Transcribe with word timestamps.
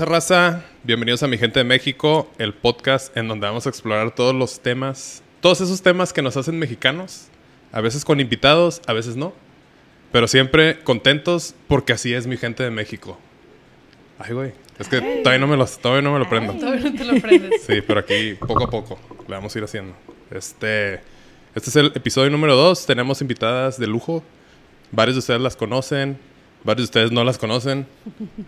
¿Qué 0.00 0.06
tranza 0.06 0.14
raza? 0.14 0.64
Bienvenidos 0.82 1.22
a 1.22 1.28
Mi 1.28 1.36
Gente 1.36 1.60
de 1.60 1.64
México, 1.64 2.30
el 2.38 2.54
podcast 2.54 3.14
en 3.18 3.28
donde 3.28 3.46
vamos 3.46 3.66
a 3.66 3.68
explorar 3.68 4.14
todos 4.14 4.34
los 4.34 4.60
temas, 4.60 5.22
todos 5.42 5.60
esos 5.60 5.82
temas 5.82 6.14
que 6.14 6.22
nos 6.22 6.38
hacen 6.38 6.58
mexicanos, 6.58 7.26
a 7.70 7.82
veces 7.82 8.06
con 8.06 8.18
invitados, 8.18 8.80
a 8.86 8.94
veces 8.94 9.16
no, 9.16 9.34
pero 10.10 10.26
siempre 10.26 10.78
contentos 10.84 11.54
porque 11.68 11.92
así 11.92 12.14
es 12.14 12.26
Mi 12.26 12.38
Gente 12.38 12.62
de 12.62 12.70
México. 12.70 13.18
Ay, 14.18 14.32
güey, 14.32 14.52
es 14.78 14.88
que 14.88 15.02
todavía 15.22 15.38
no 15.38 15.46
me 15.46 15.58
lo, 15.58 15.66
todavía 15.66 16.00
no 16.00 16.14
me 16.14 16.18
lo 16.18 16.30
prendo. 16.30 16.54
Todavía 16.54 16.90
no 16.90 16.96
te 16.96 17.04
lo 17.04 17.20
prendes. 17.20 17.62
Sí, 17.66 17.82
pero 17.86 18.00
aquí 18.00 18.36
poco 18.36 18.64
a 18.64 18.70
poco 18.70 18.98
le 19.28 19.34
vamos 19.34 19.54
a 19.54 19.58
ir 19.58 19.64
haciendo. 19.64 19.94
Este, 20.30 20.94
este 21.54 21.68
es 21.68 21.76
el 21.76 21.92
episodio 21.94 22.30
número 22.30 22.56
2. 22.56 22.86
Tenemos 22.86 23.20
invitadas 23.20 23.78
de 23.78 23.86
lujo. 23.86 24.24
Varios 24.92 25.16
de 25.16 25.18
ustedes 25.18 25.42
las 25.42 25.56
conocen, 25.56 26.18
varios 26.64 26.78
de 26.88 26.90
ustedes 26.90 27.12
no 27.12 27.24
las 27.24 27.38
conocen. 27.38 27.86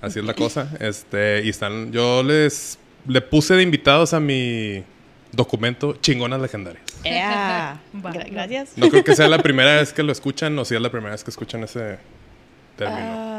Así 0.00 0.18
es 0.18 0.24
la 0.24 0.34
cosa. 0.34 0.70
Este, 0.80 1.42
y 1.44 1.48
están, 1.48 1.92
yo 1.92 2.22
les 2.22 2.78
le 3.06 3.20
puse 3.20 3.54
de 3.54 3.62
invitados 3.62 4.14
a 4.14 4.20
mi 4.20 4.84
documento 5.32 5.94
Chingonas 6.00 6.40
Legendarias. 6.40 6.84
Ea. 7.04 7.80
Va, 8.04 8.12
Gra- 8.12 8.30
gracias. 8.30 8.76
No 8.76 8.88
creo 8.88 9.02
que 9.04 9.16
sea 9.16 9.28
la 9.28 9.38
primera 9.38 9.76
vez 9.76 9.92
que 9.92 10.02
lo 10.02 10.12
escuchan 10.12 10.58
o 10.58 10.64
si 10.64 10.74
es 10.74 10.80
la 10.80 10.90
primera 10.90 11.12
vez 11.12 11.24
que 11.24 11.30
escuchan 11.30 11.64
ese 11.64 11.98
término. 12.76 13.00
Ah, 13.02 13.38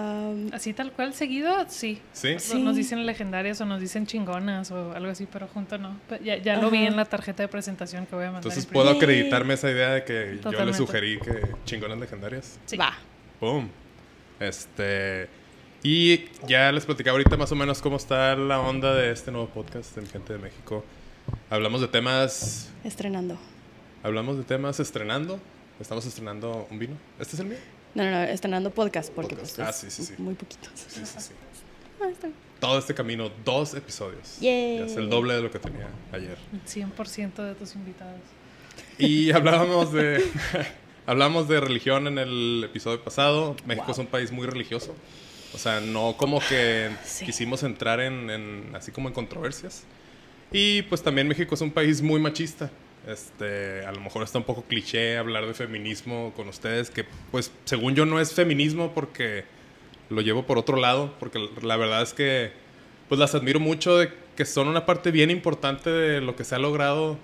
Así 0.51 0.73
tal 0.73 0.91
cual 0.91 1.13
seguido, 1.13 1.53
sí. 1.69 2.01
¿Sí? 2.11 2.35
Sí. 2.39 2.61
Nos 2.61 2.75
dicen 2.75 3.05
legendarias 3.05 3.61
o 3.61 3.66
nos 3.66 3.79
dicen 3.79 4.07
chingonas 4.07 4.71
o 4.71 4.91
algo 4.94 5.11
así, 5.11 5.27
pero 5.31 5.47
junto 5.47 5.77
no. 5.77 5.99
Ya, 6.23 6.38
ya 6.38 6.57
lo 6.59 6.71
vi 6.71 6.79
en 6.85 6.95
la 6.95 7.05
tarjeta 7.05 7.44
de 7.44 7.47
presentación 7.47 8.05
que 8.07 8.16
voy 8.16 8.23
a 8.25 8.31
mandar. 8.31 8.44
Entonces 8.44 8.66
puedo 8.66 8.89
acreditarme 8.89 9.53
esa 9.53 9.69
idea 9.69 9.91
de 9.91 10.03
que 10.03 10.39
yo 10.51 10.66
le 10.66 10.73
sugerí 10.73 11.19
que 11.19 11.41
Chingonas 11.66 11.99
Legendarias. 11.99 12.59
Sí. 12.66 12.77
Va. 12.77 12.94
Boom. 13.39 13.69
Este. 14.39 15.29
Y 15.83 16.25
ya 16.47 16.71
les 16.71 16.85
platicaba 16.85 17.13
ahorita 17.17 17.35
más 17.37 17.51
o 17.51 17.55
menos 17.55 17.81
cómo 17.81 17.97
está 17.97 18.35
la 18.35 18.59
onda 18.61 18.93
de 18.95 19.11
este 19.11 19.31
nuevo 19.31 19.49
podcast 19.49 19.93
de 19.95 20.01
Mi 20.01 20.07
Gente 20.07 20.33
de 20.33 20.39
México. 20.39 20.83
Hablamos 21.49 21.81
de 21.81 21.87
temas. 21.89 22.69
Estrenando. 22.83 23.37
Hablamos 24.01 24.37
de 24.37 24.43
temas 24.43 24.79
estrenando. 24.79 25.39
Estamos 25.79 26.05
estrenando 26.05 26.67
un 26.71 26.79
vino. 26.79 26.95
¿Este 27.19 27.35
es 27.35 27.39
el 27.41 27.47
mío? 27.47 27.57
No, 27.95 28.03
no, 28.05 28.11
no, 28.11 28.23
estrenando 28.23 28.72
podcast 28.72 29.11
porque 29.13 29.35
Podcast. 29.35 29.55
pues, 29.57 29.67
Ah, 29.67 29.73
sí, 29.73 29.89
sí, 29.91 30.03
sí. 30.03 30.13
muy 30.17 30.35
poquitos. 30.35 30.72
Sí, 30.75 31.01
sí, 31.05 31.19
sí. 31.19 31.31
Ah, 32.01 32.09
está 32.09 32.27
bien. 32.27 32.38
Todo 32.59 32.79
este 32.79 32.93
camino, 32.93 33.29
dos 33.45 33.73
episodios. 33.75 34.38
Yay. 34.41 34.79
Ya 34.79 34.85
es 34.85 34.95
el 34.97 35.09
doble 35.09 35.35
de 35.35 35.41
lo 35.41 35.51
que 35.51 35.59
tenía 35.59 35.88
ayer. 36.11 36.38
100% 36.67 37.33
de 37.35 37.55
tus 37.55 37.75
invitados. 37.75 38.19
Y 38.97 39.31
hablábamos 39.31 39.91
de. 39.93 40.22
hablamos 41.06 41.47
de 41.47 41.59
religión 41.59 42.08
en 42.08 42.18
el 42.18 42.62
episodio 42.66 43.03
pasado. 43.03 43.56
México 43.66 43.86
Wow. 43.88 43.94
es 43.94 44.00
un 44.00 44.08
país 44.08 44.31
muy 44.31 44.47
religioso. 44.47 44.96
O 45.53 45.58
sea, 45.58 45.81
no 45.81 46.16
como 46.18 46.40
que 46.40 46.90
Sí. 47.03 47.25
quisimos 47.25 47.64
entrar 47.64 48.00
en, 48.00 48.30
en- 48.30 48.72
así 48.75 48.91
como 48.91 49.08
en 49.08 49.14
controversias. 49.14 49.84
Y 50.52 50.84
pues 50.84 51.02
también 51.03 51.28
México 51.28 51.56
es 51.56 51.62
un 51.62 51.72
país 51.72 52.02
muy 52.02 52.19
machista. 52.19 52.72
Este, 53.08 53.86
a 53.86 53.91
lo 53.91 54.00
mejor 54.00 54.24
está 54.24 54.38
un 54.38 54.46
poco 54.46 54.64
cliché 54.64 55.18
hablar 55.18 55.46
de 55.46 55.53
feminismo 55.53 56.31
con 56.36 56.47
ustedes, 56.47 56.90
que 56.90 57.03
pues 57.31 57.52
según 57.66 57.96
yo 57.96 58.06
no 58.06 58.20
es 58.20 58.34
feminismo 58.34 58.94
porque 58.94 59.44
lo 60.09 60.22
llevo 60.22 60.44
por 60.46 60.58
otro 60.58 60.78
lado, 60.78 61.14
porque 61.20 61.50
la 61.62 61.75
verdad 61.75 62.02
es 62.02 62.14
que 62.14 62.52
pues 63.09 63.20
las 63.20 63.35
admiro 63.35 63.59
mucho 63.59 63.97
de 63.97 64.09
que 64.38 64.46
son 64.46 64.68
una 64.70 64.85
parte 64.85 65.12
bien 65.12 65.30
importante 65.31 65.90
de 65.90 66.22
lo 66.22 66.35
que 66.38 66.44
se 66.46 66.56
ha 66.56 66.59
logrado 66.59 67.18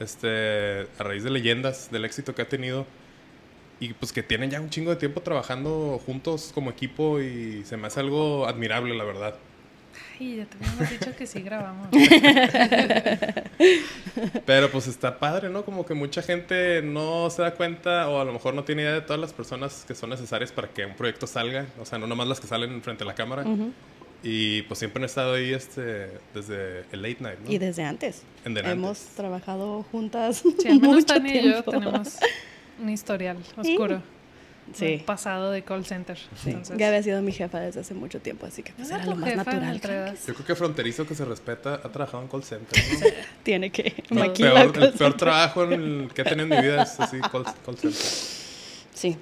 este, 0.00 0.86
a 0.98 1.02
raíz 1.02 1.24
de 1.24 1.30
leyendas, 1.30 1.90
del 1.90 2.04
éxito 2.04 2.34
que 2.34 2.42
ha 2.42 2.48
tenido. 2.48 2.86
Y 3.80 3.92
pues 3.92 4.12
que 4.12 4.22
tienen 4.22 4.50
ya 4.50 4.60
un 4.60 4.70
chingo 4.70 4.90
de 4.90 4.96
tiempo 4.96 5.20
trabajando 5.20 6.00
juntos 6.06 6.52
como 6.54 6.70
equipo 6.70 7.20
y 7.20 7.64
se 7.64 7.76
me 7.76 7.88
hace 7.88 8.00
algo 8.00 8.46
admirable, 8.46 8.96
la 8.96 9.04
verdad. 9.04 9.34
Ay, 10.18 10.36
ya 10.36 10.46
te 10.46 10.56
habíamos 10.56 10.90
dicho 10.90 11.16
que 11.16 11.26
sí 11.26 11.42
grabamos. 11.42 11.88
Pero 14.46 14.70
pues 14.70 14.86
está 14.86 15.18
padre, 15.18 15.50
¿no? 15.50 15.64
Como 15.64 15.84
que 15.84 15.94
mucha 15.94 16.22
gente 16.22 16.82
no 16.82 17.28
se 17.30 17.42
da 17.42 17.54
cuenta 17.54 18.08
o 18.08 18.20
a 18.20 18.24
lo 18.24 18.32
mejor 18.32 18.54
no 18.54 18.64
tiene 18.64 18.82
idea 18.82 18.92
de 18.94 19.00
todas 19.00 19.20
las 19.20 19.32
personas 19.32 19.84
que 19.86 19.94
son 19.94 20.10
necesarias 20.10 20.52
para 20.52 20.68
que 20.68 20.86
un 20.86 20.94
proyecto 20.94 21.26
salga. 21.26 21.66
O 21.80 21.84
sea, 21.84 21.98
no 21.98 22.06
nomás 22.06 22.28
las 22.28 22.40
que 22.40 22.46
salen 22.46 22.80
frente 22.82 23.02
a 23.04 23.06
la 23.06 23.14
cámara. 23.14 23.42
Ujú. 23.42 23.72
Y 24.24 24.62
pues 24.62 24.78
siempre 24.78 25.00
han 25.00 25.04
estado 25.04 25.34
ahí 25.34 25.52
este, 25.52 26.08
desde 26.32 26.84
el 26.92 27.02
late 27.02 27.18
night, 27.20 27.38
¿no? 27.44 27.52
Y 27.52 27.58
desde 27.58 27.84
antes. 27.84 28.22
En 28.44 28.54
de 28.54 28.60
Hemos 28.62 28.98
trabajado 29.16 29.84
juntas 29.92 30.38
Sí, 30.38 30.68
al 30.68 30.74
menos 30.80 30.94
mucho 30.96 31.06
Tania 31.06 31.32
y 31.32 31.44
yo 31.44 31.62
tiempo. 31.62 31.70
tenemos 31.72 32.16
un 32.80 32.88
historial 32.88 33.36
oscuro. 33.56 34.02
Sí. 34.72 34.94
Un 35.00 35.04
pasado 35.04 35.50
de 35.50 35.62
call 35.62 35.84
center. 35.84 36.16
Sí. 36.16 36.48
Entonces, 36.50 36.78
Gaby 36.78 36.96
ha 36.96 37.02
sido 37.02 37.20
mi 37.20 37.32
jefa 37.32 37.60
desde 37.60 37.80
hace 37.80 37.92
mucho 37.92 38.18
tiempo, 38.20 38.46
así 38.46 38.62
que 38.62 38.72
pues 38.72 38.88
¿No 38.88 38.96
era 38.96 39.04
lo 39.04 39.16
más 39.16 39.36
natural. 39.36 40.16
Yo 40.26 40.32
creo 40.32 40.46
que 40.46 40.54
fronterizo 40.54 41.06
que 41.06 41.14
se 41.14 41.26
respeta 41.26 41.74
ha 41.74 41.92
trabajado 41.92 42.22
en 42.22 42.30
call 42.30 42.44
center, 42.44 42.82
¿no? 42.98 43.06
Tiene 43.42 43.70
que 43.70 44.02
maquilar. 44.08 44.72
peor, 44.72 44.84
el 44.86 44.92
peor 44.94 45.16
trabajo 45.18 45.64
en 45.64 45.72
el 45.74 46.08
que 46.14 46.22
he 46.22 46.24
tenido 46.24 46.44
en 46.44 46.48
mi 46.48 46.66
vida 46.66 46.82
es 46.84 46.98
así, 46.98 47.20
call, 47.20 47.44
call 47.44 47.76
center. 47.76 47.92
Sí. 48.94 49.18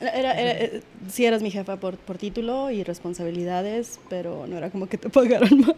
Era, 0.00 0.10
era- 0.12 0.32
era- 0.40 0.50
eh, 0.52 0.82
sí 1.08 1.24
eras 1.24 1.40
mi 1.42 1.50
jefa 1.50 1.76
por, 1.78 1.96
por 1.96 2.18
título 2.18 2.70
y 2.70 2.82
responsabilidades, 2.84 3.98
pero 4.10 4.46
no 4.46 4.56
era 4.58 4.70
como 4.70 4.88
que 4.88 4.98
te 4.98 5.08
pagaron 5.10 5.60
más. 5.60 5.74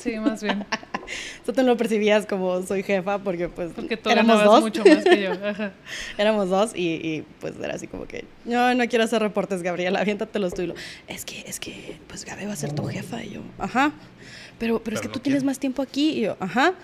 Sí, 0.00 0.16
más 0.18 0.42
bien. 0.42 0.64
Tú 1.46 1.52
te 1.54 1.62
lo 1.62 1.76
percibías 1.78 2.26
como 2.26 2.62
soy 2.62 2.82
jefa 2.82 3.18
porque 3.18 3.48
pues 3.48 3.72
Porque 3.74 3.96
tú 3.96 4.10
éramos 4.10 4.44
dos. 4.44 4.60
mucho 4.60 4.84
más 4.84 5.02
que 5.04 5.22
yo. 5.22 5.32
Ajá. 5.42 5.72
Éramos 6.18 6.50
dos 6.50 6.72
y, 6.74 6.86
y, 6.96 7.24
pues 7.40 7.54
era 7.62 7.74
así 7.74 7.86
como 7.86 8.06
que, 8.06 8.26
no, 8.44 8.74
no 8.74 8.86
quiero 8.88 9.04
hacer 9.06 9.22
reportes, 9.22 9.62
Gabriela, 9.62 10.00
aviéntatelos 10.00 10.52
tú. 10.52 10.62
Y 10.62 10.66
lo, 10.66 10.74
es 11.08 11.24
que, 11.24 11.40
es 11.46 11.58
que, 11.58 11.96
pues 12.08 12.26
Gaby 12.26 12.44
va 12.44 12.52
a 12.52 12.56
ser 12.56 12.74
tu 12.74 12.84
jefa. 12.84 13.24
Y 13.24 13.30
yo, 13.30 13.40
ajá, 13.58 13.92
pero, 14.58 14.82
pero, 14.84 14.96
es 14.96 15.00
que 15.00 15.08
no 15.08 15.14
tú 15.14 15.20
tienes 15.20 15.44
más 15.44 15.58
tiempo 15.58 15.80
aquí. 15.80 16.10
Y 16.10 16.20
yo, 16.20 16.36
ajá, 16.40 16.74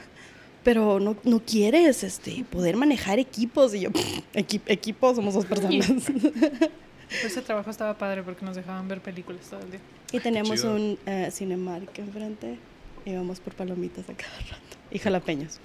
pero 0.65 0.99
no, 0.99 1.17
no 1.25 1.41
quieres 1.41 2.03
este, 2.03 2.45
poder 2.51 2.77
manejar 2.77 3.19
equipos. 3.21 3.75
Y 3.75 3.81
yo, 3.81 3.91
"Equi- 4.35 4.61
equipo, 4.67 5.15
somos 5.15 5.35
dos 5.35 5.45
personas. 5.47 5.87
Pues 7.07 7.27
ese 7.27 7.43
trabajo 7.43 7.71
estaba 7.71 7.97
padre 7.99 8.23
porque 8.23 8.45
nos 8.45 8.57
dejaban 8.57 8.89
ver 8.89 9.01
películas 9.01 9.43
todo 9.49 9.61
el 9.61 9.71
día. 9.73 9.81
y 10.11 10.19
teníamos 10.21 10.65
un 10.65 10.99
eh, 11.07 11.29
Cinemark 11.31 11.97
enfrente. 11.99 12.59
Íbamos 13.05 13.39
por 13.41 13.55
palomitas 13.55 14.09
a 14.09 14.15
cada 14.15 14.37
rato. 14.39 14.77
Y 14.91 14.99
jalapeños. 14.99 15.61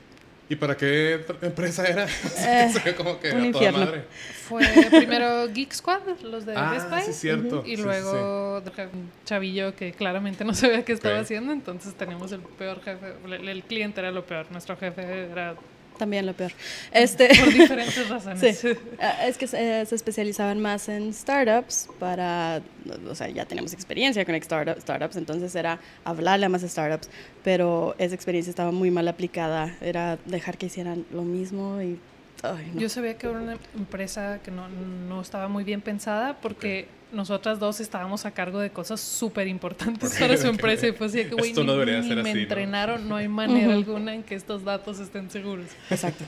¿Y 0.50 0.56
para 0.56 0.76
qué 0.76 1.24
empresa 1.44 1.86
era? 1.86 2.06
Eh, 2.40 2.70
Se 2.74 2.80
ve 2.80 2.96
como 2.96 3.20
que 3.20 3.32
un 3.32 3.46
infierno. 3.46 3.80
madre. 3.86 4.04
Fue 4.48 4.66
primero 4.90 5.48
Geek 5.48 5.72
Squad, 5.74 6.02
los 6.24 6.46
de 6.46 6.56
Ah, 6.56 6.88
Buy. 6.90 7.02
sí, 7.04 7.14
cierto. 7.14 7.62
Y 7.66 7.72
Sí, 7.72 7.76
sí, 7.78 7.82
luego 7.84 8.58
un 8.58 9.12
chavillo 9.26 9.76
que 9.76 9.92
claramente 9.94 10.44
no 10.44 10.54
sabía 10.56 10.84
qué 10.84 10.94
estaba 10.94 11.20
haciendo, 11.20 11.54
entonces 11.54 11.94
teníamos 11.94 12.32
el 12.32 12.40
peor 12.42 12.82
jefe, 12.82 13.14
el, 13.26 13.48
el 13.48 13.64
cliente 13.64 14.00
era 14.02 14.10
lo 14.12 14.26
peor, 14.26 14.48
nuestro 14.52 14.76
jefe 14.76 15.30
era 15.32 15.54
También 16.00 16.26
lo 16.26 16.34
peor. 16.34 16.52
Este, 16.92 17.28
por 17.40 17.54
diferentes 17.54 18.10
razones. 18.16 18.58
Sí. 18.58 18.70
Ah, 19.00 19.28
Es 19.28 19.38
que 19.38 19.46
se, 19.46 19.86
se 19.86 19.94
especializaban 19.96 20.60
más 20.60 20.90
en 20.90 21.14
startups 21.14 21.90
para, 22.00 22.62
o 23.08 23.14
sea, 23.14 23.28
ya 23.30 23.46
tenemos 23.46 23.74
experiencia 23.74 24.26
con 24.26 24.34
startup- 24.36 24.80
startups, 24.82 25.18
entonces 25.18 25.54
era 25.56 25.80
hablarle 26.06 26.48
a 26.48 26.50
más 26.50 26.62
startups, 26.64 27.10
pero 27.44 27.96
esa 28.00 28.16
experiencia 28.16 28.50
estaba 28.50 28.72
muy 28.72 28.90
mal 28.90 29.08
aplicada, 29.08 29.76
era 29.82 30.18
dejar 30.26 30.58
que 30.58 30.66
hicieran 30.66 31.06
lo 31.12 31.22
mismo 31.24 31.82
y... 31.82 32.00
ay, 32.44 32.72
no. 32.74 32.82
Yo 32.82 32.90
sabía 32.90 33.18
que 33.18 33.28
era 33.28 33.40
una 33.40 33.58
empresa 33.76 34.40
que 34.44 34.52
no, 34.52 34.68
no 34.70 35.22
estaba 35.22 35.48
muy 35.48 35.64
bien 35.64 35.82
pensada 35.82 36.40
porque 36.42 36.88
nosotras 37.12 37.60
dos 37.60 37.80
estábamos 37.80 38.26
a 38.26 38.32
cargo 38.32 38.60
de 38.60 38.70
cosas 38.70 39.00
súper 39.02 39.48
importantes 39.48 40.18
para 40.20 40.38
su 40.38 40.48
empresa 40.48 40.88
y 40.88 40.92
fue 40.92 41.08
así 41.08 41.26
que, 41.26 41.36
güey, 41.36 41.54
no 41.54 41.64
ni, 41.86 42.16
me 42.16 42.32
entrenaron, 42.32 43.08
no 43.08 43.16
hay 43.16 43.28
manera 43.28 43.74
alguna 43.74 44.14
en 44.14 44.24
que 44.24 44.36
estos 44.36 44.64
datos 44.64 45.00
estén 45.00 45.30
seguros. 45.30 45.68
Exacto, 45.90 46.26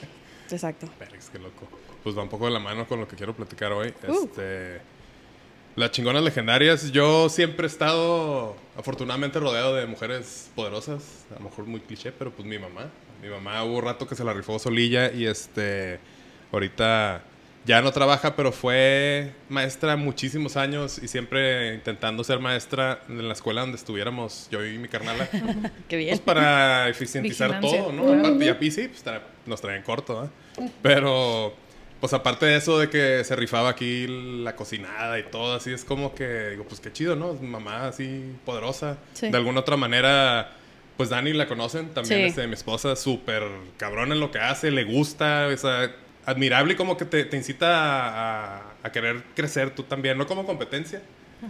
exacto. 0.49 0.89
Vergas, 0.99 1.29
qué 1.29 1.39
loco. 1.39 1.67
Pues 2.03 2.17
va 2.17 2.23
un 2.23 2.29
poco 2.29 2.45
de 2.45 2.51
la 2.51 2.59
mano 2.59 2.87
con 2.87 2.99
lo 2.99 3.07
que 3.07 3.15
quiero 3.15 3.35
platicar 3.35 3.71
hoy. 3.71 3.93
Uh. 4.07 4.23
Este, 4.23 4.81
las 5.75 5.91
chingonas 5.91 6.23
legendarias. 6.23 6.91
Yo 6.91 7.29
siempre 7.29 7.65
he 7.65 7.69
estado 7.69 8.55
afortunadamente 8.75 9.39
rodeado 9.39 9.75
de 9.75 9.85
mujeres 9.85 10.49
poderosas. 10.55 11.25
A 11.31 11.35
lo 11.35 11.49
mejor 11.49 11.65
muy 11.65 11.79
cliché, 11.81 12.11
pero 12.11 12.31
pues 12.31 12.47
mi 12.47 12.57
mamá. 12.57 12.89
Mi 13.21 13.29
mamá 13.29 13.63
hubo 13.63 13.77
un 13.77 13.83
rato 13.85 14.07
que 14.07 14.15
se 14.15 14.23
la 14.23 14.33
rifó 14.33 14.57
solilla 14.59 15.11
y 15.11 15.25
este 15.25 15.99
ahorita 16.51 17.21
ya 17.63 17.81
no 17.81 17.91
trabaja, 17.91 18.35
pero 18.35 18.51
fue 18.51 19.33
maestra 19.47 19.95
muchísimos 19.95 20.57
años 20.57 20.99
y 21.01 21.07
siempre 21.07 21.75
intentando 21.75 22.23
ser 22.23 22.39
maestra 22.39 23.01
en 23.07 23.27
la 23.27 23.33
escuela 23.33 23.61
donde 23.61 23.77
estuviéramos 23.77 24.47
yo 24.51 24.65
y 24.65 24.79
mi 24.79 24.87
carnala. 24.87 25.27
Qué 25.87 25.97
bien. 25.97 26.09
Pues 26.09 26.19
para 26.21 26.89
eficientizar 26.89 27.59
Vigilancia. 27.61 27.83
todo, 27.83 27.91
¿no? 27.93 28.19
Aparte, 28.19 28.45
y 28.45 28.49
a 28.49 28.71
sí, 28.71 28.87
pues 28.87 29.05
tra- 29.05 29.21
nos 29.45 29.61
traen 29.61 29.83
corto, 29.83 30.25
¿eh? 30.57 30.69
Pero, 30.81 31.53
pues 31.99 32.13
aparte 32.13 32.47
de 32.47 32.55
eso 32.55 32.79
de 32.79 32.89
que 32.89 33.23
se 33.23 33.35
rifaba 33.35 33.69
aquí 33.69 34.07
la 34.43 34.55
cocinada 34.55 35.19
y 35.19 35.23
todo, 35.29 35.53
así 35.53 35.71
es 35.71 35.85
como 35.85 36.15
que, 36.15 36.49
digo, 36.49 36.63
pues 36.63 36.79
qué 36.79 36.91
chido, 36.91 37.15
¿no? 37.15 37.35
Mamá 37.35 37.89
así 37.89 38.33
poderosa. 38.43 38.97
Sí. 39.13 39.29
De 39.29 39.37
alguna 39.37 39.59
otra 39.59 39.77
manera, 39.77 40.51
pues 40.97 41.09
Dani 41.09 41.33
la 41.33 41.47
conocen, 41.47 41.89
también 41.93 42.21
Sí. 42.21 42.25
este, 42.27 42.47
mi 42.47 42.53
esposa, 42.53 42.95
súper 42.95 43.43
cabrón 43.77 44.11
en 44.11 44.19
lo 44.19 44.29
que 44.31 44.39
hace, 44.39 44.71
le 44.71 44.83
gusta, 44.83 45.47
o 45.51 45.57
sea, 45.57 45.91
admirable 46.25 46.73
y 46.73 46.75
como 46.75 46.97
que 46.97 47.05
te, 47.05 47.25
te 47.25 47.37
incita 47.37 47.67
a, 47.75 48.57
a- 48.57 48.63
a 48.83 48.91
querer 48.91 49.23
crecer 49.35 49.71
tú 49.73 49.83
también, 49.83 50.17
no 50.17 50.27
como 50.27 50.45
competencia, 50.45 51.01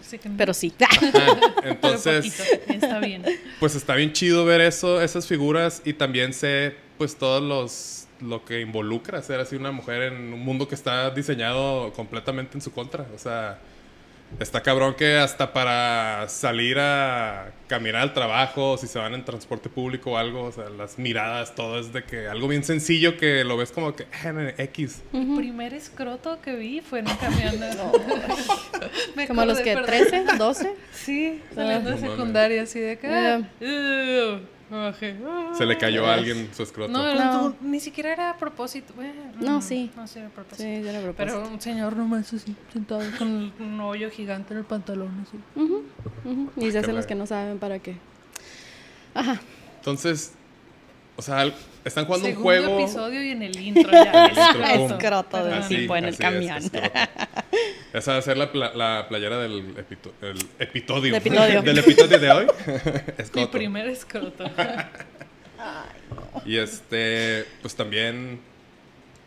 que- 0.10 0.30
Pero 0.38 0.54
sí. 0.54 0.74
Entonces, 1.64 2.40
está 2.68 3.00
bien. 3.00 3.24
pues 3.60 3.76
está 3.76 3.96
bien 3.96 4.14
chido 4.14 4.46
ver 4.46 4.62
eso, 4.62 5.02
esas 5.02 5.28
figuras 5.28 5.82
y 5.86 5.94
también 5.94 6.34
sé 6.34 6.76
pues 6.98 7.16
todos 7.18 7.42
los 7.42 7.98
lo 8.22 8.46
que 8.46 8.62
involucra 8.62 9.20
ser 9.24 9.40
así 9.40 9.56
una 9.56 9.72
mujer 9.72 10.04
en 10.04 10.32
un 10.34 10.40
mundo 10.42 10.68
que 10.68 10.76
está 10.76 11.10
diseñado 11.10 11.92
completamente 11.94 12.56
en 12.56 12.62
su 12.62 12.72
contra. 12.72 13.08
O 13.16 13.18
sea, 13.18 13.58
está 14.40 14.62
cabrón 14.62 14.96
que 14.96 15.18
hasta 15.18 15.54
para 15.54 16.28
salir 16.30 16.78
a 16.80 17.52
caminar 17.68 18.02
al 18.02 18.14
trabajo, 18.14 18.78
si 18.78 18.88
se 18.88 19.00
van 19.00 19.14
en 19.14 19.24
transporte 19.24 19.70
público 19.70 20.12
o 20.12 20.18
algo, 20.18 20.44
o 20.44 20.52
sea, 20.52 20.70
las 20.70 20.98
miradas, 21.00 21.56
todo 21.56 21.80
es 21.80 21.94
de 21.94 22.04
que 22.04 22.28
algo 22.28 22.48
bien 22.48 22.64
sencillo 22.64 23.18
que 23.18 23.44
lo 23.44 23.56
ves 23.58 23.72
como 23.72 23.96
que 23.96 24.04
eh, 24.24 24.56
X. 24.58 25.02
El 25.14 25.36
primer 25.36 25.74
escroto 25.74 26.40
que 26.42 26.56
vi 26.56 26.82
fue 26.82 27.00
en 27.00 27.10
un 27.10 27.16
camión. 27.18 27.60
de- 27.60 27.72
Me 29.16 29.28
Como 29.28 29.46
los 29.46 29.60
que 29.60 29.74
perdón. 29.74 29.86
13, 29.86 30.24
12. 30.38 30.74
Sí, 30.94 31.42
saliendo 31.56 31.90
No 31.92 31.96
de 31.96 32.02
secundaria, 32.02 32.64
así 32.64 32.80
de 32.80 32.98
que. 32.98 33.08
Ah, 33.08 33.40
uh, 33.62 34.40
Se 35.58 35.66
le 35.66 35.78
cayó 35.78 36.06
a 36.06 36.14
alguien 36.14 36.50
su 36.54 36.64
escroto. 36.64 36.92
No, 36.92 37.14
No. 37.14 37.50
no, 37.50 37.56
ni 37.62 37.80
siquiera 37.80 38.14
era 38.14 38.30
a 38.32 38.38
propósito. 38.38 38.94
Bueno, 38.96 39.14
No, 39.40 39.62
sí. 39.62 39.92
No, 39.96 40.08
sí 40.08 40.20
era 40.20 40.30
a 40.30 40.32
propósito. 40.32 40.64
Sí, 40.64 40.82
ya 40.82 41.02
lo 41.02 41.14
Pero 41.14 41.48
un 41.48 41.60
señor 41.60 41.96
nomás 41.98 42.34
así, 42.34 42.56
sentado 42.72 43.02
con 43.18 43.52
un 43.60 43.80
hoyo 43.82 44.10
gigante 44.10 44.54
en 44.54 44.60
el 44.60 44.66
pantalón, 44.66 45.26
así. 45.28 45.38
Y 46.58 46.72
se 46.72 46.80
hacen 46.80 46.96
los 46.96 47.06
que 47.06 47.16
no 47.16 47.26
saben 47.28 47.60
para 47.60 47.80
qué. 47.80 47.98
Ajá. 49.14 49.42
Entonces, 49.78 50.34
o 51.16 51.22
sea, 51.22 51.42
al- 51.42 51.56
están 51.84 52.06
jugando 52.06 52.28
Segundo 52.28 52.50
un 52.50 52.62
juego. 52.66 52.86
esto 52.86 53.14
y 53.14 53.30
en 53.32 53.42
el 53.42 53.60
intro 53.60 53.92
ya. 53.92 54.26
El 54.28 54.82
intro, 54.82 54.96
escroto. 54.96 55.38
Así, 55.38 55.76
tipo 55.78 55.96
en 55.96 56.06
el 56.06 56.14
es, 56.14 56.20
camión. 56.20 56.58
escroto. 56.58 56.92
Esa 57.94 58.12
va 58.14 58.18
a 58.20 58.22
ser 58.22 58.38
la, 58.38 58.52
pla- 58.52 58.74
la 58.74 59.06
playera 59.10 59.38
del 59.40 59.76
epito- 59.78 60.14
el 60.22 60.38
episodio. 60.60 61.16
El 61.16 61.22
episodio. 61.26 61.62
del 61.62 61.78
episodio 61.80 62.20
de 62.20 62.32
hoy. 62.32 62.46
Mi 62.68 62.74
Escroto. 63.18 63.52
primer 63.52 63.88
escroto. 63.88 64.46
Y 66.46 66.58
este, 66.58 67.46
pues 67.62 67.76
también 67.76 68.40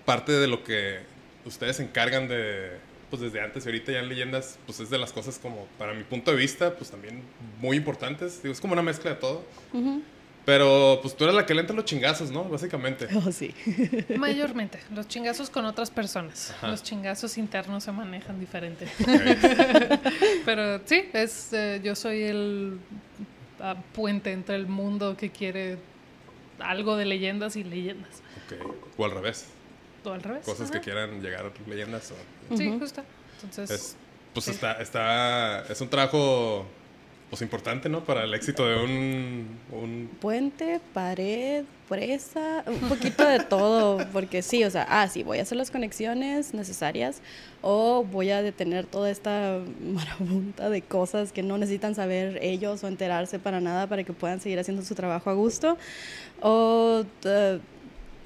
parte 0.04 0.32
de 0.32 0.46
lo 0.46 0.64
que 0.64 1.00
ustedes 1.44 1.76
se 1.76 1.82
encargan 1.82 2.28
de, 2.28 2.72
pues 3.10 3.20
desde 3.22 3.40
antes 3.40 3.64
y 3.64 3.68
ahorita 3.68 3.92
ya 3.92 4.00
en 4.00 4.08
leyendas, 4.08 4.58
pues 4.66 4.80
es 4.80 4.90
de 4.90 4.98
las 4.98 5.12
cosas 5.12 5.38
como, 5.38 5.66
para 5.78 5.92
mi 5.94 6.02
punto 6.02 6.30
de 6.30 6.36
vista, 6.36 6.74
pues 6.74 6.90
también 6.90 7.22
muy 7.60 7.76
importantes. 7.76 8.42
Digo, 8.42 8.52
es 8.52 8.60
como 8.60 8.72
una 8.72 8.82
mezcla 8.82 9.10
de 9.10 9.16
todo. 9.16 9.44
Ujú. 9.72 10.02
Pero 10.44 10.98
pues 11.00 11.16
tú 11.16 11.24
eres 11.24 11.36
la 11.36 11.46
que 11.46 11.54
le 11.54 11.62
entra 11.62 11.74
los 11.74 11.86
chingazos, 11.86 12.30
¿no? 12.30 12.44
Básicamente. 12.44 13.08
Oh, 13.14 13.32
sí. 13.32 13.54
Mayormente, 14.16 14.78
los 14.94 15.08
chingazos 15.08 15.48
con 15.48 15.64
otras 15.64 15.90
personas. 15.90 16.50
Ajá. 16.50 16.68
Los 16.68 16.82
chingazos 16.82 17.38
internos 17.38 17.84
se 17.84 17.92
manejan 17.92 18.38
diferente. 18.38 18.86
Pero 20.44 20.80
sí, 20.84 21.08
es, 21.12 21.52
eh, 21.52 21.80
yo 21.82 21.94
soy 21.94 22.24
el 22.24 22.78
ah, 23.60 23.76
puente 23.94 24.32
entre 24.32 24.56
el 24.56 24.66
mundo 24.66 25.16
que 25.16 25.30
quiere 25.30 25.78
algo 26.58 26.96
de 26.96 27.06
leyendas 27.06 27.56
y 27.56 27.64
leyendas. 27.64 28.22
Ok. 28.44 28.98
O 28.98 29.04
al 29.06 29.12
revés. 29.12 29.46
O 30.04 30.10
al 30.10 30.22
revés. 30.22 30.44
Cosas 30.44 30.70
que 30.70 30.80
quieran 30.80 31.22
llegar 31.22 31.46
a 31.46 31.70
leyendas. 31.70 32.12
O, 32.12 32.56
Sí, 32.56 32.76
justo. 32.78 33.02
Entonces, 33.36 33.70
es, 33.70 33.96
pues 34.34 34.44
sí. 34.44 34.50
está, 34.50 34.74
está, 34.74 35.62
es 35.70 35.80
un 35.80 35.88
trabajo 35.88 36.66
pues 37.34 37.42
importante, 37.42 37.88
¿no? 37.88 38.04
Para 38.04 38.22
el 38.22 38.32
éxito 38.32 38.64
de 38.64 38.76
un, 38.76 39.58
un 39.72 40.08
Puente, 40.20 40.80
pared, 40.92 41.64
presa, 41.88 42.62
un 42.66 42.88
poquito 42.88 43.26
de 43.26 43.40
todo, 43.40 44.06
porque 44.12 44.40
sí, 44.40 44.62
o 44.62 44.70
sea, 44.70 44.86
ah, 44.88 45.08
sí, 45.08 45.24
voy 45.24 45.40
a 45.40 45.42
hacer 45.42 45.58
las 45.58 45.72
conexiones 45.72 46.54
necesarias 46.54 47.20
o 47.60 48.04
voy 48.04 48.30
a 48.30 48.40
detener 48.40 48.86
toda 48.86 49.10
esta 49.10 49.58
marabunta 49.82 50.70
de 50.70 50.82
cosas 50.82 51.32
que 51.32 51.42
no 51.42 51.58
necesitan 51.58 51.96
saber 51.96 52.38
ellos 52.40 52.84
o 52.84 52.86
enterarse 52.88 53.40
para 53.40 53.60
nada 53.60 53.88
para 53.88 54.04
que 54.04 54.12
puedan 54.12 54.38
seguir 54.40 54.60
haciendo 54.60 54.84
su 54.84 54.94
trabajo 54.94 55.28
a 55.28 55.34
gusto. 55.34 55.76
O 56.40 57.04
eh, 57.24 57.58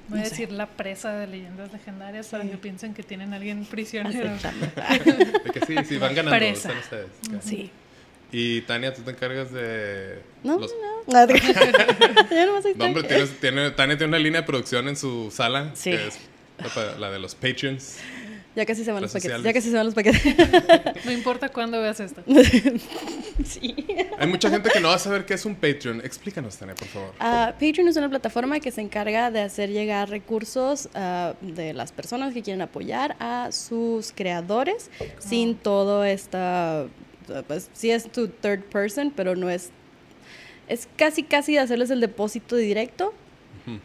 voy 0.08 0.18
a 0.18 0.22
no 0.22 0.24
sé. 0.24 0.30
decir 0.30 0.52
la 0.52 0.66
presa 0.66 1.12
de 1.12 1.28
leyendas 1.28 1.72
legendarias 1.72 2.26
para 2.28 2.44
Sí. 2.44 2.50
que 2.50 2.58
piensen 2.58 2.92
que 2.92 3.02
tienen 3.02 3.32
a 3.32 3.36
alguien 3.36 3.64
prisionero. 3.64 4.30
de 5.44 5.50
que 5.50 5.64
sí, 5.66 5.76
sí, 5.88 5.96
van 5.96 6.14
ganando. 6.14 6.36
Presa. 6.38 6.68
están 6.72 6.78
ustedes. 6.78 7.08
claro. 7.26 7.40
Sí. 7.42 7.70
Y 8.30 8.60
Tania, 8.62 8.92
tú 8.94 9.02
te 9.02 9.10
encargas 9.10 9.52
de. 9.52 10.20
No, 10.44 10.58
los- 10.58 10.72
no. 10.72 11.12
Nada, 11.12 11.26
Yo 11.36 11.42
ahí 12.34 12.74
No, 12.76 12.84
hombre, 12.84 13.02
tienes- 13.04 13.40
tiene, 13.40 13.70
Tania 13.70 13.96
tiene 13.96 14.08
una 14.10 14.18
línea 14.18 14.42
de 14.42 14.46
producción 14.46 14.86
en 14.88 14.96
su 14.96 15.30
sala. 15.30 15.70
Sí. 15.74 15.90
Que 15.92 16.06
es 16.08 16.18
la, 16.98 17.10
de 17.10 17.18
los 17.18 17.34
Patreons. 17.34 17.96
Ya 18.56 18.66
casi 18.66 18.84
se 18.84 18.90
van 18.92 19.00
los 19.02 19.12
paquetes. 19.12 19.42
Ya 19.42 19.52
casi 19.52 19.70
se 19.70 19.76
van 19.76 19.86
los 19.86 19.94
paquetes. 19.94 20.20
No 21.04 21.12
importa 21.12 21.48
cuándo 21.48 21.80
veas 21.80 22.00
esto. 22.00 22.22
sí. 23.44 23.74
Hay 24.18 24.26
mucha 24.26 24.50
gente 24.50 24.68
que 24.70 24.80
no 24.80 24.88
va 24.88 24.94
a 24.94 24.98
saber 24.98 25.24
qué 25.24 25.34
es 25.34 25.44
un 25.46 25.54
Patreon. 25.54 26.00
Explícanos, 26.04 26.56
Tania, 26.56 26.74
por 26.74 26.88
favor. 26.88 27.12
Ah, 27.20 27.52
Patreon 27.54 27.88
es 27.88 27.96
una 27.96 28.08
plataforma 28.08 28.58
que 28.60 28.70
se 28.72 28.80
encarga 28.80 29.30
de 29.30 29.42
hacer 29.42 29.70
llegar 29.70 30.10
recursos 30.10 30.88
ah, 30.94 31.34
de 31.40 31.72
las 31.72 31.92
personas 31.92 32.34
que 32.34 32.42
quieren 32.42 32.60
apoyar 32.62 33.16
a 33.20 33.52
sus 33.52 34.12
creadores 34.12 34.90
sin 35.18 35.54
todo 35.54 36.04
esta, 36.04 36.86
pues 37.46 37.70
sí 37.72 37.90
es 37.90 38.10
tu 38.10 38.28
third 38.28 38.64
person, 38.64 39.12
pero 39.14 39.36
no 39.36 39.50
es, 39.50 39.70
es 40.68 40.88
casi 40.96 41.22
casi 41.22 41.56
hacerles 41.56 41.90
el 41.90 42.00
depósito 42.00 42.56
directo 42.56 43.14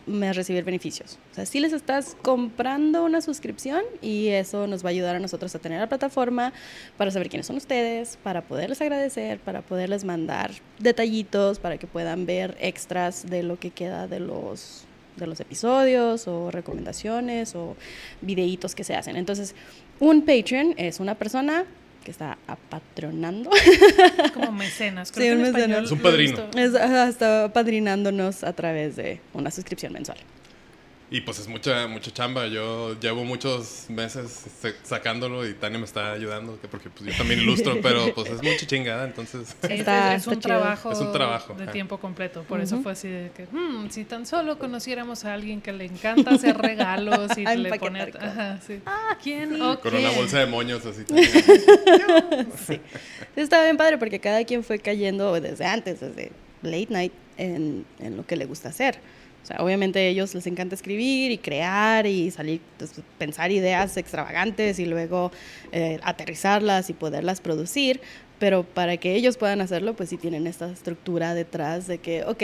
me 0.06 0.32
recibir 0.34 0.64
beneficios. 0.64 1.18
O 1.32 1.36
sea, 1.36 1.46
sí 1.46 1.60
les 1.60 1.74
estás 1.74 2.16
comprando 2.22 3.04
una 3.04 3.22
suscripción 3.22 3.84
y 4.02 4.30
eso 4.30 4.68
nos 4.68 4.84
va 4.84 4.90
a 4.90 4.92
ayudar 4.92 5.16
a 5.16 5.20
nosotros 5.20 5.54
a 5.56 5.60
tener 5.60 5.80
la 5.80 5.90
plataforma 5.90 6.54
para 6.98 7.12
saber 7.12 7.30
quiénes 7.30 7.48
son 7.48 7.58
ustedes, 7.58 8.18
para 8.24 8.42
poderles 8.42 8.82
agradecer, 8.82 9.40
para 9.40 9.62
poderles 9.62 10.04
mandar 10.04 10.52
detallitos, 10.80 11.60
para 11.60 11.78
que 11.78 11.88
puedan 11.88 12.26
ver 12.26 12.58
extras 12.60 13.30
de 13.30 13.44
lo 13.44 13.60
que 13.60 13.72
queda 13.72 14.08
de 14.08 14.20
los 14.20 14.86
de 15.18 15.28
los 15.28 15.40
episodios 15.40 16.28
o 16.28 16.50
recomendaciones 16.50 17.54
o 17.54 17.76
videitos 18.22 18.74
que 18.74 18.84
se 18.84 18.96
hacen. 18.96 19.16
Entonces, 19.16 19.54
un 20.00 20.26
Patreon 20.26 20.74
es 20.78 21.00
una 21.00 21.14
persona 21.14 21.66
que 22.04 22.12
está 22.12 22.38
apatronando 22.48 23.50
Es 24.24 24.32
como 24.32 24.52
mecenas. 24.52 25.12
Creo 25.12 25.24
Sí, 25.24 25.28
que 25.28 25.32
en 25.32 25.40
un 25.40 25.46
español 25.46 25.68
mecenas. 25.70 25.86
Es 25.86 25.92
un 25.92 26.00
padrino. 26.00 26.44
es, 26.56 27.10
está 27.10 27.52
padrinándonos 27.54 28.44
a 28.44 28.54
través 28.54 28.96
de 28.96 29.20
una 29.34 29.50
suscripción 29.52 29.94
mensual. 29.94 30.18
Y 31.16 31.22
pues 31.22 31.38
es 31.38 31.48
mucha, 31.48 31.86
mucha 31.88 32.10
chamba. 32.12 32.48
Yo 32.48 33.00
llevo 33.00 33.24
muchos 33.24 33.86
meses 33.88 34.46
sa- 34.60 34.74
sacándolo 34.82 35.48
y 35.48 35.54
Tania 35.54 35.78
me 35.78 35.86
está 35.86 36.12
ayudando. 36.12 36.60
que 36.60 36.68
Porque 36.68 36.90
pues 36.90 37.12
yo 37.12 37.16
también 37.16 37.40
ilustro, 37.40 37.78
pero 37.84 38.12
pues 38.16 38.32
es 38.32 38.42
mucha 38.42 38.66
chingada. 38.66 39.06
Entonces, 39.06 39.50
Sí, 39.50 39.56
es- 39.74 39.80
Está- 39.82 40.16
es, 40.16 40.22
está 40.22 40.32
un 40.32 40.40
trabajo 40.40 40.92
Es 40.92 40.98
un 40.98 41.12
trabajo, 41.14 41.54
de 41.54 41.68
tiempo 41.68 42.00
completo. 42.00 42.42
Por 42.44 42.62
eso 42.62 42.82
fue 42.82 42.94
así 42.94 43.10
de 43.10 43.30
que, 43.30 43.44
"Hmm, 43.52 43.90
si 43.92 44.06
tan 44.06 44.26
solo 44.26 44.58
conociéramos 44.58 45.24
a 45.24 45.36
alguien 45.36 45.62
que 45.62 45.72
le 45.72 45.86
encanta 45.86 46.32
hacer 46.32 46.58
regalos 46.58 47.38
y 47.38 47.46
A 47.46 47.54
le 47.56 47.70
pone... 47.76 48.12
Ajá, 48.20 48.60
sí. 48.66 48.82
¿Quién 49.22 49.62
o 49.62 49.80
con 49.80 49.94
una 49.96 50.10
bolsa 50.10 50.40
de 50.40 50.48
moños 50.48 50.84
así. 50.84 51.04
también. 51.06 52.52
Sí. 52.66 52.80
Estaba 53.36 53.66
bien 53.66 53.78
padre 53.78 54.00
porque 54.00 54.20
cada 54.20 54.44
quien 54.46 54.64
fue 54.64 54.80
cayendo 54.80 55.40
desde 55.40 55.66
antes, 55.66 56.00
desde 56.00 56.32
late 56.64 56.88
night, 56.90 57.14
en, 57.38 57.86
en 58.00 58.18
lo 58.18 58.26
que 58.26 58.36
le 58.36 58.46
gusta 58.46 58.70
hacer. 58.70 59.00
O 59.44 59.46
sea, 59.46 59.58
obviamente 59.60 60.00
a 60.00 60.04
ellos 60.04 60.34
les 60.34 60.48
encanta 60.48 60.74
escribir 60.74 61.32
y 61.32 61.38
crear 61.38 62.08
y 62.08 62.32
salir, 62.32 62.62
pues, 62.78 62.94
pensar 63.18 63.52
ideas 63.52 63.98
extravagantes 63.98 64.80
y 64.80 64.86
luego 64.86 65.32
eh, 65.74 66.00
aterrizarlas 66.04 66.90
y 66.90 66.94
poderlas 66.94 67.42
producir. 67.42 68.00
Pero 68.40 68.64
para 68.64 68.98
que 68.98 69.16
ellos 69.16 69.38
puedan 69.38 69.62
hacerlo, 69.62 69.96
pues 69.96 70.10
sí 70.10 70.18
tienen 70.18 70.48
esta 70.48 70.72
estructura 70.72 71.34
detrás 71.34 71.88
de 71.88 71.98
que, 71.98 72.24
ok, 72.24 72.44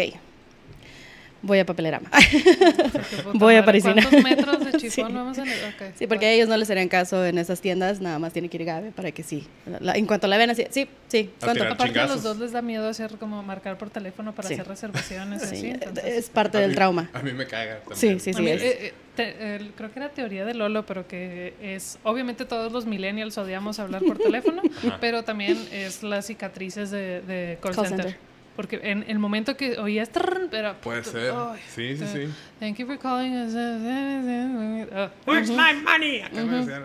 voy 1.41 1.60
a 1.60 1.65
papelerama. 1.65 2.10
Voy 3.34 3.55
a 3.55 3.63
Parisina. 3.65 3.93
¿Cuántos 4.01 4.24
metros 4.24 4.60
de 4.65 4.72
chifón 4.77 5.08
Sí. 5.10 5.13
vamos 5.13 5.38
a 5.38 5.43
ok. 5.43 5.93
Sí, 5.98 6.08
porque 6.08 6.25
a 6.25 6.31
ellos 6.31 6.48
no 6.50 6.58
les 6.58 6.69
harían 6.69 6.88
caso 6.89 7.25
en 7.25 7.38
esas 7.38 7.62
tiendas, 7.62 8.01
nada 8.01 8.19
más 8.19 8.34
tiene 8.34 8.50
que 8.50 8.58
ir 8.58 8.65
Gabe 8.65 8.91
para 8.91 9.12
que 9.12 9.24
sí. 9.24 9.48
La- 9.79 9.93
en 9.96 10.05
cuanto 10.05 10.27
la 10.27 10.38
ven 10.38 10.50
así, 10.50 10.65
sí, 10.69 10.88
sí, 11.08 11.29
¿cuánto? 11.39 11.63
Aparte 11.63 11.84
a 11.84 11.86
los 12.08 12.12
chingazos. 12.17 12.24
dos 12.24 12.39
les 12.39 12.51
da 12.51 12.62
miedo 12.62 12.88
hacer 12.89 13.12
como 13.17 13.41
marcar 13.43 13.77
por 13.77 13.89
teléfono 13.89 14.34
para 14.34 14.48
Sí. 14.48 14.55
hacer 14.55 14.67
reservaciones. 14.67 15.41
Sí, 15.43 15.55
así, 15.55 15.67
entonces- 15.69 16.03
es 16.05 16.29
parte 16.29 16.58
A 16.58 16.62
del 16.62 16.72
mí- 16.72 16.75
trauma. 16.75 17.10
A 17.13 17.19
mí 17.22 17.31
me 17.34 17.46
caga. 17.48 17.79
Sí, 17.93 18.08
también. 18.08 18.19
sí, 18.19 18.29
A 18.29 18.34
sí. 18.34 18.41
mí, 18.41 18.50
es- 18.50 18.62
eh, 18.62 18.77
eh, 18.88 18.93
te- 19.15 19.55
el- 19.55 19.72
creo 19.74 19.91
que 19.93 20.00
era 20.00 20.10
teoría 20.10 20.46
de 20.46 20.53
Lolo, 20.53 20.86
pero 20.86 21.08
que 21.08 21.53
es, 21.62 22.00
obviamente 22.03 22.46
todos 22.46 22.72
los 22.72 22.86
millennials 22.86 23.38
odiamos 23.38 23.79
hablar 23.79 24.01
por 24.03 24.17
teléfono, 24.17 24.62
pero 25.01 25.24
también 25.24 25.58
es 25.72 26.03
las 26.03 26.25
cicatrices 26.27 26.91
de, 26.91 27.22
de 27.22 27.58
call, 27.62 27.75
Call 27.75 27.88
center. 27.88 28.05
center. 28.08 28.28
Porque 28.60 28.78
en 28.84 29.06
el 29.08 29.20
momento 29.20 29.56
que 29.56 29.78
oías, 29.78 30.10
pero... 30.51 30.75
Puede 30.82 31.01
ser. 31.06 31.34
ay, 31.34 31.62
Sí, 31.74 31.96
sí, 31.96 32.06
sí. 32.12 32.30
Thank 32.60 32.75
you 32.75 32.86
for 32.86 33.00
calling 33.00 33.34
us. 33.34 33.54
Ah, 33.56 35.10
Where's 35.25 35.50
my 35.50 35.82
money? 35.82 36.20
Acá 36.20 36.44
me 36.44 36.58
decían. 36.58 36.84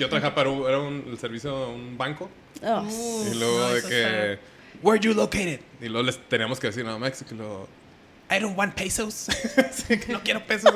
Yo 0.00 0.08
trabajaba 0.08 0.34
para 0.34 0.50
un, 0.50 0.66
era 0.66 0.80
un, 0.80 1.04
el 1.06 1.16
servicio 1.16 1.56
de 1.56 1.74
un 1.76 1.96
banco. 1.96 2.28
Oh, 2.60 2.80
uh, 2.80 3.24
Y 3.30 3.38
luego 3.38 3.56
no, 3.56 3.74
de 3.74 3.82
que, 3.82 4.38
where 4.82 4.98
you 4.98 5.14
located? 5.14 5.60
Y 5.80 5.88
luego 5.88 6.06
les 6.06 6.18
teníamos 6.28 6.58
que 6.58 6.66
decir, 6.66 6.84
no, 6.84 6.98
México. 6.98 7.30
Y 7.32 7.36
luego, 7.36 7.68
I 8.28 8.40
don't 8.40 8.58
want 8.58 8.74
pesos. 8.74 9.28
No 10.08 10.20
quiero 10.24 10.44
pesos. 10.44 10.74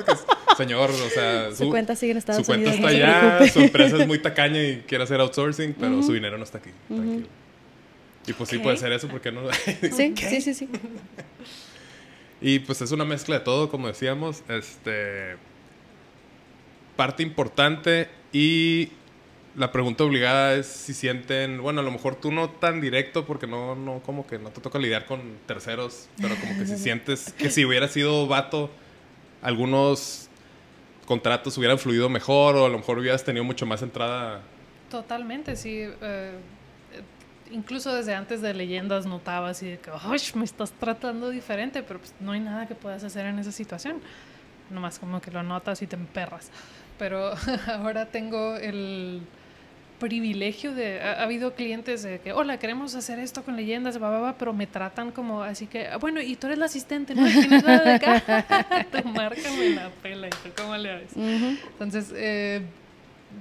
Señor, 0.56 0.90
o 0.90 1.10
sea, 1.10 1.50
su, 1.52 1.70
cuenta 1.70 1.96
sigue 1.96 2.12
en 2.12 2.18
Estados 2.18 2.46
su 2.46 2.52
cuenta 2.52 2.70
Unidos. 2.70 2.92
está 2.92 3.08
no 3.08 3.40
allá, 3.40 3.52
su 3.52 3.58
empresa 3.58 3.96
es 3.96 4.06
muy 4.06 4.20
tacaña 4.20 4.62
y 4.62 4.84
quiere 4.86 5.02
hacer 5.02 5.18
outsourcing, 5.20 5.74
pero 5.74 6.00
su 6.04 6.12
dinero 6.12 6.38
no 6.38 6.44
está 6.44 6.58
aquí. 6.58 6.70
Tranquilo. 6.86 7.26
Y 8.30 8.32
pues 8.32 8.48
sí 8.48 8.58
puede 8.58 8.76
ser 8.76 8.92
eso, 8.92 9.08
porque 9.08 9.32
no? 9.32 9.42
sí, 9.52 10.14
sí, 10.16 10.40
sí, 10.40 10.54
sí. 10.54 10.68
Y 12.40 12.60
pues 12.60 12.80
es 12.80 12.92
una 12.92 13.04
mezcla 13.04 13.38
de 13.38 13.44
todo, 13.44 13.68
como 13.68 13.88
decíamos. 13.88 14.42
Este. 14.48 15.36
Parte 16.96 17.22
importante 17.22 18.08
y 18.32 18.90
la 19.56 19.72
pregunta 19.72 20.04
obligada 20.04 20.54
es 20.54 20.66
si 20.66 20.94
sienten, 20.94 21.60
bueno, 21.60 21.80
a 21.80 21.82
lo 21.82 21.90
mejor 21.90 22.14
tú 22.14 22.30
no 22.30 22.50
tan 22.50 22.80
directo 22.80 23.26
porque 23.26 23.46
no, 23.46 23.74
no, 23.74 24.00
como 24.00 24.26
que 24.26 24.38
no 24.38 24.50
te 24.50 24.60
toca 24.60 24.78
lidiar 24.78 25.06
con 25.06 25.20
terceros, 25.46 26.08
pero 26.20 26.36
como 26.36 26.56
que 26.58 26.66
si 26.66 26.78
sientes 26.82 27.32
que 27.32 27.50
si 27.50 27.64
hubiera 27.64 27.88
sido 27.88 28.26
vato, 28.28 28.70
algunos 29.42 30.28
contratos 31.06 31.58
hubieran 31.58 31.78
fluido 31.78 32.08
mejor 32.08 32.54
o 32.56 32.66
a 32.66 32.68
lo 32.68 32.78
mejor 32.78 32.98
hubieras 32.98 33.24
tenido 33.24 33.44
mucho 33.44 33.66
más 33.66 33.82
entrada. 33.82 34.42
Totalmente, 34.90 35.56
sí. 35.56 35.84
Eh, 36.00 36.32
incluso 37.50 37.94
desde 37.94 38.14
antes 38.14 38.40
de 38.40 38.54
leyendas 38.54 39.06
notaba 39.06 39.50
así 39.50 39.66
de 39.66 39.78
que, 39.78 39.90
me 40.34 40.44
estás 40.44 40.72
tratando 40.72 41.30
diferente, 41.30 41.82
pero 41.82 41.98
pues 41.98 42.14
no 42.20 42.32
hay 42.32 42.40
nada 42.40 42.66
que 42.66 42.74
puedas 42.74 43.04
hacer 43.04 43.26
en 43.26 43.38
esa 43.38 43.52
situación. 43.52 44.00
Nomás 44.70 44.98
como 44.98 45.20
que 45.20 45.30
lo 45.30 45.42
notas 45.42 45.82
y 45.82 45.86
te 45.86 45.96
emperras. 45.96 46.50
Pero 46.98 47.32
ahora 47.66 48.06
tengo 48.06 48.56
el 48.56 49.22
privilegio 49.98 50.74
de... 50.74 51.00
Ha, 51.00 51.22
habido 51.22 51.54
clientes 51.54 52.02
de 52.02 52.20
que, 52.20 52.32
hola, 52.32 52.58
queremos 52.58 52.94
hacer 52.94 53.18
esto 53.18 53.42
con 53.42 53.56
leyendas, 53.56 54.02
va, 54.02 54.34
pero 54.38 54.52
me 54.52 54.66
tratan 54.66 55.12
como 55.12 55.42
así 55.42 55.66
que, 55.66 55.86
ah, 55.88 55.98
bueno, 55.98 56.20
y 56.20 56.36
tú 56.36 56.46
eres 56.46 56.58
la 56.58 56.66
asistente, 56.66 57.14
¿no? 57.14 57.26
Tienes 57.26 57.64
nada 57.64 57.84
de 57.84 57.94
acá. 57.94 58.86
tú 58.92 59.08
márcame 59.08 59.70
la 59.70 59.90
pela 60.02 60.28
y 60.28 60.30
tú 60.30 60.50
cómo 60.56 60.76
le 60.76 60.90
haces. 60.90 61.16
Entonces, 61.16 62.12
eh, 62.14 62.62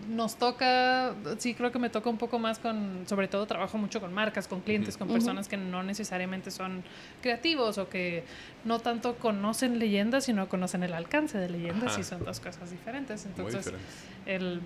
nos 0.10 0.38
toca, 0.38 1.14
sí 1.38 1.54
creo 1.54 1.72
que 1.72 1.80
me 1.80 1.90
toca 1.90 2.10
un 2.10 2.18
poco 2.18 2.40
más 2.40 2.60
con, 2.60 3.06
sobre 3.08 3.28
todo 3.28 3.46
trabajo 3.46 3.78
mucho 3.78 4.00
con 4.00 4.14
marcas, 4.14 4.48
con 4.48 4.62
clientes, 4.62 4.98
con 4.98 5.08
personas 5.08 5.48
que 5.48 5.58
no 5.58 5.84
necesariamente 5.84 6.52
son 6.52 6.84
creativos 7.22 7.78
o 7.78 7.90
que 7.90 8.24
no 8.66 8.80
tanto 8.80 9.16
conocen 9.16 9.80
leyendas, 9.80 10.26
sino 10.26 10.48
conocen 10.50 10.84
el 10.84 10.94
alcance 10.94 11.38
de 11.38 11.50
leyendas 11.50 11.98
y 11.98 12.04
son 12.04 12.24
dos 12.24 12.40
cosas 12.40 12.72
diferentes. 12.72 13.26
Entonces, 13.26 13.72
el 14.26 14.62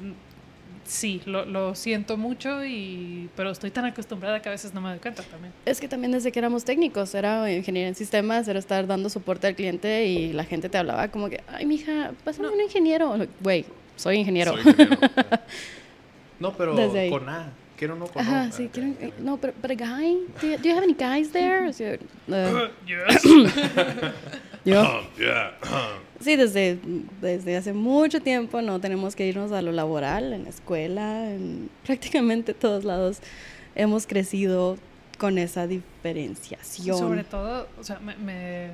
sí, 0.85 1.21
lo, 1.25 1.45
lo, 1.45 1.75
siento 1.75 2.17
mucho, 2.17 2.65
y, 2.65 3.29
pero 3.35 3.51
estoy 3.51 3.71
tan 3.71 3.85
acostumbrada 3.85 4.41
que 4.41 4.49
a 4.49 4.51
veces 4.51 4.73
no 4.73 4.81
me 4.81 4.89
doy 4.89 4.99
cuenta 4.99 5.23
también. 5.23 5.53
Es 5.65 5.79
que 5.79 5.87
también 5.87 6.11
desde 6.11 6.31
que 6.31 6.39
éramos 6.39 6.65
técnicos, 6.65 7.13
era 7.15 7.51
ingeniería 7.51 7.87
en 7.87 7.95
sistemas, 7.95 8.47
era 8.47 8.59
estar 8.59 8.87
dando 8.87 9.09
soporte 9.09 9.47
al 9.47 9.55
cliente 9.55 10.05
y 10.05 10.33
la 10.33 10.43
gente 10.43 10.69
te 10.69 10.77
hablaba 10.77 11.07
como 11.09 11.29
que, 11.29 11.41
ay, 11.47 11.65
mija, 11.65 12.11
pásame 12.23 12.49
un 12.49 12.61
ingeniero. 12.61 13.17
Güey, 13.41 13.65
soy 13.95 14.17
ingeniero. 14.17 14.55
no, 16.39 16.53
pero 16.53 16.75
con 17.09 17.29
A. 17.29 17.51
Quiero 17.77 17.95
no 17.95 18.05
con 18.05 18.21
Ajá, 18.21 18.51
sí, 18.51 18.69
quiero, 18.71 18.89
eh, 19.01 19.13
no, 19.19 19.37
pero, 19.37 19.53
pero 19.61 19.75
guy, 19.75 20.19
do 20.41 20.47
you, 20.47 20.57
do 20.57 20.69
you 20.69 20.75
have 20.75 20.83
any 20.83 20.93
guys 20.93 21.31
there? 21.31 21.67
Uh, 21.67 22.67
yes. 22.87 23.23
Yo. 24.65 25.01
Sí, 26.21 26.37
desde, 26.37 26.79
desde 27.19 27.57
hace 27.57 27.73
mucho 27.73 28.21
tiempo 28.21 28.61
no 28.61 28.79
tenemos 28.79 29.15
que 29.15 29.27
irnos 29.27 29.51
a 29.51 29.61
lo 29.61 29.73
laboral, 29.73 30.31
en 30.31 30.43
la 30.43 30.49
escuela, 30.49 31.29
en 31.29 31.69
prácticamente 31.85 32.53
todos 32.53 32.85
lados 32.85 33.19
hemos 33.75 34.07
crecido 34.07 34.77
con 35.17 35.37
esa 35.37 35.67
diferenciación. 35.67 36.97
sobre 36.97 37.23
todo, 37.25 37.67
o 37.77 37.83
sea, 37.83 37.99
me 37.99 38.69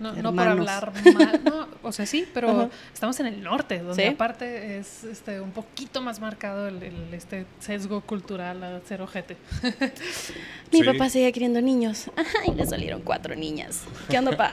no, 0.00 0.12
no 0.12 0.34
por 0.34 0.46
hablar 0.46 0.92
mal, 1.14 1.40
no, 1.44 1.68
o 1.82 1.92
sea, 1.92 2.06
sí, 2.06 2.26
pero 2.32 2.70
estamos 2.92 3.18
en 3.20 3.26
el 3.26 3.42
norte, 3.42 3.80
donde 3.80 4.08
aparte 4.08 4.78
es 4.78 5.04
este, 5.04 5.40
un 5.40 5.50
poquito 5.50 6.00
más 6.00 6.20
marcado 6.20 6.68
el, 6.68 6.82
este 7.12 7.46
sesgo 7.60 8.00
cultural 8.00 8.62
a 8.62 8.80
cero 8.86 9.04
ojete. 9.04 9.36
Mi 10.72 10.82
papá 10.82 11.08
sigue 11.08 11.32
queriendo 11.32 11.60
niños. 11.60 12.10
y 12.46 12.52
le 12.52 12.66
salieron 12.66 13.00
cuatro 13.02 13.34
niñas. 13.34 13.84
¿Qué 14.08 14.18
onda, 14.18 14.36
pa? 14.36 14.52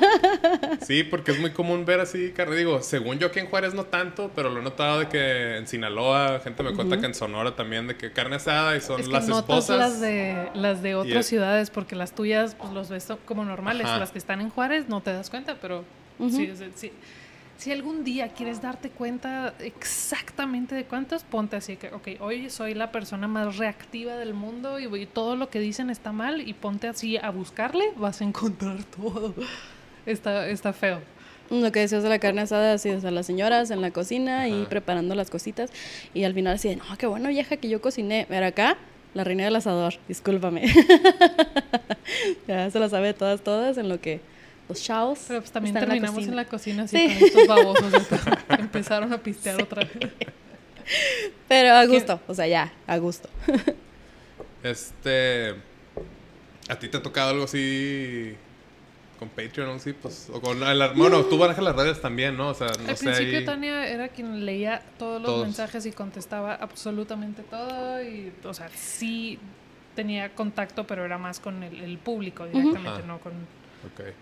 sí, 0.86 1.04
porque 1.04 1.32
es 1.32 1.40
muy 1.40 1.50
común 1.52 1.84
ver 1.84 2.00
así, 2.00 2.32
carne. 2.32 2.56
Digo, 2.56 2.82
según 2.82 3.18
yo 3.18 3.28
aquí 3.28 3.38
en 3.38 3.46
Juárez 3.46 3.74
no 3.74 3.84
tanto, 3.84 4.30
pero 4.34 4.50
lo 4.50 4.60
he 4.60 4.62
notado 4.62 5.00
de 5.00 5.08
que 5.08 5.56
en 5.56 5.66
Sinaloa, 5.66 6.40
gente 6.40 6.62
me 6.62 6.74
cuenta 6.74 6.98
que 6.98 7.06
en 7.06 7.14
Sonora 7.14 7.54
también, 7.54 7.86
de 7.86 7.96
que 7.96 8.12
carne 8.12 8.36
asada 8.36 8.76
y 8.76 8.80
son 8.80 9.10
las 9.10 9.28
esposas. 9.28 9.78
las 9.78 10.00
de, 10.00 10.48
las 10.54 10.82
de 10.82 10.94
otras 10.94 11.26
ciudades, 11.26 11.70
porque 11.70 11.94
las 11.94 12.12
tuyas, 12.12 12.54
pues 12.54 12.72
los 12.72 12.88
ves 12.88 13.08
como 13.24 13.44
normales. 13.44 13.86
Las 13.86 14.10
que 14.10 14.18
están 14.18 14.40
en 14.40 14.50
Juárez 14.58 14.88
no 14.88 15.00
te 15.00 15.12
das 15.12 15.30
cuenta, 15.30 15.54
pero 15.62 15.84
si 17.56 17.70
algún 17.70 18.02
día 18.02 18.30
quieres 18.30 18.60
darte 18.60 18.90
cuenta 18.90 19.54
exactamente 19.60 20.74
de 20.74 20.84
cuántos, 20.84 21.22
ponte 21.22 21.54
así 21.54 21.76
que, 21.76 21.92
ok, 21.92 22.08
hoy 22.18 22.50
soy 22.50 22.74
la 22.74 22.90
persona 22.90 23.28
más 23.28 23.56
reactiva 23.56 24.16
del 24.16 24.34
mundo 24.34 24.80
y, 24.80 25.06
todo 25.06 25.36
lo 25.36 25.48
que 25.48 25.60
dicen 25.60 25.90
está 25.90 26.10
mal 26.10 26.40
y 26.40 26.54
ponte 26.54 26.88
así 26.88 27.18
a 27.18 27.30
buscarle, 27.30 27.84
vas 27.94 28.20
a 28.20 28.24
encontrar 28.24 28.82
todo. 28.96 29.32
Está, 30.06 30.48
está 30.48 30.72
feo. 30.72 31.02
Lo 31.50 31.70
que 31.70 31.78
decías 31.78 32.02
de 32.02 32.08
la 32.08 32.18
carne 32.18 32.40
asada, 32.40 32.72
así, 32.72 32.90
o 32.90 33.00
sea, 33.00 33.12
las 33.12 33.26
señoras 33.26 33.70
en 33.70 33.80
la 33.80 33.92
cocina 33.92 34.48
y 34.48 34.64
preparando 34.64 35.14
las 35.14 35.30
cositas. 35.30 35.70
Y 36.14 36.24
al 36.24 36.34
final 36.34 36.56
así, 36.56 36.74
no, 36.74 36.98
qué 36.98 37.06
bueno 37.06 37.28
vieja 37.28 37.58
que 37.58 37.68
yo 37.68 37.80
cociné. 37.80 38.26
Pero 38.28 38.44
acá, 38.44 38.76
la 39.14 39.22
reina 39.22 39.44
del 39.44 39.54
asador, 39.54 39.94
discúlpame. 40.08 40.64
ya 42.48 42.68
se 42.72 42.80
lo 42.80 42.88
sabe 42.88 43.14
todas, 43.14 43.42
todas 43.42 43.78
en 43.78 43.88
lo 43.88 44.00
que 44.00 44.20
los 44.68 44.82
chaos. 44.82 45.18
Pero 45.28 45.40
pues 45.40 45.52
también 45.52 45.74
terminamos 45.74 46.24
en 46.24 46.36
la 46.36 46.44
cocina, 46.46 46.84
así 46.84 46.96
con 46.96 47.24
estos 47.24 47.46
babosos. 47.46 47.92
empezaron 48.58 49.12
a 49.12 49.18
pistear 49.18 49.62
otra 49.62 49.84
vez. 49.84 50.12
Pero 51.48 51.74
a 51.74 51.84
gusto, 51.86 52.20
o 52.26 52.34
sea, 52.34 52.46
ya, 52.46 52.72
a 52.86 52.96
gusto. 52.98 53.28
este. 54.62 55.54
¿A 56.68 56.78
ti 56.78 56.88
te 56.88 56.98
ha 56.98 57.02
tocado 57.02 57.30
algo 57.30 57.44
así 57.44 58.34
con 59.18 59.28
Patreon 59.30 59.70
o 59.70 59.78
sí? 59.78 59.94
Pues, 59.94 60.30
o 60.32 60.40
con 60.40 60.62
el, 60.62 60.90
bueno, 60.94 61.24
tú 61.24 61.38
manejas 61.38 61.64
las 61.64 61.74
redes 61.74 62.00
también, 62.00 62.36
¿no? 62.36 62.50
O 62.50 62.54
sea, 62.54 62.68
no 62.68 62.90
Al 62.90 62.96
principio 62.96 63.44
Tania 63.44 63.88
era 63.88 64.08
quien 64.08 64.44
leía 64.44 64.82
todos 64.98 65.20
los 65.20 65.44
mensajes 65.44 65.86
y 65.86 65.92
contestaba 65.92 66.54
absolutamente 66.54 67.42
todo 67.42 68.02
y, 68.02 68.32
o 68.44 68.52
sea, 68.52 68.68
sí 68.74 69.38
tenía 69.94 70.34
contacto, 70.34 70.86
pero 70.86 71.04
era 71.04 71.18
más 71.18 71.40
con 71.40 71.62
el, 71.62 71.98
público 71.98 72.46
directamente, 72.46 73.02
no 73.06 73.18
con... 73.18 73.32
Okay. 73.92 74.12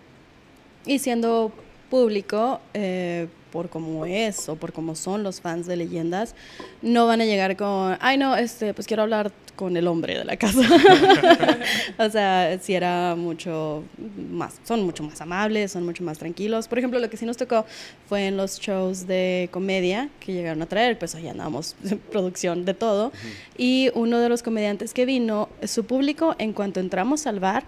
Y 0.87 0.99
siendo 0.99 1.51
público, 1.89 2.59
eh, 2.73 3.27
por 3.51 3.69
cómo 3.69 4.05
es 4.05 4.49
o 4.49 4.55
por 4.55 4.73
cómo 4.73 4.95
son 4.95 5.23
los 5.23 5.41
fans 5.41 5.67
de 5.67 5.75
leyendas, 5.75 6.35
no 6.81 7.07
van 7.07 7.21
a 7.21 7.25
llegar 7.25 7.55
con, 7.55 7.97
ay 8.01 8.17
no, 8.17 8.35
este, 8.35 8.73
pues 8.73 8.87
quiero 8.87 9.03
hablar 9.03 9.31
con 9.55 9.75
el 9.75 9.87
hombre 9.87 10.17
de 10.17 10.23
la 10.23 10.37
casa. 10.37 10.61
o 11.97 12.09
sea, 12.09 12.57
si 12.61 12.73
era 12.73 13.15
mucho 13.15 13.83
más, 14.31 14.61
son 14.63 14.83
mucho 14.83 15.03
más 15.03 15.19
amables, 15.19 15.71
son 15.71 15.83
mucho 15.83 16.03
más 16.03 16.19
tranquilos. 16.19 16.67
Por 16.67 16.77
ejemplo, 16.77 16.99
lo 16.99 17.09
que 17.09 17.17
sí 17.17 17.25
nos 17.25 17.37
tocó 17.37 17.65
fue 18.07 18.27
en 18.27 18.37
los 18.37 18.59
shows 18.59 19.07
de 19.07 19.49
comedia 19.51 20.09
que 20.19 20.33
llegaron 20.33 20.61
a 20.61 20.67
traer, 20.67 20.99
pues 20.99 21.15
allá 21.15 21.31
andábamos 21.31 21.75
producción 22.11 22.63
de 22.65 22.75
todo. 22.75 23.11
Y 23.57 23.89
uno 23.95 24.19
de 24.19 24.29
los 24.29 24.43
comediantes 24.43 24.93
que 24.93 25.05
vino, 25.05 25.49
su 25.63 25.85
público, 25.85 26.35
en 26.37 26.53
cuanto 26.53 26.79
entramos 26.79 27.25
al 27.25 27.39
bar, 27.39 27.63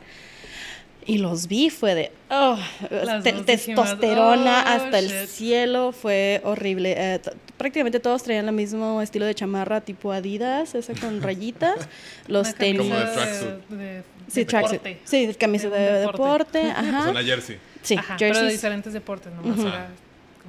y 1.06 1.18
los 1.18 1.48
vi, 1.48 1.70
fue 1.70 1.96
de, 1.96 2.12
oh, 2.30 2.58
testosterona 3.46 4.64
oh, 4.66 4.70
hasta 4.70 5.00
el 5.00 5.28
cielo, 5.28 5.92
fue 5.92 6.42
horrible. 6.44 6.94
Eh, 6.98 7.22
prácticamente 7.58 8.00
todos 8.00 8.24
traían 8.24 8.48
el 8.48 8.54
mismo 8.54 9.02
estilo 9.02 9.26
de 9.26 9.34
chamarra 9.36 9.82
tipo 9.82 10.12
Adidas, 10.12 10.76
esa 10.76 10.94
con 10.94 11.22
rayitas, 11.24 11.88
los 12.28 12.54
tenis. 12.56 12.82
Como 12.82 12.96
de 12.96 13.06
tracksuit. 13.06 14.04
Sí, 14.28 14.46
tracksuit. 14.46 14.82
Sí, 15.04 15.36
camisa 15.40 15.70
de, 15.70 16.06
deporte. 16.06 16.62
ajá. 16.76 17.06
Es 17.06 17.12
una 17.12 17.24
jersey. 17.24 17.58
Sí, 17.82 17.96
Ajá, 17.96 18.18
pero 18.20 18.42
de 18.42 18.52
diferentes 18.52 18.94
deportes, 18.94 19.32
nomás 19.34 19.60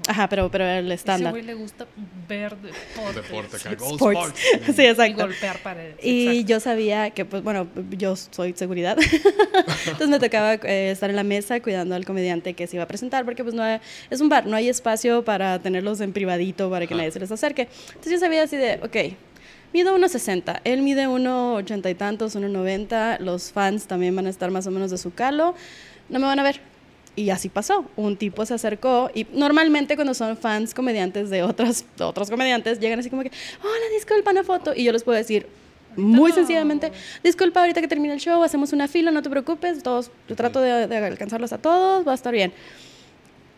Ajá, 0.09 0.28
pero, 0.28 0.50
pero 0.50 0.66
el 0.66 0.90
estándar. 0.92 1.33
Ese 1.35 1.42
güey 1.42 1.42
le 1.42 1.54
gusta 1.54 1.87
ver 2.28 2.57
deporte. 2.57 3.21
Deporte, 3.21 3.57
acá, 3.57 3.85
sports. 3.85 4.40
sí, 4.75 4.87
exacto. 4.87 5.04
Y 5.04 5.23
golpear 5.23 5.59
paredes. 5.62 5.97
Y 6.02 6.45
yo 6.45 6.61
sabía 6.61 7.11
que, 7.11 7.25
pues, 7.25 7.42
bueno, 7.42 7.69
yo 7.90 8.16
soy 8.16 8.54
seguridad. 8.54 8.97
Entonces 9.87 10.09
me 10.09 10.19
tocaba 10.19 10.54
eh, 10.54 10.90
estar 10.90 11.11
en 11.11 11.16
la 11.16 11.25
mesa 11.25 11.61
cuidando 11.61 11.95
al 11.95 12.04
comediante 12.04 12.54
que 12.54 12.66
se 12.66 12.76
iba 12.76 12.85
a 12.85 12.88
presentar, 12.88 13.25
porque 13.25 13.42
pues 13.42 13.54
no 13.54 13.64
es 13.64 14.21
un 14.21 14.28
bar, 14.28 14.47
no 14.47 14.57
hay 14.57 14.69
espacio 14.69 15.25
para 15.25 15.59
tenerlos 15.59 16.00
en 16.00 16.12
privadito 16.12 16.71
para 16.71 16.87
que 16.87 16.95
nadie 16.95 17.11
se 17.11 17.21
les 17.21 17.30
acerque. 17.30 17.69
Entonces 17.88 18.12
yo 18.12 18.19
sabía 18.19 18.42
así 18.42 18.57
de, 18.57 18.80
ok, 18.83 19.16
Mido 19.73 19.97
1,60. 19.97 20.62
Él 20.64 20.83
mide 20.83 21.07
1,80 21.07 21.90
y 21.90 21.95
tantos, 21.95 22.35
1,90. 22.35 23.21
Los 23.21 23.52
fans 23.52 23.87
también 23.87 24.16
van 24.16 24.26
a 24.26 24.30
estar 24.30 24.50
más 24.50 24.66
o 24.66 24.71
menos 24.73 24.90
de 24.90 24.99
su 24.99 25.14
calo. 25.14 25.54
No 26.09 26.19
me 26.19 26.26
van 26.26 26.40
a 26.40 26.42
ver. 26.42 26.70
Y 27.17 27.31
así 27.31 27.49
pasó. 27.49 27.85
Un 27.97 28.17
tipo 28.17 28.47
se 28.47 28.55
acercó 28.55 29.11
y 29.14 29.26
normalmente 29.33 29.97
cuando 29.97 30.14
son 30.14 30.37
fans 30.37 30.75
comediantes 30.75 31.31
de 31.31 31.43
otros, 31.43 31.85
otros 32.00 32.31
comediantes 32.31 32.81
llegan 32.81 32.99
así 33.00 33.11
como 33.11 33.23
que, 33.23 33.31
hola, 33.62 33.95
disculpa, 33.95 34.31
una 34.31 34.45
foto. 34.45 34.73
Y 34.75 34.85
yo 34.85 34.93
les 34.93 35.02
puedo 35.05 35.19
decir 35.19 35.47
muy 35.97 36.33
sencillamente, 36.33 36.93
disculpa, 37.23 37.61
ahorita 37.61 37.81
que 37.81 37.88
termine 37.88 38.14
el 38.14 38.21
show, 38.21 38.43
hacemos 38.43 38.73
una 38.73 38.88
fila, 38.88 39.11
no 39.11 39.23
te 39.23 39.31
preocupes, 39.31 39.83
todos, 39.83 40.11
yo 40.29 40.37
trato 40.37 40.61
de, 40.61 40.85
alcanzarlos 40.97 41.52
a 41.52 41.59
todos, 41.59 42.07
va 42.07 42.12
a 42.12 42.14
estar 42.14 42.33
bien. 42.33 42.52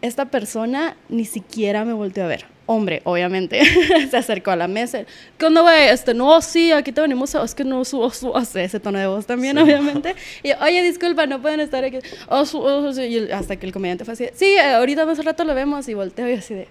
Esta 0.01 0.27
persona 0.27 0.97
ni 1.09 1.25
siquiera 1.25 1.85
me 1.85 1.93
volteó 1.93 2.25
a 2.25 2.29
ver. 2.29 2.47
Hombre, 2.67 3.03
obviamente, 3.05 3.61
se 4.11 4.17
acercó 4.17 4.51
a 4.53 4.57
la 4.57 4.69
mesa. 4.69 5.05
¿Qué 5.37 5.47
onda, 5.47 5.61
güey? 5.63 5.89
Este, 5.89 6.15
no, 6.15 6.41
sí, 6.41 6.73
aquí 6.73 6.93
te 6.93 7.01
venimos 7.01 7.35
a... 7.35 7.43
Es 7.45 7.55
que 7.55 7.65
no 7.65 7.85
subo, 7.85 8.11
subo 8.11 8.39
ese 8.39 8.81
tono 8.81 8.99
de 8.99 9.07
voz 9.07 9.27
también, 9.27 9.57
Sí. 9.57 9.63
obviamente. 9.63 10.15
Y 10.43 10.49
yo, 10.51 10.55
oye, 10.63 10.83
disculpa, 10.83 11.27
no 11.27 11.43
pueden 11.43 11.61
estar 11.61 11.85
aquí. 11.85 11.99
Oh, 12.29 12.47
su- 12.47 12.61
oh. 12.61 12.91
Y 13.01 13.31
hasta 13.33 13.57
que 13.57 13.67
el 13.67 13.73
comediante 13.73 14.05
fue 14.05 14.15
así, 14.15 14.25
de, 14.25 14.33
sí, 14.35 14.47
eh, 14.47 14.75
ahorita 14.75 15.05
más 15.07 15.23
rato 15.25 15.45
lo 15.45 15.55
vemos. 15.55 15.89
Y 15.89 15.95
volteo 15.95 16.29
y 16.29 16.35
así 16.35 16.55
de, 16.55 16.69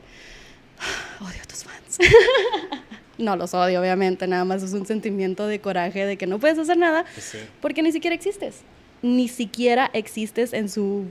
odio 1.20 1.42
a 1.44 1.46
tus 1.48 1.64
fans. 1.66 1.98
no 3.18 3.36
los 3.36 3.54
odio, 3.54 3.82
obviamente, 3.82 4.26
nada 4.28 4.46
más 4.46 4.64
es 4.64 4.74
un 4.74 4.86
sentimiento 4.86 5.46
de 5.46 5.60
coraje 5.60 6.06
de 6.06 6.18
que 6.18 6.26
no 6.26 6.40
puedes 6.40 6.58
hacer 6.58 6.78
nada 6.78 7.06
Pues 7.14 7.26
sí. 7.26 7.38
porque 7.62 7.82
ni 7.84 7.92
siquiera 7.92 8.16
existes. 8.16 8.62
Ni 9.04 9.28
siquiera 9.28 9.90
existes 9.94 10.54
en 10.54 10.70
su 10.70 11.06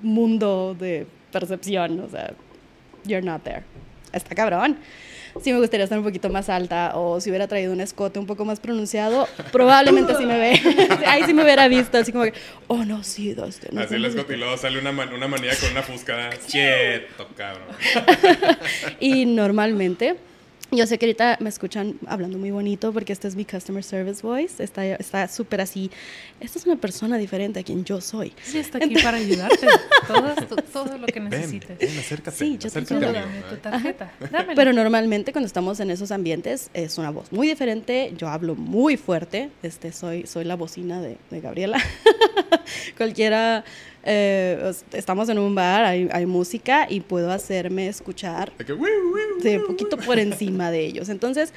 mundo 0.00 0.74
de 0.78 1.06
percepción. 1.30 2.00
O 2.00 2.08
sea, 2.08 2.32
you're 3.04 3.24
not 3.24 3.42
there. 3.44 3.62
Está 4.12 4.34
cabrón. 4.34 4.76
Sí 5.42 5.50
me 5.50 5.58
gustaría 5.60 5.84
estar 5.84 5.98
un 5.98 6.04
poquito 6.04 6.28
más 6.28 6.50
alta 6.50 6.92
o 6.94 7.18
si 7.18 7.30
hubiera 7.30 7.48
traído 7.48 7.72
un 7.72 7.80
escote 7.80 8.18
un 8.18 8.26
poco 8.26 8.44
más 8.44 8.60
pronunciado, 8.60 9.26
probablemente 9.50 10.14
sí 10.14 10.26
me 10.26 10.38
ve. 10.38 10.60
Ahí 11.06 11.22
sí 11.24 11.32
me 11.32 11.42
hubiera 11.42 11.68
visto, 11.68 11.96
así 11.96 12.12
como 12.12 12.24
que, 12.24 12.34
oh 12.66 12.84
no, 12.84 13.02
sí, 13.02 13.30
este, 13.30 13.68
no 13.72 13.80
Así 13.80 13.94
no 13.98 14.10
sé 14.10 14.34
y 14.34 14.36
luego 14.36 14.58
sale 14.58 14.78
una, 14.78 14.92
man- 14.92 15.10
una 15.14 15.28
manía 15.28 15.52
con 15.58 15.70
una 15.70 15.82
fusca. 15.82 16.28
Quieto, 16.50 17.28
cabrón. 17.34 17.66
Y 19.00 19.24
normalmente, 19.24 20.16
yo 20.72 20.86
sé 20.86 20.98
que 20.98 21.06
ahorita 21.06 21.38
me 21.40 21.48
escuchan 21.48 21.98
hablando 22.06 22.38
muy 22.38 22.50
bonito 22.50 22.92
porque 22.92 23.12
este 23.12 23.28
es 23.28 23.36
mi 23.36 23.44
customer 23.44 23.84
service 23.84 24.22
voice, 24.22 24.62
está 24.62 24.84
está 24.86 25.28
súper 25.28 25.60
así. 25.60 25.90
Esta 26.40 26.58
es 26.58 26.66
una 26.66 26.76
persona 26.76 27.18
diferente 27.18 27.60
a 27.60 27.62
quien 27.62 27.84
yo 27.84 28.00
soy. 28.00 28.32
Sí, 28.42 28.58
está 28.58 28.78
aquí 28.78 28.94
para 29.02 29.18
ayudarte. 29.18 29.66
Todo, 30.08 30.34
todo, 30.72 30.98
lo 30.98 31.06
que 31.06 31.20
necesites. 31.20 31.78
ven, 31.78 31.98
acércate. 31.98 32.36
Sí, 32.36 32.52
yo 32.54 32.58
te 32.58 32.66
acércate, 32.80 33.06
ayudo. 33.06 33.12
Dame 33.12 33.42
tu 33.48 33.56
tarjeta. 33.56 34.12
Dámela. 34.30 34.54
Pero 34.54 34.72
normalmente 34.72 35.32
cuando 35.32 35.46
estamos 35.46 35.78
en 35.80 35.90
esos 35.90 36.10
ambientes 36.10 36.70
es 36.74 36.98
una 36.98 37.10
voz 37.10 37.30
muy 37.30 37.46
diferente, 37.46 38.12
yo 38.18 38.28
hablo 38.28 38.56
muy 38.56 38.96
fuerte, 38.96 39.50
este, 39.62 39.92
soy, 39.92 40.26
soy 40.26 40.44
la 40.44 40.56
bocina 40.56 41.00
de, 41.00 41.18
de 41.30 41.40
Gabriela. 41.40 41.78
Cualquiera, 42.96 43.64
eh, 44.04 44.60
os- 44.68 44.84
estamos 44.92 45.28
en 45.28 45.38
un 45.38 45.54
bar, 45.54 45.84
hay, 45.84 46.08
hay 46.12 46.26
música 46.26 46.86
y 46.88 47.00
puedo 47.00 47.30
hacerme 47.30 47.86
escuchar 47.88 48.52
De 48.58 48.64
que, 48.64 48.72
"Wiu, 48.72 48.90
wiu, 49.14 49.40
sí, 49.42 49.58
poquito 49.66 49.96
por 49.96 50.18
encima 50.18 50.70
de 50.70 50.84
ellos. 50.86 51.08
Entonces, 51.08 51.52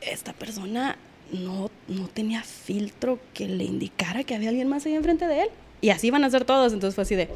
esta 0.00 0.32
persona 0.32 0.96
no, 1.32 1.70
no 1.88 2.08
tenía 2.08 2.42
filtro 2.42 3.18
que 3.32 3.48
le 3.48 3.64
indicara 3.64 4.24
que 4.24 4.34
había 4.34 4.50
alguien 4.50 4.68
más 4.68 4.84
ahí 4.86 4.94
enfrente 4.94 5.26
de 5.26 5.42
él. 5.42 5.48
Y 5.80 5.90
así 5.90 6.10
van 6.10 6.24
a 6.24 6.30
ser 6.30 6.44
todos. 6.44 6.72
Entonces 6.72 6.94
fue 6.94 7.02
así 7.02 7.14
de, 7.14 7.28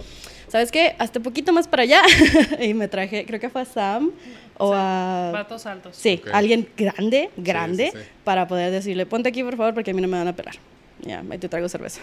¿sabes 0.49 0.71
qué? 0.71 0.95
Hasta 0.99 1.21
poquito 1.21 1.53
más 1.53 1.69
para 1.69 1.83
allá. 1.83 2.03
y 2.61 2.73
me 2.75 2.89
traje, 2.89 3.25
creo 3.27 3.41
que 3.41 3.51
fue 3.51 3.63
a 3.63 3.65
Sam 3.67 4.11
o 4.59 4.73
a... 4.75 5.31
Vatos 5.33 5.67
altos. 5.67 5.97
Sí, 5.97 6.21
alguien 6.33 6.67
grande, 6.77 7.31
grande, 7.37 7.91
sí, 7.93 7.99
sí. 7.99 8.05
para 8.25 8.47
poder 8.49 8.71
decirle, 8.71 9.05
ponte 9.07 9.29
aquí 9.29 9.43
por 9.43 9.57
favor 9.57 9.75
porque 9.75 9.91
a 9.91 9.95
mí 9.95 10.01
no 10.01 10.09
me 10.09 10.17
van 10.19 10.29
a 10.29 10.37
pelar. 10.37 10.55
Ya, 11.01 11.25
ahí 11.31 11.39
te 11.39 11.49
traigo 11.49 11.69
cerveza. 11.69 12.01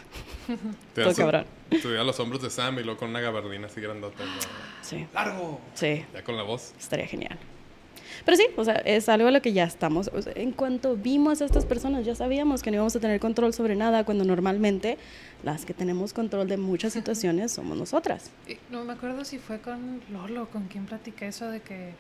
Te 0.94 1.04
Todo 1.04 1.14
cabrón. 1.14 1.46
Subí 1.82 1.98
a 1.98 2.04
los 2.04 2.20
hombros 2.20 2.42
de 2.42 2.50
Sam 2.50 2.80
y 2.80 2.84
luego 2.84 3.00
con 3.00 3.10
una 3.10 3.20
gabardina 3.20 3.68
así 3.68 3.82
grandota. 3.82 4.24
¿no? 4.24 4.32
Sí, 4.82 5.06
¡Largo! 5.14 5.60
sí. 5.74 6.06
Ya 6.14 6.24
con 6.24 6.38
la 6.38 6.44
voz. 6.44 6.74
Estaría 6.80 7.08
genial. 7.08 7.38
Pero 8.24 8.38
sí, 8.38 8.48
o 8.56 8.64
sea, 8.64 8.76
es 8.76 9.10
algo 9.10 9.28
a 9.28 9.32
lo 9.32 9.42
que 9.42 9.54
ya 9.54 9.66
estamos. 9.66 10.10
o 10.14 10.22
sea, 10.22 10.34
en 10.36 10.52
cuanto 10.52 10.96
vimos 10.96 11.42
a 11.42 11.46
estas 11.46 11.66
personas, 11.66 12.06
ya 12.06 12.16
sabíamos 12.16 12.64
que 12.64 12.72
no 12.72 12.76
íbamos 12.76 12.96
a 12.96 13.00
tener 13.00 13.20
control 13.20 13.54
sobre 13.54 13.76
nada, 13.76 14.06
cuando 14.06 14.24
normalmente 14.24 14.98
las 15.44 15.66
que 15.66 15.74
tenemos 15.74 16.14
control 16.14 16.48
de 16.48 16.58
muchas 16.58 16.94
situaciones 16.94 17.52
somos 17.52 17.78
nosotras. 17.78 18.32
Y 18.48 18.58
No 18.72 18.84
me 18.86 18.94
acuerdo 18.94 19.26
si 19.26 19.38
fue 19.38 19.60
con 19.60 20.02
Lolo, 20.12 20.50
con 20.50 20.68
quien 20.68 20.86
platiqué 20.86 21.28
eso 21.28 21.50
de 21.50 21.62
que 21.62 21.94